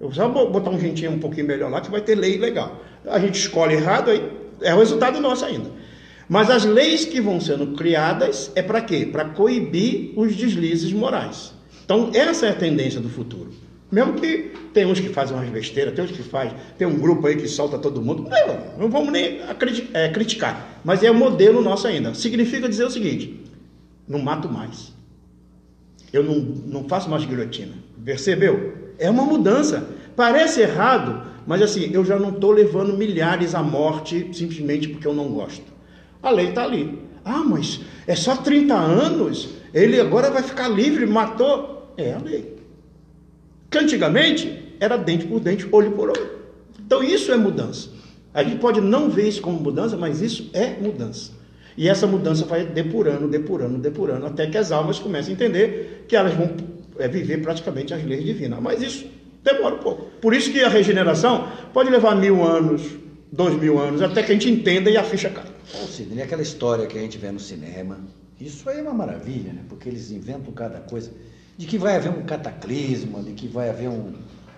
Eu 0.00 0.12
só 0.12 0.28
vou 0.28 0.50
botar 0.50 0.70
um 0.70 0.78
gentinho 0.78 1.12
um 1.12 1.18
pouquinho 1.18 1.46
melhor 1.46 1.70
lá 1.70 1.80
que 1.80 1.90
vai 1.90 2.00
ter 2.00 2.14
lei 2.14 2.38
legal. 2.38 2.82
A 3.06 3.18
gente 3.18 3.38
escolhe 3.38 3.74
errado, 3.74 4.10
aí 4.10 4.22
é 4.60 4.74
o 4.74 4.78
resultado 4.78 5.20
nosso 5.20 5.44
ainda. 5.44 5.70
Mas 6.28 6.50
as 6.50 6.64
leis 6.64 7.04
que 7.04 7.20
vão 7.20 7.40
sendo 7.40 7.68
criadas 7.68 8.50
é 8.54 8.62
para 8.62 8.80
quê? 8.80 9.08
Para 9.10 9.26
coibir 9.26 10.12
os 10.16 10.34
deslizes 10.34 10.92
morais. 10.92 11.54
Então, 11.84 12.10
essa 12.12 12.46
é 12.46 12.50
a 12.50 12.54
tendência 12.54 13.00
do 13.00 13.08
futuro. 13.08 13.50
Mesmo 13.90 14.14
que 14.14 14.50
tem 14.74 14.84
uns 14.84 14.98
que 14.98 15.08
fazem 15.08 15.36
umas 15.36 15.48
besteiras, 15.48 15.94
tem 15.94 16.04
uns 16.04 16.10
que 16.10 16.22
faz, 16.22 16.52
tem 16.76 16.86
um 16.86 16.98
grupo 16.98 17.26
aí 17.28 17.36
que 17.36 17.46
solta 17.46 17.78
todo 17.78 18.02
mundo. 18.02 18.28
Não, 18.28 18.80
não 18.80 18.90
vamos 18.90 19.12
nem 19.12 19.40
é, 19.94 20.08
criticar. 20.08 20.80
Mas 20.84 21.04
é 21.04 21.10
o 21.10 21.14
modelo 21.14 21.62
nosso 21.62 21.86
ainda. 21.86 22.12
Significa 22.12 22.68
dizer 22.68 22.84
o 22.84 22.90
seguinte: 22.90 23.45
não 24.08 24.18
mato 24.18 24.48
mais. 24.48 24.92
Eu 26.12 26.22
não, 26.22 26.36
não 26.36 26.88
faço 26.88 27.10
mais 27.10 27.24
guilhotina. 27.24 27.74
Percebeu? 28.04 28.92
É 28.98 29.10
uma 29.10 29.24
mudança. 29.24 29.88
Parece 30.14 30.60
errado, 30.60 31.22
mas 31.46 31.60
assim, 31.60 31.90
eu 31.92 32.04
já 32.04 32.18
não 32.18 32.30
estou 32.30 32.52
levando 32.52 32.96
milhares 32.96 33.54
à 33.54 33.62
morte 33.62 34.30
simplesmente 34.32 34.88
porque 34.88 35.06
eu 35.06 35.14
não 35.14 35.28
gosto. 35.28 35.64
A 36.22 36.30
lei 36.30 36.48
está 36.48 36.64
ali. 36.64 36.98
Ah, 37.24 37.44
mas 37.44 37.80
é 38.06 38.14
só 38.14 38.36
30 38.36 38.74
anos? 38.74 39.48
Ele 39.74 40.00
agora 40.00 40.30
vai 40.30 40.42
ficar 40.42 40.68
livre, 40.68 41.04
matou? 41.06 41.92
É 41.96 42.14
a 42.14 42.18
lei. 42.18 42.56
Que 43.70 43.78
antigamente 43.78 44.74
era 44.80 44.96
dente 44.96 45.26
por 45.26 45.40
dente, 45.40 45.68
olho 45.72 45.92
por 45.92 46.10
olho. 46.10 46.30
Então 46.78 47.02
isso 47.02 47.32
é 47.32 47.36
mudança. 47.36 47.90
A 48.32 48.42
gente 48.42 48.58
pode 48.58 48.80
não 48.80 49.10
ver 49.10 49.28
isso 49.28 49.42
como 49.42 49.58
mudança, 49.58 49.96
mas 49.96 50.20
isso 50.20 50.50
é 50.52 50.80
mudança. 50.80 51.32
E 51.76 51.88
essa 51.88 52.06
mudança 52.06 52.44
vai 52.44 52.64
depurando, 52.64 53.28
depurando, 53.28 53.78
depurando, 53.78 54.26
até 54.26 54.46
que 54.46 54.56
as 54.56 54.72
almas 54.72 54.98
comecem 54.98 55.32
a 55.32 55.34
entender 55.34 56.04
que 56.08 56.16
elas 56.16 56.32
vão 56.34 56.50
é, 56.98 57.06
viver 57.06 57.42
praticamente 57.42 57.92
as 57.92 58.02
leis 58.04 58.24
divinas. 58.24 58.60
Mas 58.60 58.82
isso 58.82 59.06
demora 59.44 59.74
um 59.74 59.78
pouco. 59.78 60.04
Por 60.20 60.34
isso 60.34 60.50
que 60.50 60.62
a 60.62 60.68
regeneração 60.68 61.48
pode 61.72 61.90
levar 61.90 62.16
mil 62.16 62.42
anos, 62.42 62.82
dois 63.30 63.54
mil 63.60 63.78
anos, 63.78 64.00
até 64.00 64.22
que 64.22 64.32
a 64.32 64.34
gente 64.34 64.48
entenda 64.50 64.90
e 64.90 64.96
a 64.96 65.04
ficha 65.04 65.28
cai. 65.28 65.44
Ô, 65.74 65.86
Sidney, 65.86 66.22
aquela 66.22 66.42
história 66.42 66.86
que 66.86 66.96
a 66.96 67.00
gente 67.00 67.18
vê 67.18 67.30
no 67.30 67.40
cinema, 67.40 67.98
isso 68.40 68.68
aí 68.68 68.78
é 68.78 68.82
uma 68.82 68.94
maravilha, 68.94 69.52
né? 69.52 69.60
Porque 69.68 69.88
eles 69.88 70.10
inventam 70.10 70.52
cada 70.52 70.80
coisa. 70.80 71.10
De 71.58 71.66
que 71.66 71.78
vai 71.78 71.96
haver 71.96 72.10
um 72.10 72.22
cataclisma, 72.22 73.22
de 73.22 73.32
que 73.32 73.46
vai 73.48 73.70
haver 73.70 73.88
um 73.88 74.12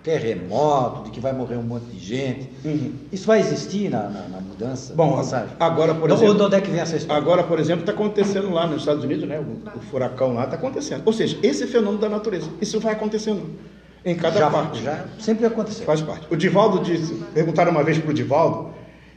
terremoto, 0.09 1.03
de 1.03 1.11
que 1.11 1.19
vai 1.19 1.31
morrer 1.31 1.55
um 1.55 1.61
monte 1.61 1.85
de 1.85 1.99
gente. 1.99 2.49
Uhum. 2.65 2.93
Isso 3.11 3.27
vai 3.27 3.39
existir 3.39 3.89
na, 3.89 4.03
na, 4.09 4.27
na 4.27 4.41
mudança? 4.41 4.93
Bom, 4.95 5.21
na 5.23 5.47
agora, 5.59 5.93
por 5.93 6.09
exemplo- 6.09 6.33
De 6.33 6.41
onde 6.41 6.55
é 6.55 6.61
que 6.61 6.71
vem 6.71 6.79
essa 6.79 6.95
história? 6.95 7.21
Agora, 7.21 7.43
por 7.43 7.59
exemplo, 7.59 7.81
está 7.81 7.91
acontecendo 7.91 8.49
lá 8.49 8.65
nos 8.65 8.77
Estados 8.79 9.03
Unidos, 9.03 9.27
né? 9.27 9.39
O, 9.39 9.77
o 9.77 9.81
furacão 9.81 10.33
lá 10.33 10.45
está 10.45 10.55
acontecendo. 10.55 11.03
Ou 11.05 11.13
seja, 11.13 11.37
esse 11.43 11.67
fenômeno 11.67 11.99
da 11.99 12.09
natureza. 12.09 12.49
Isso 12.59 12.79
vai 12.79 12.93
acontecendo 12.93 13.51
em 14.03 14.15
cada 14.15 14.39
já, 14.39 14.49
parte. 14.49 14.81
já 14.81 15.05
sempre 15.19 15.45
aconteceu. 15.45 15.85
Faz 15.85 16.01
parte. 16.01 16.25
O 16.31 16.35
Divaldo 16.35 16.79
disse, 16.83 17.13
perguntaram 17.33 17.71
uma 17.71 17.83
vez 17.83 17.99
para 17.99 18.09
o 18.09 18.13
Divaldo, 18.13 18.71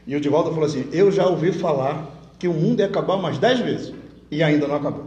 e 0.05 0.15
o 0.15 0.21
Divaldo 0.21 0.51
falou 0.51 0.65
assim: 0.65 0.87
Eu 0.91 1.11
já 1.11 1.25
ouvi 1.25 1.51
falar 1.51 2.07
que 2.37 2.47
o 2.47 2.53
mundo 2.53 2.81
ia 2.81 2.85
acabar 2.85 3.15
umas 3.15 3.39
dez 3.39 3.59
vezes, 3.59 3.93
e 4.29 4.43
ainda 4.43 4.67
não 4.67 4.75
acabou. 4.75 5.05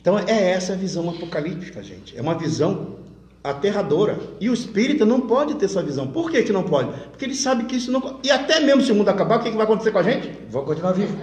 Então 0.00 0.18
é 0.18 0.52
essa 0.52 0.72
a 0.72 0.76
visão 0.76 1.10
apocalíptica, 1.10 1.82
gente. 1.82 2.16
É 2.16 2.22
uma 2.22 2.34
visão 2.34 2.97
aterradora. 3.42 4.18
E 4.40 4.50
o 4.50 4.54
espírita 4.54 5.04
não 5.04 5.20
pode 5.20 5.54
ter 5.54 5.66
essa 5.66 5.82
visão. 5.82 6.06
Por 6.06 6.30
que, 6.30 6.42
que 6.42 6.52
não 6.52 6.62
pode? 6.62 6.90
Porque 7.10 7.24
ele 7.24 7.34
sabe 7.34 7.64
que 7.64 7.76
isso 7.76 7.90
não. 7.90 8.18
E 8.22 8.30
até 8.30 8.60
mesmo 8.60 8.82
se 8.82 8.92
o 8.92 8.94
mundo 8.94 9.08
acabar, 9.08 9.38
o 9.38 9.42
que, 9.42 9.50
que 9.50 9.56
vai 9.56 9.64
acontecer 9.64 9.90
com 9.90 9.98
a 9.98 10.02
gente? 10.02 10.30
Vou 10.50 10.62
continuar 10.64 10.92
vivo. 10.92 11.16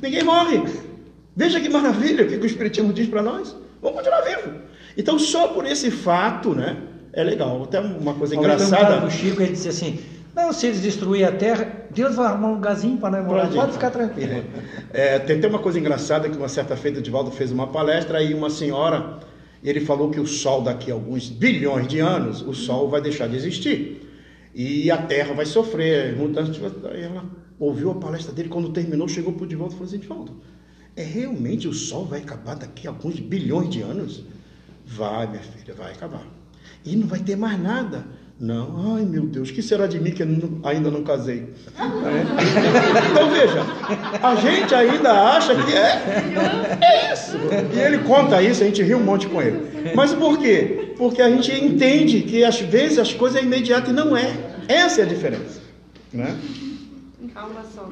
Ninguém 0.00 0.22
morre. 0.22 0.62
Veja 1.34 1.60
que 1.60 1.68
maravilha 1.68 2.24
o 2.24 2.28
que 2.28 2.38
que 2.38 2.44
o 2.44 2.46
Espiritismo 2.46 2.92
diz 2.92 3.08
para 3.08 3.22
nós. 3.22 3.54
Vamos 3.82 3.98
continuar 3.98 4.22
vivo. 4.22 4.52
Então, 4.96 5.18
só 5.18 5.48
por 5.48 5.66
esse 5.66 5.90
fato, 5.90 6.54
né? 6.54 6.76
É 7.12 7.22
legal. 7.22 7.62
Até 7.62 7.80
uma 7.80 8.14
coisa 8.14 8.34
engraçada. 8.34 9.00
pro 9.00 9.10
Chico, 9.10 9.42
ele 9.42 9.52
disse 9.52 9.68
assim, 9.68 9.98
não, 10.34 10.52
se 10.52 10.66
eles 10.66 10.80
destruírem 10.80 11.26
a 11.26 11.32
terra, 11.32 11.66
Deus 11.90 12.14
vai 12.14 12.26
arrumar 12.26 12.48
um 12.48 12.54
lugarzinho 12.54 12.98
para 12.98 13.10
nós 13.10 13.26
morar. 13.26 13.48
Pode 13.48 13.72
ficar 13.72 13.90
tranquilo. 13.90 14.44
É, 14.92 15.18
tem 15.18 15.36
até 15.36 15.46
uma 15.46 15.58
coisa 15.58 15.78
engraçada 15.78 16.26
que 16.26 16.38
uma 16.38 16.48
certa 16.48 16.74
feita 16.74 17.00
o 17.00 17.02
Divaldo 17.02 17.30
fez 17.30 17.52
uma 17.52 17.66
palestra 17.66 18.22
e 18.22 18.32
uma 18.32 18.48
senhora, 18.48 19.18
ele 19.62 19.80
falou 19.80 20.10
que 20.10 20.20
o 20.20 20.26
Sol 20.26 20.62
daqui 20.62 20.90
a 20.90 20.94
alguns 20.94 21.28
bilhões 21.28 21.88
de 21.88 21.98
anos, 21.98 22.42
o 22.42 22.54
Sol 22.54 22.88
vai 22.88 23.00
deixar 23.00 23.28
de 23.28 23.36
existir. 23.36 24.02
E 24.54 24.90
a 24.90 24.96
Terra 24.96 25.34
vai 25.34 25.46
sofrer. 25.46 26.16
Aí 26.90 27.02
ela 27.02 27.24
ouviu 27.58 27.90
a 27.90 27.94
palestra 27.94 28.32
dele, 28.32 28.48
quando 28.48 28.70
terminou, 28.70 29.08
chegou 29.08 29.32
para 29.32 29.44
o 29.44 29.46
Divaldo 29.46 29.74
e 29.74 29.76
falou 29.76 29.88
assim, 29.88 29.98
Divaldo, 29.98 30.40
é 30.94 31.02
realmente 31.02 31.68
o 31.68 31.74
Sol 31.74 32.06
vai 32.06 32.20
acabar 32.20 32.54
daqui 32.54 32.86
a 32.86 32.90
alguns 32.90 33.20
bilhões 33.20 33.68
de 33.68 33.82
anos? 33.82 34.24
Vai, 34.86 35.26
minha 35.26 35.42
filha, 35.42 35.74
vai 35.74 35.92
acabar. 35.92 36.26
E 36.84 36.94
não 36.96 37.06
vai 37.06 37.20
ter 37.20 37.36
mais 37.36 37.60
nada. 37.60 38.06
Não, 38.38 38.96
ai 38.96 39.02
meu 39.06 39.24
Deus, 39.26 39.50
que 39.50 39.62
será 39.62 39.86
de 39.86 39.98
mim 39.98 40.10
que 40.10 40.22
não- 40.22 40.60
ainda 40.68 40.90
não 40.90 41.02
casei? 41.02 41.54
É. 41.78 41.80
Então 43.10 43.30
veja, 43.30 43.62
a 44.22 44.34
gente 44.36 44.74
ainda 44.74 45.10
acha 45.36 45.54
que 45.54 45.72
é, 45.72 46.02
é 46.82 47.14
isso. 47.14 47.38
E 47.74 47.78
ele 47.78 47.98
conta 48.00 48.42
isso, 48.42 48.62
a 48.62 48.66
gente 48.66 48.82
ri 48.82 48.94
um 48.94 49.02
monte 49.02 49.26
com 49.26 49.40
ele. 49.40 49.90
Mas 49.94 50.12
por 50.12 50.36
quê? 50.38 50.92
Porque 50.98 51.22
a 51.22 51.30
gente 51.30 51.50
entende 51.52 52.20
que 52.22 52.44
às 52.44 52.60
vezes 52.60 52.98
as 52.98 53.14
coisas 53.14 53.40
é 53.40 53.44
imediata 53.44 53.88
e 53.90 53.94
não 53.94 54.14
é. 54.14 54.36
Essa 54.68 55.00
é 55.00 55.04
a 55.04 55.08
diferença. 55.08 55.62
Né? 56.12 56.36
Calma 57.32 57.62
só. 57.74 57.88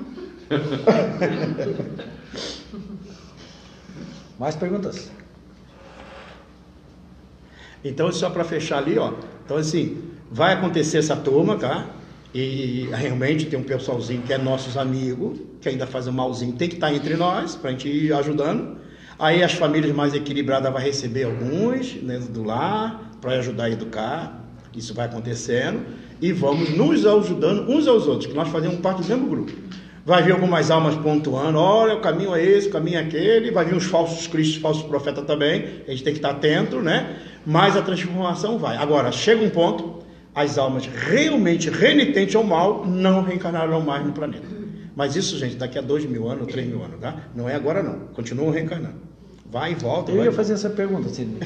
Mais 4.39 4.57
perguntas? 4.57 5.11
Então, 7.85 8.11
só 8.13 8.31
para 8.31 8.45
fechar 8.45 8.79
ali, 8.79 8.99
ó. 8.99 9.13
Então, 9.45 9.57
assim, 9.59 10.03
vai 10.35 10.53
acontecer 10.53 10.99
essa 10.99 11.15
turma, 11.15 11.57
tá? 11.57 11.87
E 12.35 12.89
realmente 12.93 13.47
tem 13.47 13.57
um 13.57 13.63
pessoalzinho 13.63 14.23
que 14.23 14.33
é 14.33 14.37
nossos 14.37 14.77
amigos, 14.77 15.39
que 15.61 15.69
ainda 15.69 15.87
faz 15.87 16.09
um 16.09 16.13
malzinho, 16.13 16.55
tem 16.55 16.69
que 16.69 16.75
estar 16.75 16.93
entre 16.93 17.15
nós, 17.15 17.55
para 17.55 17.71
a 17.71 17.73
gente 17.73 17.89
ir 17.89 18.13
ajudando. 18.13 18.79
Aí 19.17 19.45
as 19.45 19.53
famílias 19.53 19.95
mais 19.95 20.13
equilibradas 20.13 20.73
vai 20.73 20.83
receber 20.83 21.23
alguns 21.23 21.93
dentro 21.93 22.33
do 22.33 22.43
lar, 22.43 23.13
para 23.21 23.39
ajudar 23.39 23.67
a 23.67 23.71
educar. 23.71 24.45
Isso 24.75 24.93
vai 24.93 25.07
acontecendo. 25.07 25.87
E 26.21 26.33
vamos 26.33 26.77
nos 26.77 27.07
ajudando 27.07 27.71
uns 27.71 27.87
aos 27.87 28.09
outros, 28.09 28.27
que 28.27 28.35
nós 28.35 28.49
fazemos 28.49 28.81
parte 28.81 29.03
do 29.03 29.09
mesmo 29.09 29.29
grupo. 29.29 29.53
Vai 30.05 30.25
vir 30.25 30.33
algumas 30.33 30.69
almas 30.69 30.97
pontuando, 30.97 31.59
olha, 31.59 31.95
o 31.95 32.01
caminho 32.01 32.35
é 32.35 32.45
esse, 32.45 32.67
o 32.67 32.73
caminho 32.73 32.99
é 32.99 33.03
aquele, 33.03 33.53
vai 33.53 33.65
vir 33.65 33.77
uns 33.77 33.85
falsos 33.85 34.27
cristos, 34.27 34.61
falsos 34.61 34.83
profetas 34.83 35.25
também, 35.25 35.65
a 35.87 35.93
gente 35.93 36.03
tem 36.03 36.13
que 36.13 36.19
estar 36.19 36.31
atento, 36.31 36.81
né? 36.81 37.21
Mas 37.47 37.77
a 37.77 37.83
transformação 37.83 38.59
vai. 38.59 38.77
Agora, 38.77 39.13
chega 39.13 39.43
um 39.43 39.49
ponto, 39.49 40.04
as 40.35 40.59
almas 40.59 40.87
realmente 40.87 41.71
renitentes 41.71 42.35
ao 42.35 42.43
mal 42.45 42.85
não 42.87 43.23
reencarnarão 43.23 43.81
mais 43.81 44.05
no 44.05 44.13
planeta. 44.13 44.47
Mas 44.97 45.17
isso, 45.17 45.37
gente, 45.39 45.57
daqui 45.57 45.79
a 45.79 45.83
dois 45.83 46.05
mil 46.05 46.29
anos, 46.29 46.47
três 46.49 46.67
mil 46.67 46.83
anos, 46.83 47.01
tá? 47.01 47.29
Não 47.35 47.49
é 47.49 47.55
agora 47.55 47.83
não, 47.83 47.99
continuam 48.15 48.51
reencarnando. 48.51 48.97
vai 49.51 49.73
e 49.73 49.75
volta. 49.75 50.11
Eu 50.13 50.25
ia 50.25 50.33
fazer 50.33 50.55
essa 50.55 50.71
pergunta. 50.71 51.09
Assim, 51.09 51.37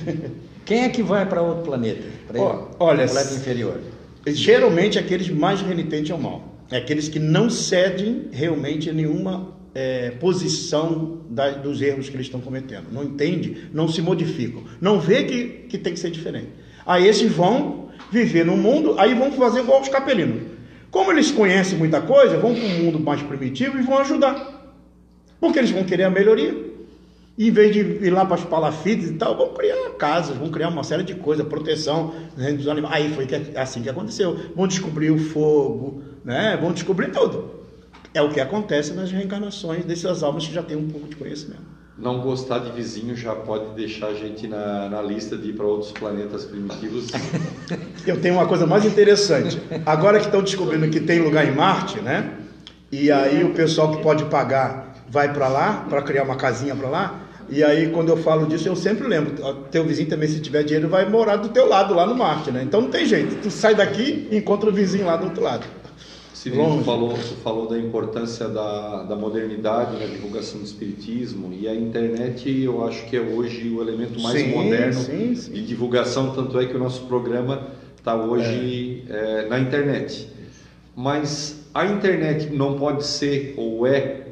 quem 0.65 0.85
é 0.85 0.89
que 0.89 1.03
vai 1.03 1.27
para 1.27 1.43
outro 1.43 1.65
planeta? 1.65 2.03
Para 2.27 2.41
Ó, 2.41 2.69
olha, 2.79 3.07
planeta 3.07 3.35
inferior? 3.35 3.81
Geralmente 4.27 4.99
aqueles 4.99 5.29
mais 5.31 5.61
renitentes 5.63 6.11
ao 6.11 6.19
mal. 6.19 6.57
É 6.71 6.77
aqueles 6.77 7.09
que 7.09 7.19
não 7.19 7.49
cedem 7.49 8.27
realmente 8.31 8.91
a 8.91 8.93
nenhuma 8.93 9.57
é, 9.75 10.11
posição 10.11 11.21
da- 11.31 11.51
dos 11.53 11.81
erros 11.81 12.09
que 12.09 12.17
eles 12.17 12.27
estão 12.27 12.41
cometendo. 12.41 12.87
Não 12.93 13.03
entende, 13.05 13.69
não 13.73 13.89
se 13.89 14.03
modificam. 14.03 14.63
Não 14.81 15.01
vê 15.01 15.25
que, 15.25 15.45
que 15.69 15.79
tem 15.79 15.95
que 15.95 15.99
ser 16.01 16.11
diferente. 16.11 16.49
Aí 16.85 17.07
esses 17.07 17.31
vão 17.33 17.88
viver 18.11 18.45
no 18.45 18.57
mundo, 18.57 18.99
aí 18.99 19.15
vão 19.15 19.31
fazer 19.33 19.61
igual 19.61 19.81
os 19.81 19.89
capelinos. 19.89 20.43
Como 20.91 21.11
eles 21.13 21.31
conhecem 21.31 21.79
muita 21.79 22.01
coisa, 22.01 22.39
vão 22.39 22.55
para 22.55 22.65
um 22.65 22.85
mundo 22.85 22.99
mais 23.01 23.23
primitivo 23.23 23.79
e 23.79 23.83
vão 23.83 23.99
ajudar. 23.99 24.57
Porque 25.41 25.59
eles 25.59 25.71
vão 25.71 25.85
querer 25.85 26.05
a 26.05 26.11
melhoria. 26.11 26.67
Em 27.39 27.51
vez 27.53 27.73
de 27.73 27.81
ir 28.05 28.11
lá 28.11 28.25
para 28.25 28.35
as 28.35 28.45
palafitas 28.45 29.11
e 29.11 29.15
tal, 29.15 29.37
vão 29.37 29.53
criar 29.55 29.91
casas, 29.99 30.37
vão 30.37 30.51
criar 30.51 30.69
uma 30.71 30.83
série 30.83 31.05
de 31.05 31.15
coisas, 31.15 31.47
proteção 31.47 32.13
né, 32.37 32.53
dos 32.53 32.67
animais. 32.67 32.95
Aí 32.97 33.15
foi 33.15 33.27
que- 33.27 33.57
assim 33.57 33.81
que 33.83 33.89
aconteceu. 33.89 34.37
Vão 34.57 34.67
descobrir 34.67 35.11
o 35.13 35.19
fogo, 35.19 36.03
né? 36.25 36.59
vão 36.61 36.73
descobrir 36.73 37.13
tudo. 37.13 37.59
É 38.13 38.21
o 38.23 38.31
que 38.31 38.41
acontece 38.41 38.93
nas 38.95 39.13
reencarnações 39.13 39.85
dessas 39.85 40.23
almas 40.23 40.47
que 40.49 40.53
já 40.53 40.63
têm 40.63 40.77
um 40.77 40.89
pouco 40.89 41.07
de 41.07 41.15
conhecimento. 41.15 41.78
Não 41.99 42.21
gostar 42.21 42.61
de 42.61 42.71
vizinho 42.71 43.17
já 43.17 43.35
pode 43.35 43.75
deixar 43.75 44.07
a 44.07 44.15
gente 44.15 44.47
na, 44.47 44.89
na 44.89 45.03
lista 45.03 45.37
de 45.37 45.49
ir 45.49 45.53
para 45.55 45.67
outros 45.67 45.91
planetas 45.91 46.45
primitivos. 46.45 47.09
Eu 48.07 48.21
tenho 48.21 48.35
uma 48.35 48.47
coisa 48.47 48.65
mais 48.67 48.85
interessante. 48.85 49.61
Agora 49.85 50.21
que 50.21 50.27
estão 50.27 50.41
descobrindo 50.41 50.89
que 50.89 51.01
tem 51.01 51.19
lugar 51.19 51.45
em 51.45 51.51
Marte, 51.51 52.01
né? 52.01 52.35
E 52.93 53.11
aí 53.11 53.43
o 53.43 53.53
pessoal 53.53 53.91
que 53.91 54.01
pode 54.01 54.25
pagar 54.27 54.95
vai 55.11 55.33
para 55.33 55.49
lá, 55.49 55.87
para 55.89 56.01
criar 56.03 56.23
uma 56.23 56.37
casinha 56.37 56.77
para 56.77 56.89
lá. 56.89 57.21
E 57.51 57.65
aí 57.65 57.91
quando 57.91 58.11
eu 58.11 58.17
falo 58.17 58.47
disso, 58.47 58.69
eu 58.69 58.77
sempre 58.77 59.09
lembro, 59.09 59.35
teu 59.71 59.85
vizinho 59.85 60.09
também 60.09 60.29
se 60.29 60.39
tiver 60.39 60.63
dinheiro 60.63 60.89
vai 60.89 61.09
morar 61.09 61.35
do 61.35 61.49
teu 61.49 61.67
lado 61.69 61.95
lá 61.95 62.07
no 62.07 62.15
Marte, 62.15 62.53
né? 62.53 62.63
Então 62.63 62.81
não 62.81 62.91
tem 62.91 63.07
jeito. 63.07 63.43
Tu 63.43 63.51
sai 63.51 63.75
daqui 63.75 64.29
e 64.31 64.37
encontra 64.37 64.71
o 64.71 64.73
vizinho 64.73 65.07
lá 65.07 65.17
do 65.17 65.25
outro 65.25 65.43
lado. 65.43 65.67
Cirilo, 66.39 66.85
falou, 66.85 67.17
falou 67.43 67.67
da 67.67 67.77
importância 67.77 68.49
da, 68.49 69.03
da 69.03 69.17
modernidade 69.17 69.99
na 69.99 70.07
divulgação 70.07 70.61
do 70.61 70.65
espiritismo 70.65 71.53
e 71.53 71.67
a 71.67 71.75
internet 71.75 72.63
eu 72.63 72.87
acho 72.87 73.07
que 73.07 73.17
é 73.17 73.21
hoje 73.21 73.69
o 73.69 73.83
elemento 73.83 74.21
mais 74.21 74.39
Sim, 74.41 74.53
moderno 74.55 75.01
sim, 75.01 75.35
sim. 75.35 75.53
de 75.53 75.67
divulgação, 75.67 76.31
tanto 76.31 76.61
é 76.61 76.67
que 76.67 76.77
o 76.77 76.79
nosso 76.79 77.07
programa 77.07 77.67
está 77.97 78.15
hoje 78.15 79.03
é, 79.09 79.49
na 79.49 79.59
internet. 79.59 80.29
Mas 80.95 81.65
a 81.75 81.87
internet 81.87 82.55
não 82.55 82.79
pode 82.79 83.05
ser 83.05 83.55
ou 83.57 83.85
é 83.85 84.29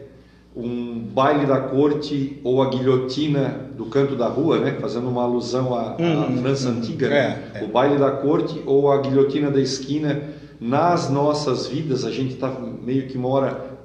um 0.55 1.01
baile 1.13 1.45
da 1.45 1.59
corte 1.59 2.39
ou 2.45 2.63
a 2.63 2.71
guilhotina 2.71 3.69
do 3.77 3.87
canto 3.87 4.15
da 4.15 4.29
rua, 4.29 4.61
né? 4.61 4.77
fazendo 4.81 5.09
uma 5.09 5.25
alusão 5.25 5.75
à, 5.75 5.91
à 5.91 5.97
Uhum, 6.01 6.39
França 6.39 6.71
uhum. 6.71 6.79
antiga, 6.79 7.09
né? 7.09 7.43
É, 7.53 7.59
é. 7.59 7.65
o 7.65 7.67
baile 7.67 7.99
da 7.99 8.13
corte 8.13 8.63
ou 8.65 8.93
a 8.93 9.01
guilhotina 9.03 9.51
da 9.51 9.61
esquina 9.61 10.36
nas 10.61 11.11
nossas 11.11 11.67
vidas 11.67 12.05
a 12.05 12.11
gente 12.11 12.35
está 12.35 12.49
meio 12.51 13.07
que 13.07 13.19
mora 13.19 13.79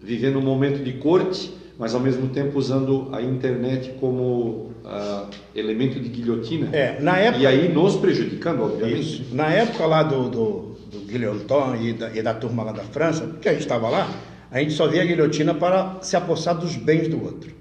vivendo 0.00 0.38
um 0.38 0.42
momento 0.42 0.82
de 0.82 0.94
corte 0.94 1.54
mas 1.78 1.94
ao 1.94 2.00
mesmo 2.00 2.28
tempo 2.28 2.58
usando 2.58 3.08
a 3.12 3.20
internet 3.20 3.94
como 4.00 4.72
ah, 4.84 5.26
elemento 5.54 6.00
de 6.00 6.08
guilhotina 6.08 6.68
É, 6.72 7.00
na 7.00 7.18
época 7.18 7.42
e 7.42 7.46
aí 7.46 7.72
nos 7.72 7.96
prejudicando 7.96 8.62
obviamente 8.62 9.22
Isso. 9.22 9.34
Na 9.34 9.48
época 9.48 9.86
lá 9.86 10.02
do, 10.02 10.28
do, 10.28 10.76
do 10.90 11.00
Guilhotin 11.06 11.82
e 11.82 11.92
da, 11.92 12.16
e 12.16 12.22
da 12.22 12.34
turma 12.34 12.62
lá 12.62 12.72
da 12.72 12.84
França, 12.84 13.36
que 13.40 13.48
a 13.48 13.52
gente 13.52 13.62
estava 13.62 13.88
lá, 13.88 14.08
a 14.50 14.60
gente 14.60 14.72
só 14.72 14.86
via 14.86 15.02
a 15.02 15.04
guilhotina 15.04 15.54
para 15.54 15.98
se 16.00 16.16
apossar 16.16 16.56
dos 16.56 16.76
bens 16.76 17.08
do 17.08 17.22
outro. 17.22 17.52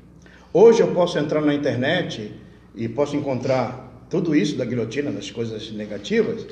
Hoje 0.54 0.82
eu 0.82 0.88
posso 0.88 1.18
entrar 1.20 1.42
na 1.42 1.54
internet 1.54 2.32
e 2.74 2.88
posso 2.88 3.16
encontrar 3.16 4.06
tudo 4.10 4.36
isso 4.36 4.56
da 4.56 4.64
guilhotina, 4.64 5.12
das 5.12 5.32
coisas 5.32 5.72
negativas, 5.72 6.46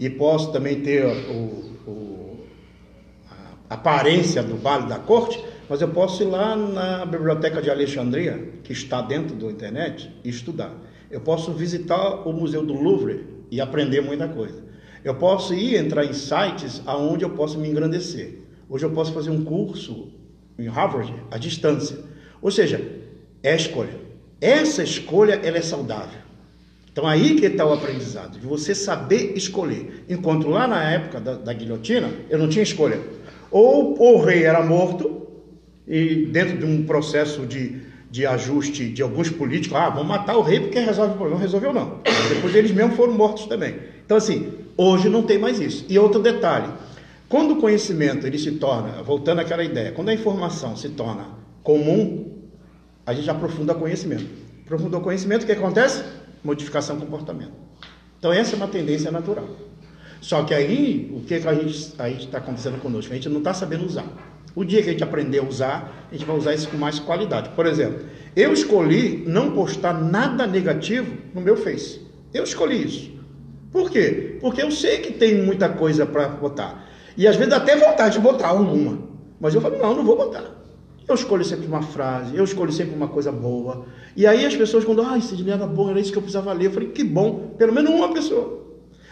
e 0.00 0.08
posso 0.10 0.50
também 0.50 0.80
ter 0.80 1.04
o, 1.04 1.70
o- 1.86 2.36
a 3.68 3.74
aparência 3.74 4.42
do 4.42 4.56
Vale 4.56 4.86
da 4.88 4.98
Corte, 4.98 5.38
mas 5.68 5.80
eu 5.80 5.88
posso 5.88 6.22
ir 6.22 6.26
lá 6.26 6.56
na 6.56 7.06
Biblioteca 7.06 7.62
de 7.62 7.70
Alexandria, 7.70 8.50
que 8.64 8.72
está 8.72 9.00
dentro 9.02 9.36
da 9.36 9.46
internet, 9.46 10.10
e 10.24 10.28
estudar. 10.28 10.72
Eu 11.10 11.20
posso 11.20 11.52
visitar 11.52 12.26
o 12.26 12.32
Museu 12.32 12.64
do 12.64 12.72
Louvre 12.72 13.26
e 13.50 13.60
aprender 13.60 14.00
muita 14.00 14.26
coisa. 14.26 14.64
Eu 15.04 15.14
posso 15.16 15.54
ir 15.54 15.76
entrar 15.76 16.04
em 16.04 16.12
sites 16.12 16.82
aonde 16.86 17.24
eu 17.24 17.30
posso 17.30 17.58
me 17.58 17.68
engrandecer. 17.68 18.38
Hoje 18.68 18.84
eu 18.86 18.90
posso 18.90 19.12
fazer 19.12 19.30
um 19.30 19.44
curso 19.44 20.08
em 20.58 20.66
Harvard 20.66 21.14
à 21.30 21.38
distância. 21.38 21.98
Ou 22.42 22.50
seja, 22.50 22.80
é 23.42 23.54
escolha. 23.54 23.94
Essa 24.40 24.82
escolha 24.82 25.34
ela 25.42 25.58
é 25.58 25.62
saudável. 25.62 26.20
Então 26.92 27.06
aí 27.06 27.36
que 27.36 27.46
está 27.46 27.64
o 27.64 27.72
aprendizado, 27.72 28.38
de 28.38 28.46
você 28.46 28.74
saber 28.74 29.32
escolher. 29.36 30.04
Enquanto 30.08 30.48
lá 30.48 30.66
na 30.66 30.82
época 30.90 31.20
da, 31.20 31.34
da 31.34 31.52
guilhotina, 31.52 32.10
eu 32.28 32.38
não 32.38 32.48
tinha 32.48 32.62
escolha. 32.62 33.00
Ou 33.50 34.00
o 34.00 34.22
rei 34.22 34.44
era 34.44 34.64
morto, 34.64 35.28
e 35.86 36.26
dentro 36.26 36.58
de 36.58 36.64
um 36.64 36.84
processo 36.84 37.46
de, 37.46 37.80
de 38.10 38.26
ajuste 38.26 38.88
de 38.88 39.02
alguns 39.02 39.30
políticos, 39.30 39.76
ah, 39.76 39.88
vamos 39.88 40.08
matar 40.08 40.36
o 40.36 40.42
rei 40.42 40.60
porque 40.60 40.78
resolve 40.78 41.14
o 41.14 41.16
problema. 41.16 41.40
Resolveu 41.40 41.72
não. 41.72 42.00
Depois 42.28 42.54
eles 42.54 42.70
mesmos 42.70 42.96
foram 42.96 43.12
mortos 43.12 43.46
também. 43.46 43.76
Então 44.04 44.16
assim, 44.16 44.52
hoje 44.76 45.08
não 45.08 45.22
tem 45.22 45.38
mais 45.38 45.60
isso. 45.60 45.86
E 45.88 45.98
outro 45.98 46.20
detalhe, 46.20 46.68
quando 47.28 47.52
o 47.52 47.56
conhecimento 47.56 48.26
ele 48.26 48.38
se 48.38 48.52
torna, 48.52 49.02
voltando 49.02 49.40
àquela 49.40 49.62
ideia, 49.62 49.92
quando 49.92 50.08
a 50.08 50.14
informação 50.14 50.76
se 50.76 50.88
torna 50.90 51.28
comum, 51.62 52.40
a 53.06 53.14
gente 53.14 53.30
aprofunda 53.30 53.74
conhecimento. 53.74 54.26
Aprofundou 54.64 55.00
conhecimento, 55.00 55.42
o 55.42 55.46
que 55.46 55.52
acontece? 55.52 56.04
Modificação 56.42 56.96
do 56.96 57.04
comportamento. 57.04 57.52
Então 58.18 58.32
essa 58.32 58.54
é 58.54 58.56
uma 58.56 58.68
tendência 58.68 59.10
natural. 59.10 59.48
Só 60.20 60.42
que 60.44 60.52
aí, 60.52 61.10
o 61.14 61.20
que, 61.20 61.40
que 61.40 61.48
a 61.48 61.54
gente 61.54 61.94
a 61.98 62.10
está 62.10 62.38
acontecendo 62.38 62.78
conosco? 62.80 63.12
A 63.12 63.16
gente 63.16 63.28
não 63.28 63.38
está 63.38 63.54
sabendo 63.54 63.86
usar. 63.86 64.06
O 64.54 64.64
dia 64.64 64.82
que 64.82 64.90
a 64.90 64.92
gente 64.92 65.04
aprender 65.04 65.38
a 65.38 65.44
usar, 65.44 66.08
a 66.10 66.14
gente 66.14 66.26
vai 66.26 66.36
usar 66.36 66.54
isso 66.54 66.68
com 66.68 66.76
mais 66.76 66.98
qualidade. 66.98 67.50
Por 67.50 67.66
exemplo, 67.66 68.04
eu 68.36 68.52
escolhi 68.52 69.24
não 69.26 69.52
postar 69.52 69.94
nada 69.94 70.46
negativo 70.46 71.16
no 71.34 71.40
meu 71.40 71.56
Face. 71.56 72.00
Eu 72.34 72.44
escolhi 72.44 72.84
isso. 72.84 73.10
Por 73.72 73.90
quê? 73.90 74.36
Porque 74.40 74.62
eu 74.62 74.70
sei 74.70 74.98
que 74.98 75.12
tem 75.12 75.42
muita 75.42 75.68
coisa 75.68 76.04
para 76.04 76.28
botar. 76.28 76.88
E 77.16 77.26
às 77.26 77.36
vezes 77.36 77.52
até 77.52 77.76
vontade 77.76 78.14
de 78.14 78.20
botar 78.20 78.48
alguma. 78.48 78.98
Mas 79.40 79.54
eu 79.54 79.60
falo, 79.60 79.78
não, 79.78 79.94
não 79.94 80.04
vou 80.04 80.16
botar. 80.16 80.59
Eu 81.08 81.14
escolho 81.14 81.44
sempre 81.44 81.66
uma 81.66 81.82
frase, 81.82 82.36
eu 82.36 82.44
escolho 82.44 82.72
sempre 82.72 82.94
uma 82.94 83.08
coisa 83.08 83.32
boa. 83.32 83.86
E 84.16 84.26
aí 84.26 84.44
as 84.44 84.54
pessoas, 84.54 84.84
quando, 84.84 85.02
ah, 85.02 85.18
esse 85.18 85.34
dinheiro 85.34 85.62
era 85.62 85.66
bom, 85.66 85.90
era 85.90 86.00
isso 86.00 86.12
que 86.12 86.18
eu 86.18 86.22
precisava 86.22 86.52
ler. 86.52 86.66
Eu 86.66 86.70
falei, 86.72 86.90
que 86.90 87.02
bom, 87.02 87.54
pelo 87.58 87.72
menos 87.72 87.90
uma 87.90 88.12
pessoa. 88.12 88.60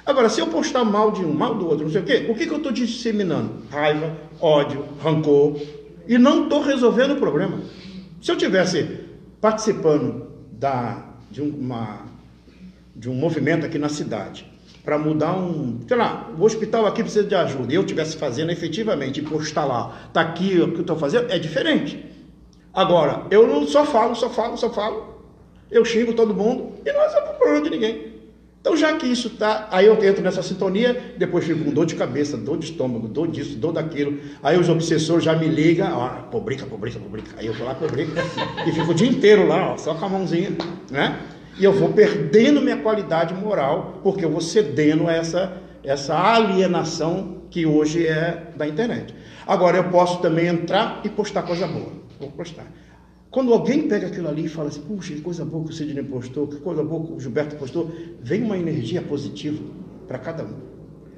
Agora, 0.07 0.29
se 0.29 0.41
eu 0.41 0.47
postar 0.47 0.85
mal 0.85 1.11
de 1.11 1.23
um, 1.23 1.33
mal 1.33 1.55
do 1.55 1.67
outro, 1.67 1.85
não 1.85 1.93
sei 1.93 2.01
o 2.01 2.05
quê, 2.05 2.27
o 2.31 2.35
que, 2.35 2.47
que 2.47 2.53
eu 2.53 2.59
estou 2.59 2.73
disseminando? 2.73 3.51
Raiva, 3.71 4.17
ódio, 4.41 4.85
rancor. 5.03 5.61
E 6.07 6.17
não 6.17 6.45
estou 6.45 6.63
resolvendo 6.63 7.13
o 7.13 7.17
problema. 7.17 7.61
Se 8.23 8.33
eu 8.33 8.37
tivesse 8.37 9.01
participando 9.41 10.29
da, 10.51 11.05
de, 11.31 11.43
uma, 11.43 12.07
de 12.97 13.11
um 13.11 13.15
movimento 13.15 13.67
aqui 13.67 13.79
na 13.79 13.89
cidade, 13.89 14.47
para 14.89 14.97
mudar 14.97 15.37
um, 15.37 15.81
sei 15.87 15.99
lá, 15.99 16.31
o 16.39 16.43
hospital 16.43 16.87
aqui 16.87 17.03
precisa 17.03 17.29
de 17.29 17.35
ajuda, 17.35 17.71
e 17.71 17.77
eu 17.77 17.83
estivesse 17.83 18.17
fazendo 18.17 18.51
efetivamente, 18.51 19.21
e 19.21 19.23
postar 19.23 19.67
lá, 19.67 20.09
tá 20.15 20.23
aqui 20.23 20.59
o 20.63 20.73
que 20.73 20.77
eu 20.77 20.81
estou 20.81 20.97
fazendo, 20.97 21.31
é 21.31 21.39
diferente. 21.39 22.07
Agora, 22.73 23.27
eu 23.31 23.47
não 23.47 23.67
só 23.67 23.85
falo, 23.85 24.15
só 24.15 24.31
falo, 24.31 24.57
só 24.57 24.71
falo, 24.71 25.27
eu 25.71 25.85
xingo 25.85 26.15
todo 26.15 26.33
mundo, 26.33 26.73
e 26.87 26.91
não 26.91 27.03
é 27.03 27.09
problema 27.35 27.65
de 27.65 27.69
ninguém. 27.69 28.15
Então, 28.63 28.75
já 28.75 28.97
que 28.97 29.07
isso 29.07 29.29
tá, 29.29 29.69
aí 29.71 29.85
eu 29.85 30.03
entro 30.03 30.23
nessa 30.23 30.43
sintonia, 30.43 31.13
depois 31.19 31.45
fico 31.45 31.63
com 31.63 31.71
dor 31.71 31.85
de 31.85 31.95
cabeça, 31.95 32.39
dor 32.39 32.57
de 32.57 32.65
estômago, 32.65 33.07
dor 33.09 33.29
disso, 33.29 33.59
dor 33.59 33.73
daquilo. 33.73 34.19
Aí 34.43 34.59
os 34.59 34.71
obsessores 34.71 35.23
já 35.23 35.37
me 35.37 35.49
ligam, 35.49 35.99
ó, 35.99 36.09
pobrica, 36.31 36.65
pobrica, 36.65 36.99
pobrica. 36.99 37.33
Aí 37.37 37.45
eu 37.45 37.53
vou 37.53 37.67
lá, 37.67 37.75
pobrica, 37.75 38.23
e 38.67 38.73
fico 38.73 38.93
o 38.93 38.95
dia 38.95 39.09
inteiro 39.09 39.47
lá, 39.47 39.75
ó, 39.75 39.77
só 39.77 39.93
com 39.93 40.07
a 40.07 40.09
mãozinha, 40.09 40.57
né? 40.91 41.21
E 41.59 41.65
eu 41.65 41.73
vou 41.73 41.93
perdendo 41.93 42.61
minha 42.61 42.77
qualidade 42.77 43.35
moral, 43.35 44.01
porque 44.03 44.25
eu 44.25 44.31
vou 44.31 44.41
cedendo 44.41 45.09
a 45.09 45.13
essa, 45.13 45.61
essa 45.83 46.17
alienação 46.17 47.43
que 47.51 47.67
hoje 47.67 48.07
é 48.07 48.53
da 48.57 48.67
internet. 48.67 49.15
Agora, 49.47 49.79
eu 49.79 49.85
posso 49.85 50.21
também 50.21 50.47
entrar 50.47 51.01
e 51.05 51.09
postar 51.09 51.43
coisa 51.43 51.67
boa. 51.67 51.93
Vou 52.21 52.31
postar. 52.31 52.67
Quando 53.31 53.53
alguém 53.53 53.89
pega 53.89 54.07
aquilo 54.07 54.29
ali 54.29 54.45
e 54.45 54.49
fala 54.49 54.69
assim, 54.69 54.83
puxa, 54.83 55.13
que 55.15 55.21
coisa 55.21 55.45
boa 55.45 55.65
que 55.65 55.71
o 55.71 55.73
Sidney 55.73 56.05
postou, 56.05 56.47
que 56.47 56.57
coisa 56.57 56.83
boa 56.83 57.07
que 57.07 57.13
o 57.13 57.21
Gilberto 57.21 57.57
postou, 57.57 57.91
vem 58.21 58.43
uma 58.43 58.57
energia 58.57 59.03
positiva 59.03 59.63
para 60.07 60.19
cada 60.19 60.45
um. 60.45 60.55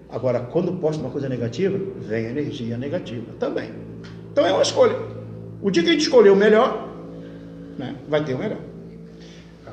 Agora, 0.08 0.40
quando 0.40 0.72
posta 0.74 1.02
uma 1.02 1.10
coisa 1.10 1.28
negativa, 1.28 1.78
vem 1.98 2.26
energia 2.26 2.76
negativa 2.76 3.32
também. 3.38 3.70
Então 4.32 4.44
é 4.44 4.52
uma 4.52 4.62
escolha. 4.62 4.96
O 5.62 5.70
dia 5.70 5.82
que 5.82 5.90
a 5.90 5.92
gente 5.92 6.02
escolher 6.02 6.30
o 6.30 6.36
melhor, 6.36 6.88
né, 7.78 7.94
vai 8.08 8.24
ter 8.24 8.34
o 8.34 8.38
melhor. 8.38 8.69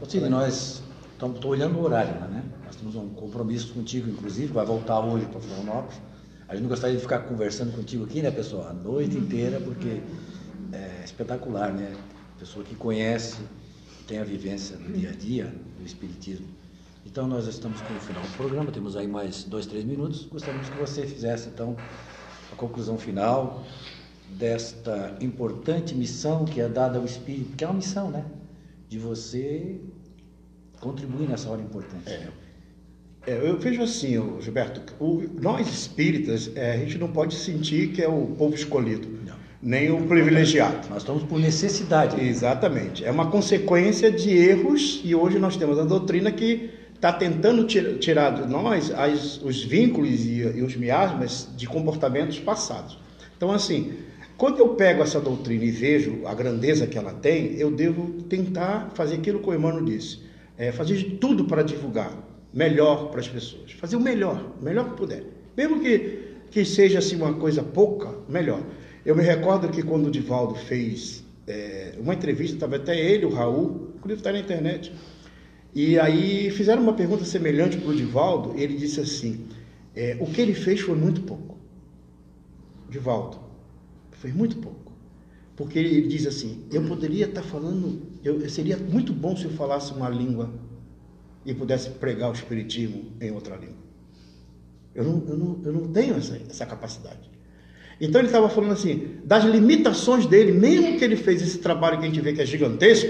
Sim, 0.06 0.30
nós 0.30 0.82
estamos 1.14 1.44
olhando 1.44 1.78
o 1.80 1.84
horário, 1.84 2.14
né? 2.30 2.44
Nós 2.66 2.76
temos 2.76 2.96
um 2.96 3.10
compromisso 3.10 3.74
contigo, 3.74 4.10
inclusive, 4.10 4.54
vai 4.54 4.66
voltar 4.66 5.00
hoje 5.00 5.26
para 5.26 5.40
Florianópolis. 5.40 6.00
A 6.48 6.54
gente 6.54 6.64
não 6.64 6.70
gostaria 6.70 6.96
de 6.96 7.02
ficar 7.02 7.20
conversando 7.20 7.76
contigo 7.76 8.06
aqui, 8.06 8.22
né, 8.22 8.32
pessoal, 8.32 8.70
a 8.70 8.74
noite 8.74 9.18
inteira, 9.18 9.60
porque 9.60 10.02
é 10.72 11.02
espetacular, 11.04 11.74
né? 11.74 11.94
Pessoa 12.40 12.64
que 12.64 12.76
conhece 12.76 13.38
tem 14.08 14.20
a 14.20 14.24
vivência 14.24 14.78
no 14.78 14.94
dia 14.94 15.10
a 15.10 15.14
dia 15.14 15.54
do 15.78 15.86
Espiritismo. 15.86 16.48
Então 17.06 17.28
nós 17.28 17.48
estamos 17.48 17.82
com 17.82 17.94
o 17.94 18.00
final 18.00 18.22
do 18.22 18.38
programa, 18.38 18.72
temos 18.72 18.96
aí 18.96 19.08
mais 19.08 19.44
dois, 19.44 19.66
três 19.66 19.84
minutos. 19.84 20.26
Gostaríamos 20.26 20.70
que 20.70 20.78
você 20.78 21.06
fizesse 21.06 21.50
então 21.50 21.76
a 22.52 22.56
conclusão 22.56 22.98
final 22.98 23.64
desta 24.30 25.18
importante 25.20 25.96
missão 25.96 26.46
que 26.46 26.62
é 26.62 26.70
dada 26.70 27.00
ao 27.00 27.06
Espírito, 27.06 27.56
que 27.58 27.64
é 27.64 27.68
uma 27.68 27.76
missão, 27.76 28.12
né? 28.12 28.24
De 28.90 28.98
você 28.98 29.76
contribuir 30.80 31.28
nessa 31.28 31.50
hora 31.50 31.62
importante. 31.62 32.08
É. 32.10 32.28
É, 33.26 33.50
eu 33.50 33.58
vejo 33.58 33.82
assim, 33.82 34.14
Gilberto, 34.40 34.82
o- 35.04 35.24
nós 35.42 35.68
espíritas, 35.68 36.50
é, 36.56 36.74
a 36.74 36.78
gente 36.78 36.98
não 36.98 37.10
pode 37.10 37.36
sentir 37.36 37.90
que 37.90 38.02
é 38.02 38.08
o 38.08 38.28
povo 38.38 38.56
escolhido, 38.56 39.06
Não. 39.26 39.36
nem 39.62 39.92
o 39.92 40.08
privilegiado. 40.08 40.88
Nós 40.90 41.00
estamos 41.00 41.24
por 41.24 41.38
necessidade. 41.38 42.22
Exatamente. 42.24 43.04
É 43.04 43.12
uma 43.12 43.30
consequência 43.30 44.10
de 44.10 44.30
erros 44.30 45.02
e 45.04 45.14
hoje 45.14 45.40
nós 45.40 45.58
temos 45.58 45.78
a 45.78 45.84
doutrina 45.84 46.32
que 46.32 46.70
está 46.96 47.12
tentando 47.12 47.66
ti- 47.68 47.98
tirar 48.00 48.30
de 48.30 48.48
nós 48.50 48.92
as- 48.92 49.42
os 49.44 49.62
vínculos 49.62 50.22
e, 50.26 50.44
e 50.44 50.62
os 50.62 50.78
miasmas 50.78 51.50
de 51.58 51.68
comportamentos 51.68 52.40
passados. 52.40 52.98
Então, 53.36 53.52
assim, 53.52 53.92
quando 54.38 54.60
eu 54.60 54.70
pego 54.76 55.02
essa 55.02 55.20
doutrina 55.20 55.64
e 55.64 55.72
vejo 55.72 56.26
a 56.28 56.34
grandeza 56.36 56.86
que 56.86 56.98
ela 56.98 57.12
tem, 57.12 57.56
eu 57.56 57.72
devo 57.72 58.22
tentar 58.24 58.92
fazer 58.94 59.16
aquilo 59.16 59.40
que 59.40 59.50
o 59.50 59.54
Emmanuel 59.54 59.84
disse, 59.84 60.20
é, 60.58 60.72
fazer 60.72 60.96
de 60.96 61.16
tudo 61.18 61.46
para 61.46 61.64
divulgar 61.64 62.12
melhor 62.54 63.10
para 63.10 63.20
as 63.20 63.28
pessoas, 63.28 63.72
fazer 63.72 63.96
o 63.96 64.00
melhor, 64.00 64.54
o 64.62 64.64
melhor 64.64 64.92
que 64.92 64.98
puder, 64.98 65.24
mesmo 65.56 65.80
que, 65.80 66.20
que 66.52 66.64
seja 66.64 67.00
assim 67.00 67.16
uma 67.16 67.34
coisa 67.34 67.64
pouca, 67.64 68.14
melhor. 68.30 68.62
Eu 69.04 69.16
me 69.16 69.24
recordo 69.24 69.70
que 69.70 69.82
quando 69.82 70.08
o 70.08 70.12
Divaldo 70.12 70.54
fez 70.54 71.24
é, 71.48 71.96
uma 72.00 72.14
entrevista, 72.14 72.56
estava 72.56 72.76
até 72.76 72.96
ele, 73.00 73.26
o 73.26 73.30
Raul, 73.30 73.94
o 74.04 74.08
livro 74.08 74.18
está 74.18 74.32
na 74.32 74.40
internet, 74.40 74.94
e 75.74 76.00
aí 76.00 76.52
fizeram 76.52 76.84
uma 76.84 76.94
pergunta 76.94 77.26
semelhante 77.26 77.78
para 77.78 77.90
o 77.90 77.96
Divaldo, 77.96 78.54
ele 78.56 78.76
disse 78.76 79.00
assim, 79.00 79.48
é, 79.96 80.16
o 80.20 80.28
que 80.28 80.42
ele 80.42 80.54
fez 80.54 80.80
foi 80.80 80.96
muito 80.96 81.22
pouco. 81.22 81.58
Divaldo, 82.90 83.47
foi 84.20 84.32
muito 84.32 84.58
pouco. 84.58 84.92
Porque 85.56 85.80
ele, 85.80 86.08
diz 86.08 86.28
assim, 86.28 86.66
eu 86.72 86.84
poderia 86.84 87.26
estar 87.26 87.42
falando, 87.42 88.02
eu, 88.24 88.48
seria 88.50 88.78
muito 88.78 89.12
bom 89.12 89.36
se 89.36 89.46
eu 89.46 89.52
falasse 89.52 89.92
uma 89.92 90.08
língua 90.08 90.54
e 91.46 91.54
pudesse 91.54 91.90
pregar 91.92 92.30
o 92.30 92.34
Espiritismo 92.34 93.06
em 93.20 93.32
outra 93.32 93.56
língua. 93.56 93.88
Eu 94.94 95.04
não, 95.04 95.24
eu 95.28 95.38
não, 95.38 95.62
eu 95.64 95.74
não 95.74 95.88
tenho 95.88 96.16
essa, 96.16 96.40
essa 96.48 96.66
capacidade. 96.66 97.30
Então 98.00 98.22
ele 98.22 98.28
estava 98.28 98.50
falando 98.50 98.74
assim, 98.74 99.18
das 99.24 99.44
limitações 99.44 100.28
dele, 100.28 100.52
mesmo 100.52 100.98
que 101.00 101.04
ele 101.04 101.16
fez 101.16 101.42
esse 101.42 101.58
trabalho 101.58 101.98
que 101.98 102.06
a 102.06 102.08
gente 102.08 102.22
vê 102.22 102.34
que 102.34 102.42
é 102.42 102.46
gigantesco, 102.46 103.10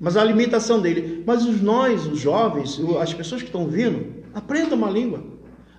mas 0.00 0.16
a 0.16 0.22
limitação 0.22 0.80
dele. 0.80 1.24
Mas 1.26 1.44
os 1.44 1.60
nós, 1.60 2.06
os 2.06 2.20
jovens, 2.20 2.80
as 3.00 3.12
pessoas 3.12 3.42
que 3.42 3.48
estão 3.48 3.66
vindo, 3.66 4.22
aprenda 4.32 4.74
uma 4.76 4.88
língua. 4.88 5.37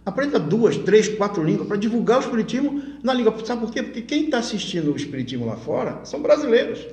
Aprenda 0.09 0.39
duas, 0.39 0.75
três, 0.75 1.07
quatro 1.07 1.43
línguas 1.43 1.67
para 1.67 1.77
divulgar 1.77 2.17
o 2.17 2.21
Espiritismo 2.21 2.81
na 3.03 3.13
língua. 3.13 3.31
Sabe 3.45 3.61
por 3.61 3.71
quê? 3.71 3.83
Porque 3.83 4.01
quem 4.01 4.25
está 4.25 4.39
assistindo 4.39 4.91
o 4.91 4.95
Espiritismo 4.95 5.45
lá 5.45 5.55
fora 5.55 5.99
são 6.03 6.19
brasileiros. 6.19 6.83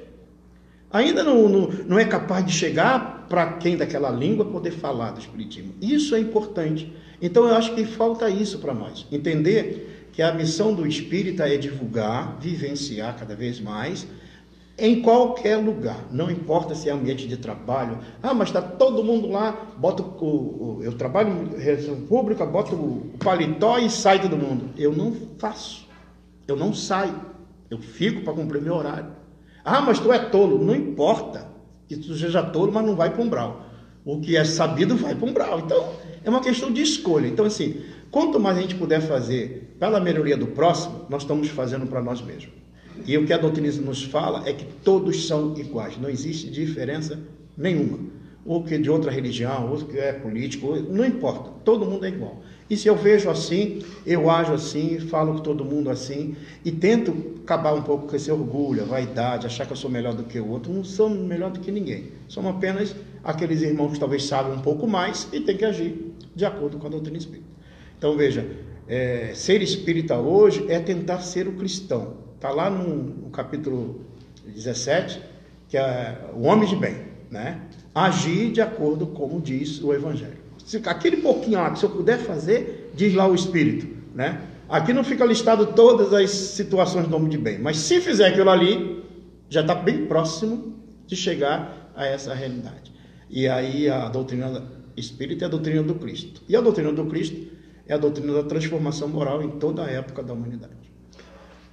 Ainda 0.91 1.25
não, 1.25 1.49
não, 1.49 1.69
não 1.87 1.99
é 1.99 2.05
capaz 2.05 2.45
de 2.45 2.53
chegar 2.53 3.27
para 3.27 3.55
quem 3.55 3.75
daquela 3.75 4.11
língua 4.11 4.45
poder 4.45 4.73
falar 4.73 5.13
do 5.13 5.21
Espiritismo. 5.21 5.73
Isso 5.81 6.15
é 6.15 6.21
importante. 6.21 6.93
Então 7.23 7.49
eu 7.49 7.55
acho 7.55 7.75
que 7.75 7.87
falta 7.87 8.29
isso 8.29 8.59
para 8.59 8.75
nós. 8.75 9.07
Entender 9.11 10.09
que 10.13 10.21
a 10.21 10.35
missão 10.35 10.75
do 10.75 10.87
espírita 10.87 11.49
é 11.49 11.57
divulgar, 11.57 12.37
vivenciar 12.39 13.17
cada 13.19 13.35
vez 13.35 13.59
mais, 13.59 14.07
em 14.79 15.01
qualquer 15.01 15.57
lugar. 15.57 16.07
Não 16.11 16.31
importa 16.31 16.75
se 16.75 16.89
é 16.89 16.93
ambiente 16.93 17.27
de 17.27 17.37
trabalho. 17.37 17.99
Ah, 18.23 18.35
mas 18.35 18.49
está 18.49 18.61
todo 18.61 19.03
mundo 19.03 19.29
lá, 19.31 19.53
bota 19.79 20.03
o, 20.03 20.25
o- 20.25 20.79
eu 20.83 20.93
trabalho 20.93 21.31
em 21.57 21.59
reunião 21.61 22.03
pública, 22.03 22.45
bota 22.45 22.75
o, 22.75 23.11
paletó 23.19 23.79
e 23.79 23.89
sai 23.89 24.21
todo 24.21 24.37
mundo. 24.37 24.71
Eu 24.77 24.93
não 24.95 25.13
faço. 25.39 25.87
Eu 26.47 26.57
não 26.57 26.73
saio. 26.75 27.15
Eu 27.71 27.79
fico 27.79 28.23
para 28.23 28.35
cumprir 28.35 28.61
meu 28.63 28.75
horário. 28.75 29.11
Ah, 29.65 29.81
mas 29.81 29.99
tu 29.99 30.13
é 30.13 30.19
tolo. 30.19 30.63
Não 30.65 30.75
importa 30.75 31.49
que 31.89 31.97
tu 31.97 32.15
seja 32.15 32.43
tolo, 32.43 32.71
mas 32.73 32.85
não 32.87 32.95
vai 32.95 33.11
para 33.11 33.23
um 33.23 33.27
umbral. 33.27 33.67
O 34.05 34.21
que 34.21 34.37
é 34.37 34.45
sabido 34.45 34.95
vai 34.97 35.15
para 35.15 35.27
um 35.27 35.31
umbral. 35.31 35.59
Então, 35.61 35.89
é 36.23 36.31
uma 36.31 36.41
questão 36.41 36.71
de 36.71 36.81
escolha. 36.83 37.27
Então, 37.27 37.45
assim, 37.47 37.83
quanto 38.11 38.39
mais 38.39 38.57
a 38.59 38.61
gente 38.61 38.75
puder 38.77 39.01
fazer 39.01 39.75
pela 39.81 39.99
melhoria 39.99 40.37
do 40.37 40.47
próximo, 40.49 41.07
nós 41.09 41.23
estamos 41.23 41.49
fazendo 41.49 41.87
para 41.87 42.01
nós 42.03 42.21
mesmos. 42.23 42.55
E 43.05 43.17
o 43.19 43.27
que 43.27 43.33
a 43.33 43.39
doutrina 43.39 43.71
nos 43.83 44.05
fala 44.05 44.49
é 44.49 44.53
que 44.53 44.65
todos 44.83 45.27
são 45.27 45.55
iguais. 45.57 45.99
Não 45.99 46.09
existe 46.09 46.49
diferença 46.51 47.19
nenhuma. 47.57 47.99
Ou 48.45 48.63
que 48.63 48.79
de 48.79 48.89
outra 48.89 49.11
religião, 49.11 49.71
ou 49.71 49.79
que 49.79 49.99
é 49.99 50.13
político, 50.13 50.77
não 50.89 51.05
importa. 51.05 51.51
Todo 51.65 51.85
mundo 51.85 52.07
é 52.07 52.09
igual. 52.09 52.41
E 52.69 52.77
se 52.77 52.89
eu 52.89 52.97
vejo 52.97 53.31
assim, 53.31 53.83
eu 54.05 54.31
ajo 54.31 54.53
assim, 54.53 54.99
falo 54.99 55.35
com 55.35 55.41
todo 55.41 55.65
mundo 55.65 55.89
assim, 55.91 56.35
e 56.65 56.73
tento 56.73 57.37
acabar 57.43 57.75
um 57.75 57.83
pouco 57.83 58.09
com 58.09 58.17
esse 58.17 58.31
orgulho, 58.31 58.83
a 58.83 58.87
vaidade, 58.87 59.47
achar 59.47 59.67
que 59.67 59.73
eu 59.73 59.77
sou 59.77 59.91
melhor 59.91 60.15
do 60.15 60.25
que 60.25 60.39
o 60.39 60.49
outro. 60.49 60.73
Não 60.73 60.83
sou 60.83 61.09
melhor 61.09 61.51
do 61.51 61.61
que 61.61 61.71
ninguém. 61.71 62.13
Somos 62.29 62.55
apenas 62.57 62.95
aqueles 63.23 63.63
irmãos 63.63 63.93
que 63.93 64.01
talvez 64.01 64.25
sabem 64.25 64.53
um 64.53 64.61
pouco 64.61 64.87
mais 64.87 65.29
e 65.33 65.41
têm 65.41 65.57
que 65.57 65.65
agir 65.65 66.13
de 66.35 66.45
acordo 66.45 66.79
com 66.79 66.87
a 66.87 66.91
doutrina 66.91 67.17
espírita. 67.17 67.47
Então 67.99 68.17
veja, 68.17 68.47
é, 68.89 69.33
ser 69.35 69.63
espírita 69.63 70.17
hoje 70.17 70.67
é 70.69 70.79
tentar 70.79 71.21
ser 71.21 71.49
o 71.49 71.53
cristão. 71.53 72.26
Está 72.47 72.55
lá 72.55 72.71
no, 72.71 73.29
capítulo 73.31 74.03
17, 74.47 75.21
que 75.69 75.77
é 75.77 76.17
o 76.33 76.43
homem 76.43 76.69
de 76.69 76.77
bem, 76.77 76.95
né? 77.29 77.61
Agir 77.93 78.53
de 78.53 78.61
acordo 78.61 79.05
com 79.05 79.29
como 79.29 79.41
diz 79.41 79.83
o 79.83 79.93
Evangelho. 79.93 80.39
Se, 80.65 80.77
aquele 80.77 81.17
pouquinho 81.17 81.59
lá 81.59 81.73
que 81.73 81.81
se 81.81 81.85
eu 81.85 81.91
puder 81.91 82.19
fazer, 82.19 82.93
diz 82.95 83.13
lá 83.15 83.27
o 83.27 83.35
Espírito, 83.35 83.89
né? 84.15 84.43
Aqui 84.69 84.93
não 84.93 85.03
fica 85.03 85.25
listado 85.25 85.73
todas 85.73 86.15
as 86.15 86.31
situações 86.31 87.09
do 87.09 87.17
homem 87.17 87.31
de 87.31 87.37
bem, 87.37 87.59
mas 87.59 87.79
se 87.79 88.01
fizer 88.01 88.29
aquilo 88.29 88.51
ali, 88.51 89.03
já 89.51 89.63
está 89.63 89.75
bem 89.75 90.07
próximo 90.07 90.77
de 91.05 91.17
chegar 91.17 91.91
a 91.97 92.07
essa 92.07 92.33
realidade. 92.33 92.93
E 93.29 93.49
aí 93.49 93.91
a 93.91 94.09
doutrina 94.09 94.71
espírita 94.97 95.47
é 95.47 95.49
a 95.49 95.51
doutrina 95.51 95.83
do 95.83 95.97
Cristo. 95.97 96.43
E 96.49 96.55
a 96.55 96.61
doutrina 96.61 96.93
do 96.93 97.07
Cristo 97.07 97.45
é 97.89 97.95
a 97.95 97.99
doutrina 97.99 98.35
da 98.35 98.45
transformação 98.45 99.09
moral 99.09 99.43
em 99.43 99.59
toda 99.59 99.85
a 99.85 99.91
época 99.91 100.23
da 100.23 100.33
humanidade. 100.33 100.86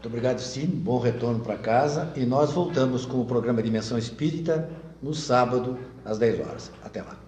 Muito 0.03 0.11
obrigado, 0.11 0.39
Sim. 0.39 0.65
Bom 0.67 0.99
retorno 0.99 1.39
para 1.39 1.57
casa. 1.57 2.11
E 2.17 2.25
nós 2.25 2.51
voltamos 2.51 3.05
com 3.05 3.21
o 3.21 3.25
programa 3.25 3.63
Dimensão 3.63 3.97
Espírita 3.97 4.69
no 5.01 5.13
sábado, 5.13 5.79
às 6.03 6.17
10 6.17 6.45
horas. 6.45 6.71
Até 6.83 7.01
lá. 7.01 7.22